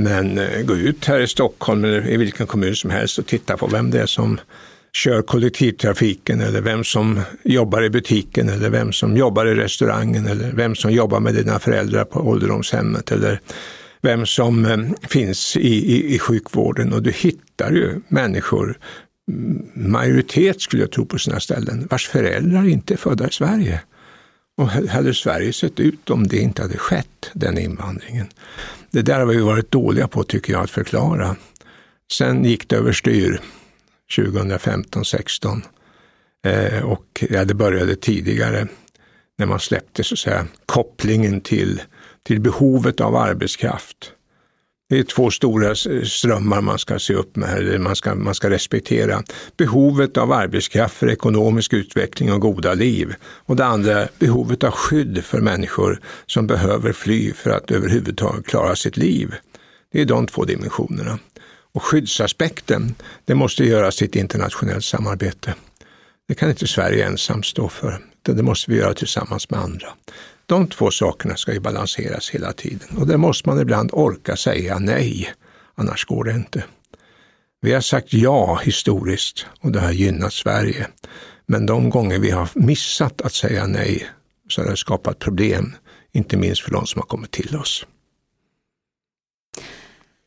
Men 0.00 0.38
eh, 0.38 0.62
gå 0.62 0.76
ut 0.76 1.04
här 1.04 1.20
i 1.20 1.26
Stockholm 1.26 1.84
eller 1.84 2.08
i 2.08 2.16
vilken 2.16 2.46
kommun 2.46 2.76
som 2.76 2.90
helst 2.90 3.18
och 3.18 3.26
titta 3.26 3.56
på 3.56 3.66
vem 3.66 3.90
det 3.90 4.00
är 4.00 4.06
som 4.06 4.40
kör 4.92 5.22
kollektivtrafiken 5.22 6.40
eller 6.40 6.60
vem 6.60 6.84
som 6.84 7.20
jobbar 7.44 7.82
i 7.82 7.90
butiken 7.90 8.48
eller 8.48 8.70
vem 8.70 8.92
som 8.92 9.16
jobbar 9.16 9.46
i 9.46 9.54
restaurangen 9.54 10.26
eller 10.26 10.52
vem 10.52 10.74
som 10.74 10.92
jobbar 10.92 11.20
med 11.20 11.34
dina 11.34 11.58
föräldrar 11.58 12.04
på 12.04 12.20
ålderdomshemmet 12.20 13.12
eller 13.12 13.40
vem 14.02 14.26
som 14.26 14.66
eh, 14.66 14.78
finns 15.08 15.56
i, 15.56 15.94
i, 15.94 16.14
i 16.14 16.18
sjukvården 16.18 16.92
och 16.92 17.02
du 17.02 17.10
hittar 17.10 17.70
ju 17.70 18.00
människor, 18.08 18.78
mm, 19.30 19.66
majoritet 19.74 20.60
skulle 20.60 20.82
jag 20.82 20.90
tro 20.90 21.06
på 21.06 21.18
sina 21.18 21.40
ställen, 21.40 21.88
vars 21.90 22.08
föräldrar 22.08 22.68
inte 22.68 22.94
är 22.94 22.98
födda 22.98 23.28
i 23.28 23.32
Sverige. 23.32 23.80
Och 24.56 24.68
hade 24.68 25.14
Sverige 25.14 25.52
sett 25.52 25.80
ut 25.80 26.10
om 26.10 26.26
det 26.26 26.36
inte 26.36 26.62
hade 26.62 26.76
skett, 26.76 27.30
den 27.32 27.58
invandringen? 27.58 28.26
Det 28.90 29.02
där 29.02 29.18
har 29.18 29.26
vi 29.26 29.40
varit 29.40 29.70
dåliga 29.70 30.08
på, 30.08 30.22
tycker 30.22 30.52
jag, 30.52 30.62
att 30.62 30.70
förklara. 30.70 31.36
Sen 32.12 32.44
gick 32.44 32.68
det 32.68 32.76
överstyr 32.76 33.40
2015-16 34.16 35.62
eh, 36.46 36.84
och 36.84 37.24
ja, 37.30 37.44
det 37.44 37.54
började 37.54 37.96
tidigare 37.96 38.68
när 39.38 39.46
man 39.46 39.60
släppte 39.60 40.04
så 40.04 40.14
att 40.14 40.18
säga, 40.18 40.46
kopplingen 40.66 41.40
till, 41.40 41.82
till 42.22 42.40
behovet 42.40 43.00
av 43.00 43.16
arbetskraft. 43.16 44.12
Det 44.90 44.98
är 44.98 45.02
två 45.02 45.30
stora 45.30 45.74
strömmar 46.04 46.60
man 46.60 46.78
ska 46.78 46.98
se 46.98 47.14
upp 47.14 47.36
med, 47.36 47.58
eller 47.58 47.78
man 47.78 47.96
ska, 47.96 48.14
man 48.14 48.34
ska 48.34 48.50
respektera. 48.50 49.22
Behovet 49.56 50.16
av 50.16 50.32
arbetskraft 50.32 50.94
för 50.96 51.10
ekonomisk 51.10 51.72
utveckling 51.72 52.32
och 52.32 52.40
goda 52.40 52.74
liv. 52.74 53.14
Och 53.22 53.56
det 53.56 53.64
andra, 53.64 54.08
behovet 54.18 54.64
av 54.64 54.70
skydd 54.70 55.24
för 55.24 55.40
människor 55.40 56.00
som 56.26 56.46
behöver 56.46 56.92
fly 56.92 57.32
för 57.32 57.50
att 57.50 57.70
överhuvudtaget 57.70 58.46
klara 58.46 58.76
sitt 58.76 58.96
liv. 58.96 59.34
Det 59.92 60.00
är 60.00 60.04
de 60.04 60.26
två 60.26 60.44
dimensionerna. 60.44 61.18
Och 61.72 61.84
skyddsaspekten, 61.84 62.94
det 63.24 63.34
måste 63.34 63.64
göras 63.64 64.02
i 64.02 64.04
ett 64.04 64.16
internationellt 64.16 64.84
samarbete. 64.84 65.54
Det 66.28 66.34
kan 66.34 66.50
inte 66.50 66.66
Sverige 66.66 67.06
ensamt 67.06 67.46
stå 67.46 67.68
för, 67.68 68.00
utan 68.22 68.36
det 68.36 68.42
måste 68.42 68.70
vi 68.70 68.76
göra 68.76 68.94
tillsammans 68.94 69.50
med 69.50 69.60
andra. 69.60 69.88
De 70.48 70.66
två 70.66 70.90
sakerna 70.90 71.36
ska 71.36 71.52
ju 71.52 71.60
balanseras 71.60 72.30
hela 72.30 72.52
tiden 72.52 72.98
och 72.98 73.06
det 73.06 73.16
måste 73.16 73.48
man 73.48 73.60
ibland 73.60 73.90
orka 73.92 74.36
säga 74.36 74.78
nej, 74.78 75.28
annars 75.74 76.04
går 76.04 76.24
det 76.24 76.32
inte. 76.32 76.64
Vi 77.60 77.72
har 77.72 77.80
sagt 77.80 78.12
ja 78.12 78.60
historiskt 78.64 79.46
och 79.60 79.72
det 79.72 79.80
har 79.80 79.92
gynnat 79.92 80.32
Sverige. 80.32 80.86
Men 81.46 81.66
de 81.66 81.90
gånger 81.90 82.18
vi 82.18 82.30
har 82.30 82.48
missat 82.54 83.22
att 83.22 83.32
säga 83.32 83.66
nej 83.66 84.06
så 84.48 84.62
har 84.62 84.70
det 84.70 84.76
skapat 84.76 85.18
problem, 85.18 85.74
inte 86.12 86.36
minst 86.36 86.62
för 86.62 86.70
de 86.70 86.86
som 86.86 86.98
har 86.98 87.06
kommit 87.06 87.30
till 87.30 87.56
oss. 87.56 87.86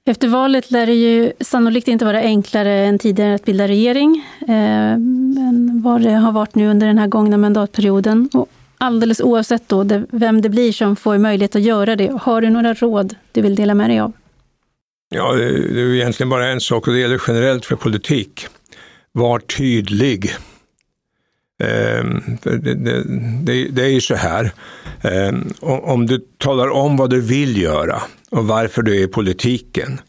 Efter 0.05 0.28
valet 0.28 0.72
lär 0.72 0.86
det 0.86 0.93
ju 0.93 1.32
sannolikt 1.39 1.88
inte 1.88 2.05
vara 2.05 2.19
enklare 2.19 2.86
än 2.86 2.99
tidigare 2.99 3.36
att 3.36 3.45
bilda 3.45 3.67
regering, 3.67 4.26
eh, 4.47 4.93
än 4.93 5.82
vad 5.84 6.01
det 6.01 6.11
har 6.11 6.32
varit 6.32 6.55
nu 6.55 6.67
under 6.67 6.88
den 6.88 6.97
här 6.97 7.07
gångna 7.07 7.38
mandatperioden. 7.38 8.30
Och 8.34 8.49
alldeles 8.82 9.21
oavsett 9.21 9.69
då 9.69 10.05
vem 10.11 10.41
det 10.41 10.49
blir 10.49 10.71
som 10.71 10.95
får 10.95 11.17
möjlighet 11.17 11.55
att 11.55 11.61
göra 11.61 11.95
det, 11.95 12.11
har 12.21 12.41
du 12.41 12.49
några 12.49 12.73
råd 12.73 13.15
du 13.32 13.41
vill 13.41 13.55
dela 13.55 13.73
med 13.73 13.89
dig 13.89 13.99
av? 13.99 14.11
Ja, 15.09 15.34
det 15.34 15.82
är 15.82 15.93
egentligen 15.93 16.29
bara 16.29 16.47
en 16.47 16.61
sak 16.61 16.88
och 16.88 16.93
det 16.93 16.99
gäller 16.99 17.21
generellt 17.27 17.65
för 17.65 17.75
politik. 17.75 18.47
Var 19.11 19.39
tydlig. 19.39 20.36
Ehm, 21.63 22.21
det, 22.43 22.57
det, 22.57 23.03
det, 23.43 23.67
det, 23.67 23.84
är 23.84 23.89
ju 23.89 24.01
så 24.01 24.15
här, 24.15 24.51
ehm, 25.01 25.53
om 25.61 26.05
du 26.05 26.25
talar 26.38 26.69
om 26.69 26.97
vad 26.97 27.09
du 27.09 27.21
vill 27.21 27.61
göra 27.61 28.01
och 28.29 28.47
varför 28.47 28.82
du 28.82 28.99
är 28.99 29.03
i 29.03 29.07
politiken, 29.07 30.01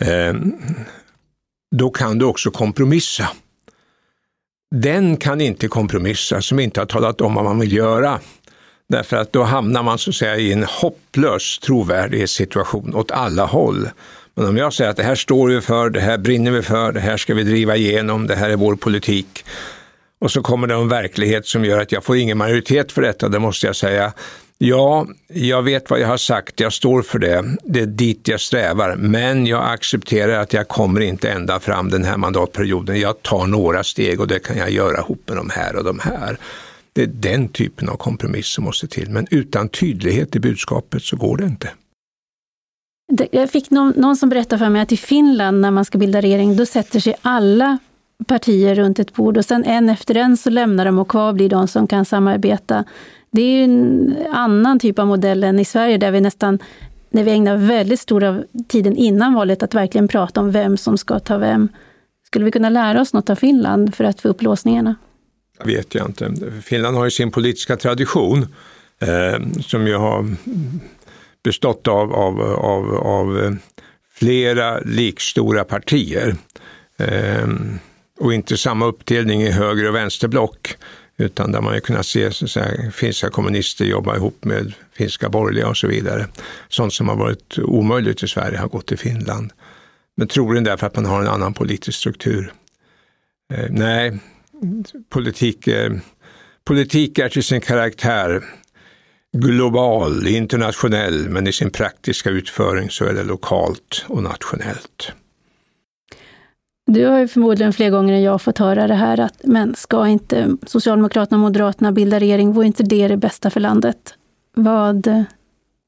ehm, 0.00 0.52
då 1.76 1.90
kan 1.90 2.18
du 2.18 2.24
också 2.24 2.50
kompromissa 2.50 3.28
den 4.80 5.16
kan 5.16 5.40
inte 5.40 5.68
kompromissa 5.68 6.42
som 6.42 6.60
inte 6.60 6.80
har 6.80 6.86
talat 6.86 7.20
om 7.20 7.34
vad 7.34 7.44
man 7.44 7.58
vill 7.58 7.72
göra. 7.72 8.20
Därför 8.88 9.16
att 9.16 9.32
då 9.32 9.42
hamnar 9.42 9.82
man 9.82 9.98
så 9.98 10.10
att 10.10 10.16
säga 10.16 10.36
i 10.36 10.52
en 10.52 10.64
hopplös 10.64 11.58
trovärdighetssituation 11.58 12.94
åt 12.94 13.10
alla 13.10 13.44
håll. 13.44 13.88
Men 14.34 14.46
om 14.46 14.56
jag 14.56 14.72
säger 14.72 14.90
att 14.90 14.96
det 14.96 15.02
här 15.02 15.14
står 15.14 15.48
vi 15.48 15.60
för, 15.60 15.90
det 15.90 16.00
här 16.00 16.18
brinner 16.18 16.50
vi 16.50 16.62
för, 16.62 16.92
det 16.92 17.00
här 17.00 17.16
ska 17.16 17.34
vi 17.34 17.42
driva 17.42 17.76
igenom, 17.76 18.26
det 18.26 18.36
här 18.36 18.50
är 18.50 18.56
vår 18.56 18.76
politik. 18.76 19.44
Och 20.18 20.30
så 20.30 20.42
kommer 20.42 20.66
det 20.66 20.74
en 20.74 20.88
verklighet 20.88 21.46
som 21.46 21.64
gör 21.64 21.80
att 21.80 21.92
jag 21.92 22.04
får 22.04 22.16
ingen 22.16 22.38
majoritet 22.38 22.92
för 22.92 23.02
detta, 23.02 23.28
det 23.28 23.38
måste 23.38 23.66
jag 23.66 23.76
säga 23.76 24.12
Ja, 24.66 25.06
jag 25.28 25.62
vet 25.62 25.90
vad 25.90 26.00
jag 26.00 26.08
har 26.08 26.16
sagt, 26.16 26.60
jag 26.60 26.72
står 26.72 27.02
för 27.02 27.18
det. 27.18 27.56
Det 27.64 27.80
är 27.80 27.86
dit 27.86 28.28
jag 28.28 28.40
strävar. 28.40 28.96
Men 28.96 29.46
jag 29.46 29.70
accepterar 29.70 30.40
att 30.40 30.52
jag 30.52 30.68
kommer 30.68 31.00
inte 31.00 31.30
ända 31.30 31.60
fram 31.60 31.90
den 31.90 32.04
här 32.04 32.16
mandatperioden. 32.16 33.00
Jag 33.00 33.22
tar 33.22 33.46
några 33.46 33.84
steg 33.84 34.20
och 34.20 34.28
det 34.28 34.38
kan 34.38 34.58
jag 34.58 34.70
göra 34.70 34.98
ihop 34.98 35.22
med 35.26 35.36
de 35.36 35.50
här 35.50 35.76
och 35.76 35.84
de 35.84 35.98
här. 35.98 36.38
Det 36.92 37.02
är 37.02 37.06
den 37.06 37.48
typen 37.48 37.88
av 37.88 37.96
kompromiss 37.96 38.46
som 38.46 38.64
måste 38.64 38.86
till. 38.86 39.10
Men 39.10 39.26
utan 39.30 39.68
tydlighet 39.68 40.36
i 40.36 40.40
budskapet 40.40 41.02
så 41.02 41.16
går 41.16 41.36
det 41.36 41.44
inte. 41.44 41.70
Jag 43.30 43.50
fick 43.50 43.70
någon, 43.70 43.92
någon 43.96 44.16
som 44.16 44.28
berättade 44.28 44.58
för 44.58 44.68
mig 44.68 44.82
att 44.82 44.92
i 44.92 44.96
Finland 44.96 45.60
när 45.60 45.70
man 45.70 45.84
ska 45.84 45.98
bilda 45.98 46.20
regering, 46.20 46.56
då 46.56 46.66
sätter 46.66 47.00
sig 47.00 47.14
alla 47.22 47.78
partier 48.26 48.74
runt 48.74 48.98
ett 48.98 49.14
bord 49.14 49.36
och 49.36 49.44
sen 49.44 49.64
en 49.64 49.88
efter 49.88 50.14
en 50.16 50.36
så 50.36 50.50
lämnar 50.50 50.84
de 50.84 50.98
och 50.98 51.08
kvar 51.08 51.32
blir 51.32 51.48
de 51.48 51.68
som 51.68 51.86
kan 51.86 52.04
samarbeta. 52.04 52.84
Det 53.30 53.42
är 53.42 53.64
en 53.64 54.16
annan 54.32 54.78
typ 54.78 54.98
av 54.98 55.06
modell 55.06 55.44
än 55.44 55.60
i 55.60 55.64
Sverige 55.64 55.98
där 55.98 56.10
vi 56.10 56.20
nästan 56.20 56.58
när 57.10 57.24
vi 57.24 57.30
ägnar 57.30 57.56
väldigt 57.56 58.00
stor 58.00 58.24
av 58.24 58.44
tiden 58.68 58.96
innan 58.96 59.34
valet 59.34 59.62
att 59.62 59.74
verkligen 59.74 60.08
prata 60.08 60.40
om 60.40 60.50
vem 60.50 60.76
som 60.76 60.98
ska 60.98 61.18
ta 61.18 61.38
vem. 61.38 61.68
Skulle 62.26 62.44
vi 62.44 62.50
kunna 62.50 62.68
lära 62.68 63.00
oss 63.00 63.12
något 63.12 63.30
av 63.30 63.34
Finland 63.34 63.94
för 63.94 64.04
att 64.04 64.20
få 64.20 64.28
upp 64.28 64.42
låsningarna? 64.42 64.94
vet 65.64 65.94
jag 65.94 66.06
inte. 66.06 66.32
Finland 66.62 66.96
har 66.96 67.04
ju 67.04 67.10
sin 67.10 67.30
politiska 67.30 67.76
tradition 67.76 68.46
eh, 68.98 69.60
som 69.60 69.86
ju 69.86 69.94
har 69.94 70.36
bestått 71.44 71.88
av, 71.88 72.14
av, 72.14 72.40
av, 72.42 72.94
av 72.94 73.56
flera 74.14 74.78
likstora 74.78 75.64
partier. 75.64 76.36
Eh, 76.96 77.48
och 78.20 78.34
inte 78.34 78.56
samma 78.56 78.86
uppdelning 78.86 79.42
i 79.42 79.50
höger 79.50 79.88
och 79.88 79.94
vänsterblock, 79.94 80.76
utan 81.16 81.52
där 81.52 81.60
man 81.60 81.74
ju 81.74 81.80
kunnat 81.80 82.06
se 82.06 82.30
så 82.30 82.48
säga, 82.48 82.90
finska 82.90 83.30
kommunister 83.30 83.84
jobba 83.84 84.16
ihop 84.16 84.44
med 84.44 84.72
finska 84.92 85.28
borgerliga 85.28 85.68
och 85.68 85.76
så 85.76 85.86
vidare. 85.86 86.26
Sånt 86.68 86.92
som 86.92 87.08
har 87.08 87.16
varit 87.16 87.58
omöjligt 87.58 88.22
i 88.22 88.28
Sverige 88.28 88.58
har 88.58 88.68
gått 88.68 88.86
till 88.86 88.98
Finland. 88.98 89.52
Men 90.16 90.28
troligen 90.28 90.64
därför 90.64 90.86
att 90.86 90.96
man 90.96 91.06
har 91.06 91.20
en 91.20 91.28
annan 91.28 91.54
politisk 91.54 91.98
struktur. 91.98 92.52
Eh, 93.54 93.66
nej, 93.70 94.18
politik, 95.08 95.68
eh, 95.68 95.92
politik 96.64 97.18
är 97.18 97.28
till 97.28 97.44
sin 97.44 97.60
karaktär 97.60 98.44
global, 99.32 100.26
internationell, 100.26 101.28
men 101.28 101.46
i 101.46 101.52
sin 101.52 101.70
praktiska 101.70 102.30
utföring 102.30 102.90
så 102.90 103.04
är 103.04 103.14
det 103.14 103.24
lokalt 103.24 104.04
och 104.08 104.22
nationellt. 104.22 105.12
Du 106.86 107.06
har 107.06 107.18
ju 107.18 107.28
förmodligen 107.28 107.72
fler 107.72 107.90
gånger 107.90 108.14
än 108.14 108.22
jag 108.22 108.42
fått 108.42 108.58
höra 108.58 108.86
det 108.86 108.94
här 108.94 109.20
att 109.20 109.40
men 109.44 109.74
ska 109.74 110.08
inte 110.08 110.56
Socialdemokraterna 110.66 111.36
och 111.36 111.40
Moderaterna 111.40 111.92
bilda 111.92 112.20
regering, 112.20 112.52
vore 112.52 112.66
inte 112.66 112.82
det 112.82 113.08
det 113.08 113.16
bästa 113.16 113.50
för 113.50 113.60
landet? 113.60 114.14
Vad... 114.56 115.24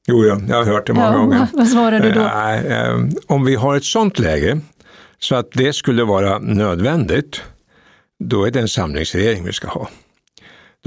Jo, 0.07 0.25
ja, 0.25 0.41
jag 0.49 0.55
har 0.55 0.63
hört 0.63 0.87
det 0.87 0.93
många 0.93 1.07
ja, 1.07 1.17
gånger. 1.17 1.47
Vad 1.53 1.67
svarar 1.67 1.99
du 1.99 2.11
då? 2.11 2.21
Äh, 2.21 3.21
om 3.27 3.45
vi 3.45 3.55
har 3.55 3.75
ett 3.75 3.85
sådant 3.85 4.19
läge 4.19 4.59
så 5.19 5.35
att 5.35 5.51
det 5.51 5.73
skulle 5.73 6.03
vara 6.03 6.39
nödvändigt, 6.39 7.41
då 8.19 8.43
är 8.43 8.51
det 8.51 8.59
en 8.59 8.67
samlingsregering 8.67 9.45
vi 9.45 9.53
ska 9.53 9.67
ha. 9.67 9.89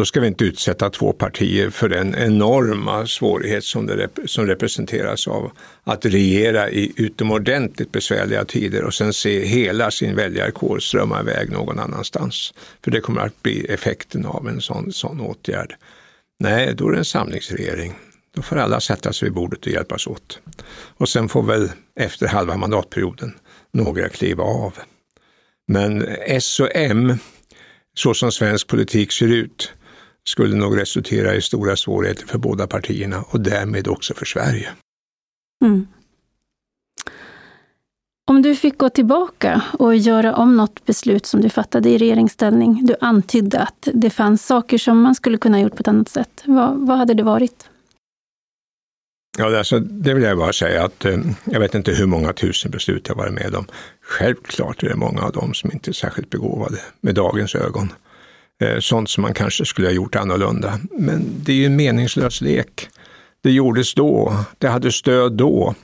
Då 0.00 0.04
ska 0.04 0.20
vi 0.20 0.26
inte 0.26 0.44
utsätta 0.44 0.90
två 0.90 1.12
partier 1.12 1.70
för 1.70 1.88
den 1.88 2.14
enorma 2.14 3.06
svårighet 3.06 3.64
som, 3.64 3.86
det 3.86 3.96
rep 3.96 4.18
som 4.26 4.46
representeras 4.46 5.28
av 5.28 5.52
att 5.84 6.04
regera 6.04 6.70
i 6.70 6.92
utomordentligt 6.96 7.92
besvärliga 7.92 8.44
tider 8.44 8.84
och 8.84 8.94
sen 8.94 9.12
se 9.12 9.44
hela 9.44 9.90
sin 9.90 10.16
väljarkår 10.16 10.78
strömma 10.78 11.20
iväg 11.20 11.50
någon 11.50 11.78
annanstans. 11.78 12.54
För 12.84 12.90
det 12.90 13.00
kommer 13.00 13.20
att 13.20 13.42
bli 13.42 13.64
effekten 13.64 14.26
av 14.26 14.48
en 14.48 14.60
sån, 14.60 14.92
sån 14.92 15.20
åtgärd. 15.20 15.76
Nej, 16.38 16.74
då 16.74 16.88
är 16.88 16.92
det 16.92 16.98
en 16.98 17.04
samlingsregering. 17.04 17.94
Då 18.34 18.42
får 18.42 18.56
alla 18.56 18.80
sätta 18.80 19.12
sig 19.12 19.26
vid 19.26 19.34
bordet 19.34 19.66
och 19.66 19.72
hjälpas 19.72 20.06
åt. 20.06 20.40
Och 20.96 21.08
sen 21.08 21.28
får 21.28 21.42
väl 21.42 21.70
efter 21.96 22.26
halva 22.26 22.56
mandatperioden 22.56 23.34
några 23.72 24.08
kliva 24.08 24.44
av. 24.44 24.74
Men 25.68 26.08
S 26.26 26.60
och 26.60 26.70
M, 26.74 27.18
så 27.94 28.14
som 28.14 28.32
svensk 28.32 28.66
politik 28.66 29.12
ser 29.12 29.28
ut, 29.28 29.72
skulle 30.24 30.56
nog 30.56 30.80
resultera 30.80 31.34
i 31.34 31.42
stora 31.42 31.76
svårigheter 31.76 32.26
för 32.26 32.38
båda 32.38 32.66
partierna 32.66 33.24
och 33.28 33.40
därmed 33.40 33.88
också 33.88 34.14
för 34.14 34.26
Sverige. 34.26 34.68
Mm. 35.64 35.86
Om 38.30 38.42
du 38.42 38.56
fick 38.56 38.78
gå 38.78 38.88
tillbaka 38.88 39.62
och 39.78 39.96
göra 39.96 40.34
om 40.34 40.56
något 40.56 40.84
beslut 40.86 41.26
som 41.26 41.40
du 41.40 41.48
fattade 41.48 41.88
i 41.88 41.98
regeringsställning. 41.98 42.86
Du 42.86 42.94
antydde 43.00 43.60
att 43.60 43.88
det 43.94 44.10
fanns 44.10 44.46
saker 44.46 44.78
som 44.78 45.00
man 45.00 45.14
skulle 45.14 45.38
kunna 45.38 45.56
ha 45.56 45.62
gjort 45.62 45.76
på 45.76 45.80
ett 45.80 45.88
annat 45.88 46.08
sätt. 46.08 46.42
Vad, 46.44 46.86
vad 46.86 46.98
hade 46.98 47.14
det 47.14 47.22
varit? 47.22 47.68
Ja, 49.38 49.58
alltså, 49.58 49.78
det 49.78 50.14
vill 50.14 50.22
jag 50.22 50.38
bara 50.38 50.52
säga 50.52 50.84
att 50.84 51.04
eh, 51.04 51.18
jag 51.44 51.60
vet 51.60 51.74
inte 51.74 51.92
hur 51.92 52.06
många 52.06 52.32
tusen 52.32 52.70
beslut 52.70 53.08
jag 53.08 53.14
varit 53.14 53.32
med 53.32 53.54
om. 53.54 53.66
Självklart 54.00 54.82
är 54.82 54.88
det 54.88 54.96
många 54.96 55.22
av 55.22 55.32
dem 55.32 55.54
som 55.54 55.72
inte 55.72 55.90
är 55.90 55.92
särskilt 55.92 56.30
begåvade 56.30 56.78
med 57.00 57.14
dagens 57.14 57.54
ögon. 57.54 57.92
Eh, 58.60 58.78
sånt 58.78 59.10
som 59.10 59.22
man 59.22 59.34
kanske 59.34 59.64
skulle 59.64 59.88
ha 59.88 59.92
gjort 59.92 60.16
annorlunda. 60.16 60.80
Men 60.90 61.24
det 61.44 61.52
är 61.52 61.56
ju 61.56 61.66
en 61.66 61.76
meningslös 61.76 62.40
lek. 62.40 62.88
Det 63.42 63.50
gjordes 63.50 63.94
då, 63.94 64.34
det 64.58 64.68
hade 64.68 64.92
stöd 64.92 65.32
då. 65.32 65.74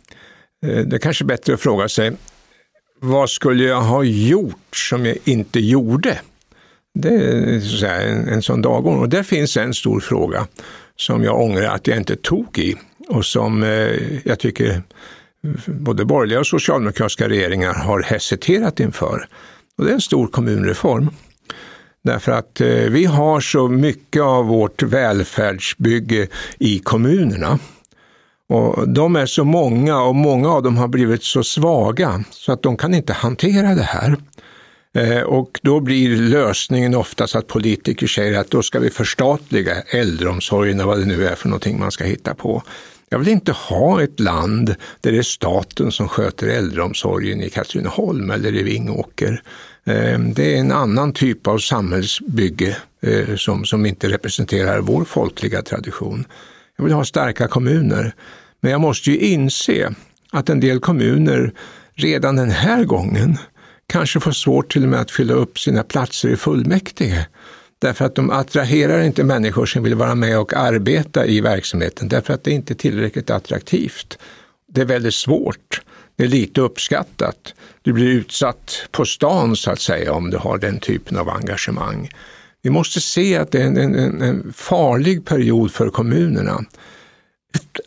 Eh, 0.66 0.78
det 0.78 0.96
är 0.96 1.00
kanske 1.00 1.24
är 1.24 1.26
bättre 1.26 1.54
att 1.54 1.60
fråga 1.60 1.88
sig, 1.88 2.12
vad 3.00 3.30
skulle 3.30 3.64
jag 3.64 3.80
ha 3.80 4.04
gjort 4.04 4.76
som 4.76 5.06
jag 5.06 5.16
inte 5.24 5.60
gjorde? 5.60 6.20
Det 6.94 7.08
är 7.08 7.60
så 7.60 7.86
en, 7.86 8.28
en 8.28 8.42
sån 8.42 8.62
dagordning. 8.62 9.02
Och 9.02 9.08
där 9.08 9.22
finns 9.22 9.56
en 9.56 9.74
stor 9.74 10.00
fråga 10.00 10.46
som 10.96 11.24
jag 11.24 11.40
ångrar 11.40 11.74
att 11.74 11.86
jag 11.86 11.96
inte 11.96 12.16
tog 12.16 12.58
i 12.58 12.76
och 13.08 13.24
som 13.24 13.62
eh, 13.62 13.68
jag 14.24 14.38
tycker 14.38 14.82
både 15.66 16.04
borgerliga 16.04 16.40
och 16.40 16.46
socialdemokratiska 16.46 17.28
regeringar 17.28 17.74
har 17.74 18.02
hesiterat 18.02 18.80
inför. 18.80 19.28
Och 19.78 19.84
det 19.84 19.90
är 19.90 19.94
en 19.94 20.00
stor 20.00 20.26
kommunreform. 20.26 21.10
Därför 22.06 22.32
att 22.32 22.60
eh, 22.60 22.68
vi 22.68 23.04
har 23.04 23.40
så 23.40 23.68
mycket 23.68 24.22
av 24.22 24.46
vårt 24.46 24.82
välfärdsbygge 24.82 26.26
i 26.58 26.78
kommunerna. 26.78 27.58
Och 28.48 28.88
de 28.88 29.16
är 29.16 29.26
så 29.26 29.44
många 29.44 30.02
och 30.02 30.14
många 30.14 30.48
av 30.48 30.62
dem 30.62 30.76
har 30.76 30.88
blivit 30.88 31.24
så 31.24 31.44
svaga 31.44 32.24
så 32.30 32.52
att 32.52 32.62
de 32.62 32.76
kan 32.76 32.94
inte 32.94 33.12
hantera 33.12 33.74
det 33.74 33.82
här. 33.82 34.16
Eh, 34.94 35.22
och 35.22 35.60
då 35.62 35.80
blir 35.80 36.16
lösningen 36.16 36.94
oftast 36.94 37.36
att 37.36 37.46
politiker 37.46 38.06
säger 38.06 38.38
att 38.38 38.50
då 38.50 38.62
ska 38.62 38.78
vi 38.78 38.90
förstatliga 38.90 39.74
äldreomsorgen 39.80 40.80
och 40.80 40.86
vad 40.86 40.98
det 40.98 41.04
nu 41.04 41.26
är 41.26 41.34
för 41.34 41.48
någonting 41.48 41.78
man 41.78 41.92
ska 41.92 42.04
hitta 42.04 42.34
på. 42.34 42.62
Jag 43.08 43.18
vill 43.18 43.28
inte 43.28 43.52
ha 43.52 44.02
ett 44.02 44.20
land 44.20 44.74
där 45.00 45.12
det 45.12 45.18
är 45.18 45.22
staten 45.22 45.92
som 45.92 46.08
sköter 46.08 46.48
äldreomsorgen 46.48 47.42
i 47.42 47.50
Katrineholm 47.50 48.30
eller 48.30 48.54
i 48.54 48.62
Vingåker. 48.62 49.42
Eh, 49.86 50.18
det 50.18 50.54
är 50.54 50.60
en 50.60 50.72
annan 50.72 51.12
typ 51.12 51.46
av 51.46 51.58
samhällsbygge 51.58 52.76
eh, 53.02 53.36
som, 53.36 53.64
som 53.64 53.86
inte 53.86 54.08
representerar 54.08 54.80
vår 54.80 55.04
folkliga 55.04 55.62
tradition. 55.62 56.24
Jag 56.76 56.84
vill 56.84 56.94
ha 56.94 57.04
starka 57.04 57.48
kommuner, 57.48 58.14
men 58.60 58.72
jag 58.72 58.80
måste 58.80 59.10
ju 59.10 59.18
inse 59.18 59.94
att 60.32 60.48
en 60.48 60.60
del 60.60 60.80
kommuner 60.80 61.52
redan 61.94 62.36
den 62.36 62.50
här 62.50 62.84
gången 62.84 63.38
kanske 63.86 64.20
får 64.20 64.32
svårt 64.32 64.72
till 64.72 64.82
och 64.82 64.88
med 64.88 65.00
att 65.00 65.10
fylla 65.10 65.34
upp 65.34 65.58
sina 65.58 65.82
platser 65.82 66.28
i 66.28 66.36
fullmäktige. 66.36 67.26
Därför 67.78 68.04
att 68.04 68.14
de 68.14 68.30
attraherar 68.30 69.02
inte 69.02 69.24
människor 69.24 69.66
som 69.66 69.82
vill 69.82 69.94
vara 69.94 70.14
med 70.14 70.38
och 70.38 70.54
arbeta 70.54 71.26
i 71.26 71.40
verksamheten, 71.40 72.08
därför 72.08 72.34
att 72.34 72.44
det 72.44 72.50
inte 72.50 72.72
är 72.72 72.74
tillräckligt 72.74 73.30
attraktivt. 73.30 74.18
Det 74.68 74.80
är 74.80 74.84
väldigt 74.84 75.14
svårt 75.14 75.82
är 76.24 76.28
lite 76.28 76.60
uppskattat. 76.60 77.54
Du 77.82 77.92
blir 77.92 78.06
utsatt 78.06 78.88
på 78.90 79.04
stan 79.04 79.56
så 79.56 79.70
att 79.70 79.80
säga 79.80 80.12
om 80.12 80.30
du 80.30 80.36
har 80.36 80.58
den 80.58 80.80
typen 80.80 81.16
av 81.16 81.28
engagemang. 81.28 82.10
Vi 82.62 82.70
måste 82.70 83.00
se 83.00 83.36
att 83.36 83.52
det 83.52 83.62
är 83.62 83.66
en, 83.66 83.76
en, 83.76 84.22
en 84.22 84.52
farlig 84.52 85.24
period 85.24 85.72
för 85.72 85.90
kommunerna. 85.90 86.64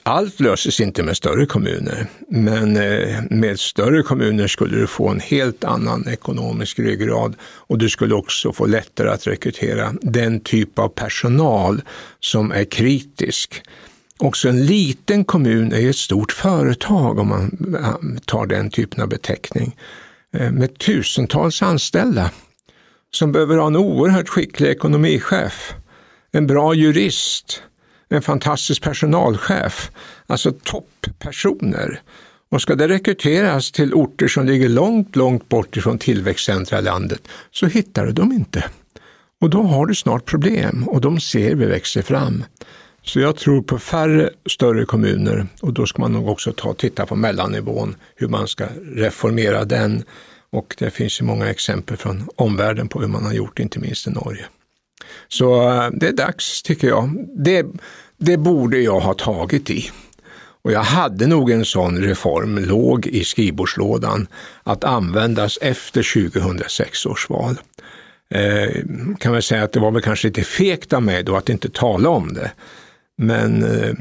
Allt 0.04 0.40
löses 0.40 0.80
inte 0.80 1.04
med 1.04 1.18
större 1.18 1.46
kommuner, 1.46 2.08
men 2.28 2.78
eh, 2.78 3.24
med 3.30 3.60
större 3.60 4.04
kommuner 4.04 4.48
skulle 4.48 4.78
du 4.78 4.88
få 4.88 5.10
en 5.10 5.20
helt 5.20 5.64
annan 5.64 6.08
ekonomisk 6.08 6.80
ryggrad 6.80 7.36
och 7.42 7.78
du 7.78 7.90
skulle 7.90 8.16
också 8.16 8.54
få 8.54 8.66
lättare 8.66 9.10
att 9.10 9.28
rekrytera 9.28 9.94
den 10.02 10.40
typ 10.40 10.80
av 10.80 10.90
personal 10.90 11.82
som 12.20 12.52
är 12.52 12.64
kritisk. 12.64 13.62
Också 14.24 14.50
en 14.50 14.66
liten 14.66 15.26
kommun 15.26 15.74
är 15.74 15.90
ett 15.90 15.96
stort 15.96 16.32
företag 16.32 17.20
om 17.20 17.28
man 17.28 17.76
eh, 17.84 18.22
tar 18.26 18.46
den 18.46 18.70
typen 18.70 19.04
av 19.04 19.10
beteckning 19.10 19.76
eh, 20.34 20.52
med 20.52 20.78
tusentals 20.78 21.62
anställda 21.62 22.32
som 23.12 23.32
behöver 23.32 23.58
ha 23.58 23.68
en 23.68 23.76
oerhört 23.76 24.30
skicklig 24.30 24.70
ekonomichef, 24.70 25.74
en 26.32 26.48
bra 26.48 26.74
jurist, 26.74 27.64
en 28.10 28.22
fantastisk 28.22 28.84
personalchef, 28.84 29.92
alltså 30.28 30.52
topppersoner. 30.64 32.02
Och 32.52 32.62
ska 32.62 32.76
det 32.76 32.88
rekryteras 32.88 33.72
till 33.72 33.94
orter 33.94 34.28
som 34.28 34.46
ligger 34.46 34.70
långt, 34.70 35.16
långt 35.16 35.50
bort 35.50 35.78
ifrån 35.78 35.98
tillväxtcentra 35.98 36.80
i 36.80 36.82
landet 36.82 37.28
så 37.52 37.66
hittar 37.66 38.06
du 38.06 38.12
dem 38.12 38.32
inte. 38.32 38.64
Och 39.42 39.50
då 39.50 39.64
har 39.64 39.86
du 39.86 39.96
snart 39.96 40.26
problem 40.26 40.88
och 40.88 41.02
de 41.02 41.20
ser 41.20 41.56
vi 41.56 41.66
växer 41.66 42.02
fram. 42.02 42.44
Så 43.10 43.20
jag 43.20 43.36
tror 43.36 43.62
på 43.62 43.80
färre 43.80 44.30
större 44.46 44.86
kommuner 44.86 45.48
och 45.62 45.74
då 45.74 45.86
ska 45.86 46.02
man 46.02 46.14
nog 46.14 46.30
också 46.30 46.54
ta, 46.54 46.74
titta 46.74 47.06
på 47.06 47.16
mellannivån, 47.16 47.96
hur 48.16 48.28
man 48.28 48.48
ska 48.48 48.66
reformera 48.96 49.66
den. 49.66 50.04
Och 50.52 50.76
det 50.78 50.90
finns 50.90 51.22
ju 51.22 51.26
många 51.26 51.50
exempel 51.50 51.98
från 51.98 52.30
omvärlden 52.36 52.88
på 52.88 53.02
hur 53.02 53.08
man 53.08 53.26
har 53.26 53.34
gjort, 53.34 53.60
inte 53.60 53.80
minst 53.80 54.08
i 54.08 54.10
Norge. 54.10 54.46
Så 55.28 55.70
eh, 55.70 55.90
det 55.94 56.08
är 56.08 56.12
dags, 56.12 56.62
tycker 56.62 56.88
jag. 56.88 57.28
Det, 57.36 57.66
det 58.18 58.38
borde 58.38 58.80
jag 58.80 59.00
ha 59.00 59.14
tagit 59.14 59.70
i. 59.70 59.92
Och 60.62 60.72
jag 60.72 60.84
hade 60.84 61.28
nog 61.28 61.52
en 61.52 61.66
sån 61.66 61.98
reform 61.98 62.58
låg 62.58 63.08
i 63.08 63.24
skrivbordslådan 63.24 64.28
att 64.64 64.84
användas 64.84 65.58
efter 65.62 66.32
2006 66.32 67.06
års 67.06 67.30
val. 67.30 67.56
Eh, 68.30 68.84
kan 69.20 69.34
väl 69.34 69.44
säga 69.44 69.64
att 69.64 69.72
det 69.72 69.80
var 69.80 69.92
väl 69.92 70.02
kanske 70.02 70.28
lite 70.28 70.44
fegt 70.44 70.94
av 70.94 71.04
mig 71.04 71.24
då 71.24 71.38
att 71.38 71.50
inte 71.50 71.70
tala 71.70 72.10
om 72.10 72.34
det. 72.34 72.52
Men 73.22 73.64
eh, 73.64 73.94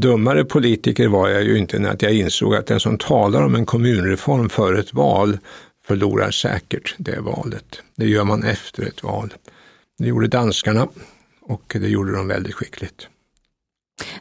dummare 0.00 0.44
politiker 0.44 1.08
var 1.08 1.28
jag 1.28 1.42
ju 1.42 1.58
inte 1.58 1.78
när 1.78 1.96
jag 2.00 2.12
insåg 2.12 2.54
att 2.54 2.66
den 2.66 2.80
som 2.80 2.98
talar 2.98 3.42
om 3.42 3.54
en 3.54 3.66
kommunreform 3.66 4.48
före 4.48 4.80
ett 4.80 4.94
val 4.94 5.38
förlorar 5.86 6.30
säkert 6.30 6.94
det 6.98 7.20
valet. 7.20 7.82
Det 7.96 8.06
gör 8.06 8.24
man 8.24 8.42
efter 8.42 8.82
ett 8.82 9.02
val. 9.02 9.34
Det 9.98 10.08
gjorde 10.08 10.28
danskarna 10.28 10.88
och 11.40 11.76
det 11.80 11.88
gjorde 11.88 12.12
de 12.12 12.28
väldigt 12.28 12.54
skickligt. 12.54 13.08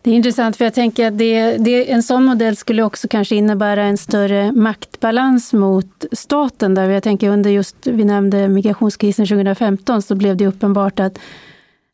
Det 0.01 0.11
är 0.11 0.15
intressant 0.15 0.57
för 0.57 0.65
jag 0.65 0.74
tänker 0.74 1.07
att 1.07 1.17
det, 1.17 1.57
det, 1.57 1.91
en 1.91 2.03
sån 2.03 2.24
modell 2.24 2.55
skulle 2.55 2.84
också 2.84 3.07
kanske 3.07 3.36
innebära 3.36 3.84
en 3.84 3.97
större 3.97 4.51
maktbalans 4.51 5.53
mot 5.53 6.05
staten. 6.11 6.76
Där 6.76 6.89
jag 6.89 7.03
tänker 7.03 7.30
under 7.30 7.49
just, 7.49 7.88
vi 7.88 8.03
nämnde 8.03 8.47
migrationskrisen 8.47 9.28
2015, 9.28 10.01
så 10.01 10.15
blev 10.15 10.38
det 10.38 10.47
uppenbart 10.47 10.99
att 10.99 11.20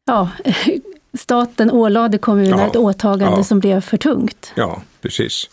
ja, 0.05 0.29
staten 1.17 1.71
ålade 1.71 2.17
kommunerna 2.17 2.61
ja, 2.61 2.67
ett 2.67 2.75
åtagande 2.75 3.37
ja. 3.37 3.43
som 3.43 3.59
blev 3.59 3.81
för 3.81 3.97
tungt. 3.97 4.53
Ja, 4.55 4.81
precis. 5.01 5.49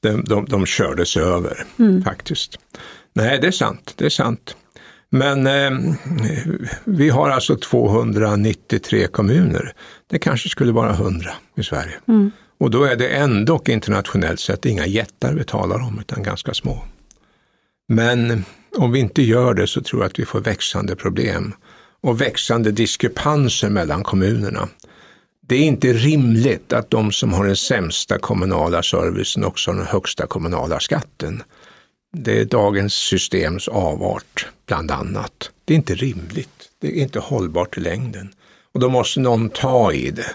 De, 0.00 0.24
de, 0.24 0.44
de 0.44 0.66
kördes 0.66 1.16
över 1.16 1.64
mm. 1.78 2.04
faktiskt. 2.04 2.58
Nej, 3.12 3.38
det 3.40 3.46
är 3.46 3.52
sant. 3.52 3.94
Det 3.96 4.04
är 4.04 4.10
sant. 4.10 4.56
Men 5.10 5.46
eh, 5.46 5.94
vi 6.84 7.08
har 7.08 7.30
alltså 7.30 7.56
293 7.56 9.06
kommuner. 9.06 9.72
Det 10.06 10.18
kanske 10.18 10.48
skulle 10.48 10.72
vara 10.72 10.90
100 10.90 11.30
i 11.56 11.62
Sverige. 11.62 11.94
Mm. 12.08 12.30
Och 12.58 12.70
då 12.70 12.84
är 12.84 12.96
det 12.96 13.08
ändå 13.08 13.62
internationellt 13.66 14.40
sett 14.40 14.64
inga 14.64 14.86
jättar 14.86 15.34
vi 15.34 15.44
talar 15.44 15.78
om, 15.78 15.98
utan 16.00 16.22
ganska 16.22 16.54
små. 16.54 16.84
Men 17.88 18.44
om 18.78 18.92
vi 18.92 18.98
inte 18.98 19.22
gör 19.22 19.54
det 19.54 19.66
så 19.66 19.80
tror 19.80 20.02
jag 20.02 20.06
att 20.10 20.18
vi 20.18 20.24
får 20.24 20.40
växande 20.40 20.96
problem 20.96 21.54
och 22.02 22.20
växande 22.20 22.70
diskrepanser 22.70 23.70
mellan 23.70 24.02
kommunerna. 24.02 24.68
Det 25.52 25.56
är 25.56 25.64
inte 25.66 25.92
rimligt 25.92 26.72
att 26.72 26.90
de 26.90 27.12
som 27.12 27.32
har 27.32 27.46
den 27.46 27.56
sämsta 27.56 28.18
kommunala 28.18 28.82
servicen 28.82 29.44
också 29.44 29.70
har 29.70 29.78
den 29.78 29.86
högsta 29.86 30.26
kommunala 30.26 30.80
skatten. 30.80 31.42
Det 32.16 32.40
är 32.40 32.44
dagens 32.44 32.94
systems 32.94 33.68
avart, 33.68 34.46
bland 34.66 34.90
annat. 34.90 35.50
Det 35.64 35.74
är 35.74 35.76
inte 35.76 35.94
rimligt. 35.94 36.68
Det 36.80 36.86
är 36.86 37.02
inte 37.02 37.18
hållbart 37.18 37.76
i 37.76 37.80
längden. 37.80 38.34
Och 38.74 38.80
då 38.80 38.88
måste 38.88 39.20
någon 39.20 39.50
ta 39.50 39.92
i 39.92 40.10
det. 40.10 40.30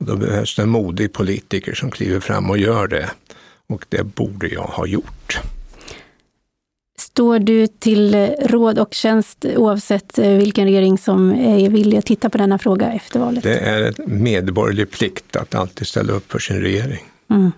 Och 0.00 0.06
då 0.06 0.16
behövs 0.16 0.56
det 0.56 0.62
en 0.62 0.68
modig 0.68 1.12
politiker 1.12 1.74
som 1.74 1.90
kliver 1.90 2.20
fram 2.20 2.50
och 2.50 2.58
gör 2.58 2.86
det. 2.86 3.10
Och 3.68 3.84
det 3.88 4.02
borde 4.02 4.48
jag 4.48 4.62
ha 4.62 4.86
gjort. 4.86 5.40
Står 7.10 7.38
du 7.38 7.66
till 7.66 8.14
råd 8.40 8.78
och 8.78 8.94
tjänst 8.94 9.44
oavsett 9.56 10.18
eh, 10.18 10.30
vilken 10.30 10.64
regering 10.64 10.98
som 10.98 11.32
är 11.32 11.70
villig 11.70 11.98
att 11.98 12.06
titta 12.06 12.30
på 12.30 12.38
denna 12.38 12.58
fråga 12.58 12.92
efter 12.92 13.20
valet? 13.20 13.42
Det 13.42 13.58
är 13.58 13.82
en 13.82 14.22
medborgerlig 14.22 14.90
plikt 14.90 15.36
att 15.36 15.54
alltid 15.54 15.86
ställa 15.86 16.12
upp 16.12 16.32
för 16.32 16.38
sin 16.38 16.60
regering. 16.60 17.04
Mm. 17.30 17.52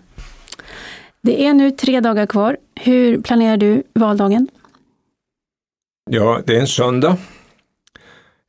Det 1.22 1.44
är 1.46 1.54
nu 1.54 1.70
tre 1.70 2.00
dagar 2.00 2.26
kvar. 2.26 2.56
Hur 2.80 3.20
planerar 3.20 3.56
du 3.56 3.82
valdagen? 3.94 4.48
Ja, 6.10 6.40
det 6.46 6.56
är 6.56 6.60
en 6.60 6.66
söndag. 6.66 7.16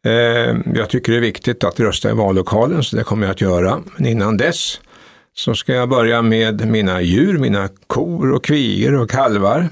Eh, 0.05 0.55
jag 0.75 0.89
tycker 0.89 1.11
det 1.11 1.17
är 1.17 1.21
viktigt 1.21 1.63
att 1.63 1.79
rösta 1.79 2.09
i 2.09 2.13
vallokalen, 2.13 2.83
så 2.83 2.95
det 2.95 3.03
kommer 3.03 3.27
jag 3.27 3.31
att 3.31 3.41
göra. 3.41 3.81
Men 3.97 4.05
innan 4.05 4.37
dess 4.37 4.79
så 5.33 5.55
ska 5.55 5.73
jag 5.73 5.89
börja 5.89 6.21
med 6.21 6.67
mina 6.67 7.01
djur, 7.01 7.37
mina 7.37 7.69
kor 7.87 8.31
och 8.31 8.43
kvigor 8.43 8.93
och 8.93 9.09
kalvar. 9.09 9.69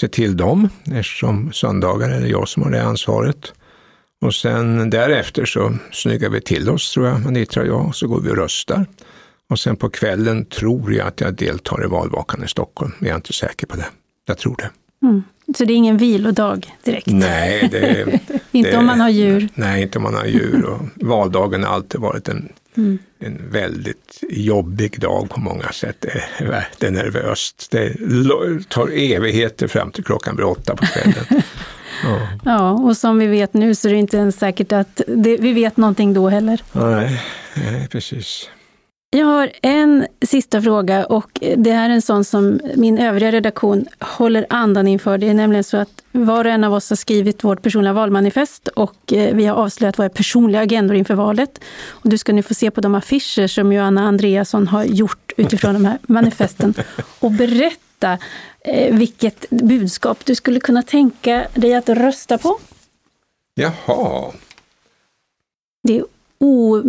Se 0.00 0.08
till 0.08 0.36
dem, 0.36 0.68
eftersom 0.84 1.52
söndagar 1.52 2.08
är 2.08 2.20
det 2.20 2.28
jag 2.28 2.48
som 2.48 2.62
har 2.62 2.70
det 2.70 2.82
ansvaret. 2.82 3.52
Och 4.20 4.34
sen 4.34 4.90
därefter 4.90 5.44
så 5.44 5.74
snyggar 5.92 6.30
vi 6.30 6.40
till 6.40 6.70
oss, 6.70 6.92
tror 6.92 7.06
jag, 7.06 7.26
Anitra 7.26 7.62
och 7.62 7.68
jag, 7.68 7.86
och 7.86 7.96
så 7.96 8.08
går 8.08 8.20
vi 8.20 8.30
och 8.30 8.36
röstar. 8.36 8.86
Och 9.50 9.58
sen 9.58 9.76
på 9.76 9.90
kvällen 9.90 10.44
tror 10.44 10.94
jag 10.94 11.06
att 11.06 11.20
jag 11.20 11.34
deltar 11.34 11.84
i 11.84 11.86
valvakan 11.86 12.44
i 12.44 12.48
Stockholm. 12.48 12.92
Jag 13.00 13.08
är 13.08 13.14
inte 13.14 13.32
säker 13.32 13.66
på 13.66 13.76
det. 13.76 13.86
Jag 14.26 14.38
tror 14.38 14.56
det. 14.56 14.70
Mm. 15.06 15.22
Så 15.58 15.64
det 15.64 15.72
är 15.72 15.76
ingen 15.76 15.96
vilodag 15.96 16.74
direkt? 16.84 17.06
Nej, 17.06 17.68
det, 17.70 18.20
inte 18.52 18.70
det, 18.70 18.76
om 18.76 18.86
man 18.86 19.00
har 19.00 19.10
djur? 19.10 19.48
Nej, 19.54 19.82
inte 19.82 19.98
om 19.98 20.02
man 20.02 20.14
har 20.14 20.26
djur. 20.26 20.64
Och 20.64 20.80
valdagen 20.94 21.64
har 21.64 21.74
alltid 21.74 22.00
varit 22.00 22.28
en, 22.28 22.48
mm. 22.76 22.98
en 23.18 23.50
väldigt 23.50 24.22
jobbig 24.30 25.00
dag 25.00 25.30
på 25.30 25.40
många 25.40 25.72
sätt. 25.72 25.96
Det 26.78 26.86
är, 26.86 26.90
nervöst. 26.90 27.68
Det 27.70 27.94
tar 28.68 28.88
evigheter 28.88 29.68
fram 29.68 29.90
till 29.90 30.04
klockan 30.04 30.36
blir 30.36 30.46
åtta 30.46 30.76
på 30.76 30.86
kvällen. 30.86 31.24
Ja. 32.04 32.28
ja, 32.44 32.70
och 32.70 32.96
som 32.96 33.18
vi 33.18 33.26
vet 33.26 33.54
nu 33.54 33.74
så 33.74 33.88
är 33.88 33.92
det 33.92 33.98
inte 33.98 34.16
ens 34.16 34.38
säkert 34.38 34.72
att 34.72 35.00
det, 35.06 35.36
vi 35.36 35.52
vet 35.52 35.76
någonting 35.76 36.14
då 36.14 36.28
heller. 36.28 36.62
Nej, 36.72 37.22
nej 37.54 37.88
precis. 37.88 38.50
Jag 39.10 39.26
har 39.26 39.52
en 39.62 40.06
sista 40.22 40.62
fråga 40.62 41.06
och 41.06 41.40
det 41.56 41.72
här 41.72 41.90
är 41.90 41.94
en 41.94 42.02
sån 42.02 42.24
som 42.24 42.60
min 42.76 42.98
övriga 42.98 43.32
redaktion 43.32 43.86
håller 44.00 44.46
andan 44.50 44.88
inför. 44.88 45.18
Det 45.18 45.28
är 45.28 45.34
nämligen 45.34 45.64
så 45.64 45.76
att 45.76 46.02
var 46.12 46.44
och 46.44 46.50
en 46.50 46.64
av 46.64 46.74
oss 46.74 46.90
har 46.90 46.96
skrivit 46.96 47.44
vårt 47.44 47.62
personliga 47.62 47.92
valmanifest 47.92 48.68
och 48.68 49.12
eh, 49.12 49.34
vi 49.34 49.46
har 49.46 49.56
avslöjat 49.56 49.98
våra 49.98 50.08
personliga 50.08 50.60
agendor 50.60 50.96
inför 50.96 51.14
valet. 51.14 51.60
Och 51.86 52.08
du 52.08 52.18
ska 52.18 52.32
nu 52.32 52.42
få 52.42 52.54
se 52.54 52.70
på 52.70 52.80
de 52.80 52.94
affischer 52.94 53.46
som 53.46 53.72
Johanna 53.72 54.08
Andreasson 54.08 54.68
har 54.68 54.84
gjort 54.84 55.32
utifrån 55.36 55.74
de 55.74 55.84
här 55.84 55.98
manifesten 56.02 56.74
och 57.20 57.32
berätta 57.32 58.18
eh, 58.60 58.96
vilket 58.96 59.50
budskap 59.50 60.24
du 60.24 60.34
skulle 60.34 60.60
kunna 60.60 60.82
tänka 60.82 61.46
dig 61.54 61.74
att 61.74 61.88
rösta 61.88 62.38
på. 62.38 62.58
Jaha. 63.54 64.32
Det 65.82 65.96
är 65.96 66.04
o 66.38 66.82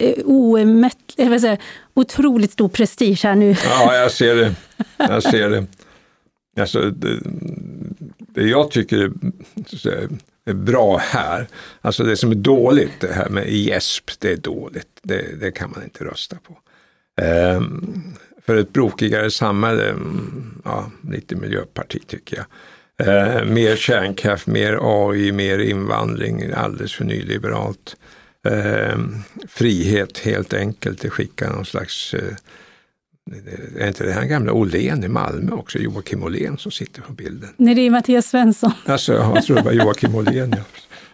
Eh, 0.00 0.24
omätt, 0.24 1.14
jag 1.16 1.40
säga, 1.40 1.56
otroligt 1.94 2.52
stor 2.52 2.68
prestige 2.68 3.20
här 3.22 3.34
nu. 3.34 3.56
Ja, 3.64 3.96
jag 3.96 4.12
ser 4.12 4.36
det. 4.36 4.54
Jag 4.96 5.22
ser 5.22 5.50
det. 5.50 5.66
Alltså, 6.60 6.90
det, 6.90 7.18
det 8.18 8.42
jag 8.42 8.70
tycker 8.70 8.96
är, 8.96 10.08
är, 10.44 10.52
bra 10.52 10.96
här, 10.96 11.46
alltså 11.80 12.04
det 12.04 12.16
som 12.16 12.30
är 12.30 12.34
dåligt, 12.34 13.00
det 13.00 13.12
här 13.12 13.28
med 13.28 13.52
gäsp, 13.52 14.10
det 14.18 14.32
är 14.32 14.36
dåligt. 14.36 15.00
Det, 15.02 15.40
det 15.40 15.50
kan 15.50 15.70
man 15.70 15.84
inte 15.84 16.04
rösta 16.04 16.36
på. 16.36 16.58
Um, 17.22 18.14
för 18.46 18.56
ett 18.56 18.72
brokigare 18.72 19.30
samhälle, 19.30 19.88
mm, 19.88 20.62
ja, 20.64 20.90
lite 21.10 21.36
miljöparti 21.36 22.06
tycker 22.06 22.36
jag. 22.36 22.46
Eh, 23.08 23.44
mer 23.44 23.76
kärnkraft, 23.76 24.46
mer 24.46 24.78
AI, 24.80 25.32
mer 25.32 25.58
invandring, 25.58 26.52
alldeles 26.54 26.94
för 26.94 27.04
nyliberalt 27.04 27.96
eh, 28.48 28.98
frihet 29.48 30.18
helt 30.18 30.54
enkelt. 30.54 31.00
Det 31.00 31.10
skickar 31.10 31.52
någon 31.52 31.64
slags 31.64 32.14
eh, 32.14 32.36
är 33.78 33.88
inte 33.88 34.04
det 34.04 34.12
här 34.12 34.24
gamla 34.24 34.52
Åhlén 34.52 35.04
i 35.04 35.08
Malmö 35.08 35.52
också, 35.52 35.78
Joakim 35.78 36.22
Åhlén 36.22 36.58
som 36.58 36.72
sitter 36.72 37.02
på 37.02 37.12
bilden? 37.12 37.48
Nej, 37.56 37.74
det 37.74 37.80
är 37.80 37.90
Mattias 37.90 38.30
Svensson. 38.30 38.72
Alltså, 38.84 39.12
jag 39.12 39.44
tror 39.44 39.56
det 39.56 39.62
var 39.62 39.72
Joakim 39.72 40.14
Åhlén. 40.14 40.54
Ja. 40.56 40.64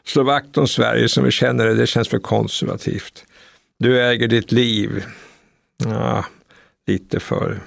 Slå 0.04 0.22
vakt 0.22 0.58
om 0.58 0.68
Sverige 0.68 1.08
som 1.08 1.24
vi 1.24 1.30
känner 1.30 1.66
det, 1.66 1.74
det 1.74 1.86
känns 1.86 2.08
för 2.08 2.18
konservativt. 2.18 3.24
Du 3.78 4.02
äger 4.02 4.28
ditt 4.28 4.52
liv. 4.52 5.04
Ja, 5.84 6.24
lite 6.86 7.20
för... 7.20 7.60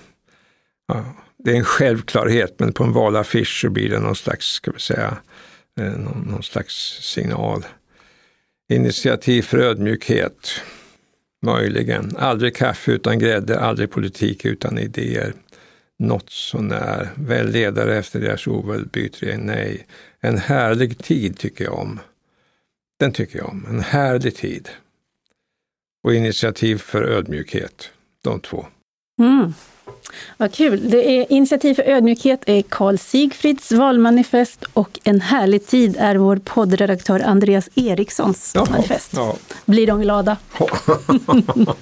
Ja, 0.88 1.06
det 1.38 1.52
är 1.52 1.56
en 1.56 1.64
självklarhet, 1.64 2.56
men 2.60 2.74
på 2.74 2.84
en 2.84 2.94
valaffisch 2.94 3.62
så 3.62 3.70
blir 3.70 3.90
det 3.90 4.00
någon 4.00 4.16
slags, 4.16 4.46
ska 4.46 4.72
vi 4.72 4.80
säga, 4.80 5.18
eh, 5.80 5.86
någon, 5.86 6.28
någon 6.32 6.44
slags 6.44 7.00
signal. 7.02 7.66
Initiativ 8.70 9.42
för 9.42 9.58
ödmjukhet. 9.58 10.62
Möjligen. 11.42 12.18
Aldrig 12.18 12.56
kaffe 12.56 12.92
utan 12.92 13.20
grädde, 13.20 13.60
aldrig 13.60 13.92
politik 13.92 14.46
utan 14.46 14.78
idéer. 14.78 15.34
Något 16.00 16.30
sånär. 16.30 17.10
Väl 17.16 17.52
ledare 17.52 17.98
efter 17.98 18.20
deras 18.20 18.48
oväld, 18.48 18.90
byt 18.90 19.24
regering, 19.24 19.46
nej. 19.46 19.88
En 20.20 20.38
härlig 20.38 20.98
tid 20.98 21.38
tycker 21.38 21.64
jag 21.64 21.74
om. 21.74 22.00
Den 23.00 23.12
tycker 23.12 23.38
jag 23.38 23.50
om. 23.50 23.66
En 23.70 23.80
härlig 23.80 24.36
tid. 24.36 24.70
Och 26.04 26.14
initiativ 26.14 26.78
för 26.78 27.04
ödmjukhet. 27.04 27.92
De 28.24 28.40
två. 28.40 28.66
Mm. 29.20 29.54
Vad 30.38 30.54
kul! 30.54 30.90
Det 30.90 31.12
är 31.12 31.32
Initiativ 31.32 31.74
för 31.74 31.84
ödmjukhet 31.84 32.44
är 32.46 32.62
Karl 32.62 32.98
Sigfrids 32.98 33.72
valmanifest 33.72 34.66
och 34.74 35.00
En 35.04 35.22
härlig 35.22 35.68
tid 35.68 35.96
är 36.00 36.16
vår 36.16 36.36
poddredaktör 36.36 37.20
Andreas 37.20 37.70
Erikssons 37.76 38.52
ja, 38.56 38.66
manifest. 38.70 39.14
Ja. 39.16 39.36
Blir 39.66 39.88
de 39.88 40.02
glada? 40.02 40.38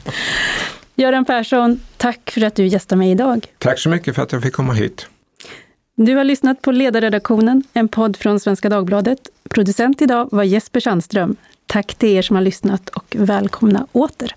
Göran 0.95 1.25
Persson, 1.25 1.79
tack 1.97 2.31
för 2.31 2.43
att 2.43 2.55
du 2.55 2.67
gästade 2.67 2.99
mig 2.99 3.11
idag. 3.11 3.45
Tack 3.57 3.79
så 3.79 3.89
mycket 3.89 4.15
för 4.15 4.23
att 4.23 4.31
jag 4.31 4.43
fick 4.43 4.53
komma 4.53 4.73
hit. 4.73 5.07
Du 5.95 6.15
har 6.15 6.23
lyssnat 6.23 6.61
på 6.61 6.71
Ledarredaktionen, 6.71 7.63
en 7.73 7.87
podd 7.87 8.17
från 8.17 8.39
Svenska 8.39 8.69
Dagbladet. 8.69 9.19
Producent 9.49 10.01
idag 10.01 10.29
var 10.31 10.43
Jesper 10.43 10.79
Sandström. 10.79 11.35
Tack 11.67 11.95
till 11.95 12.09
er 12.09 12.21
som 12.21 12.35
har 12.35 12.43
lyssnat 12.43 12.89
och 12.89 13.15
välkomna 13.19 13.87
åter. 13.91 14.35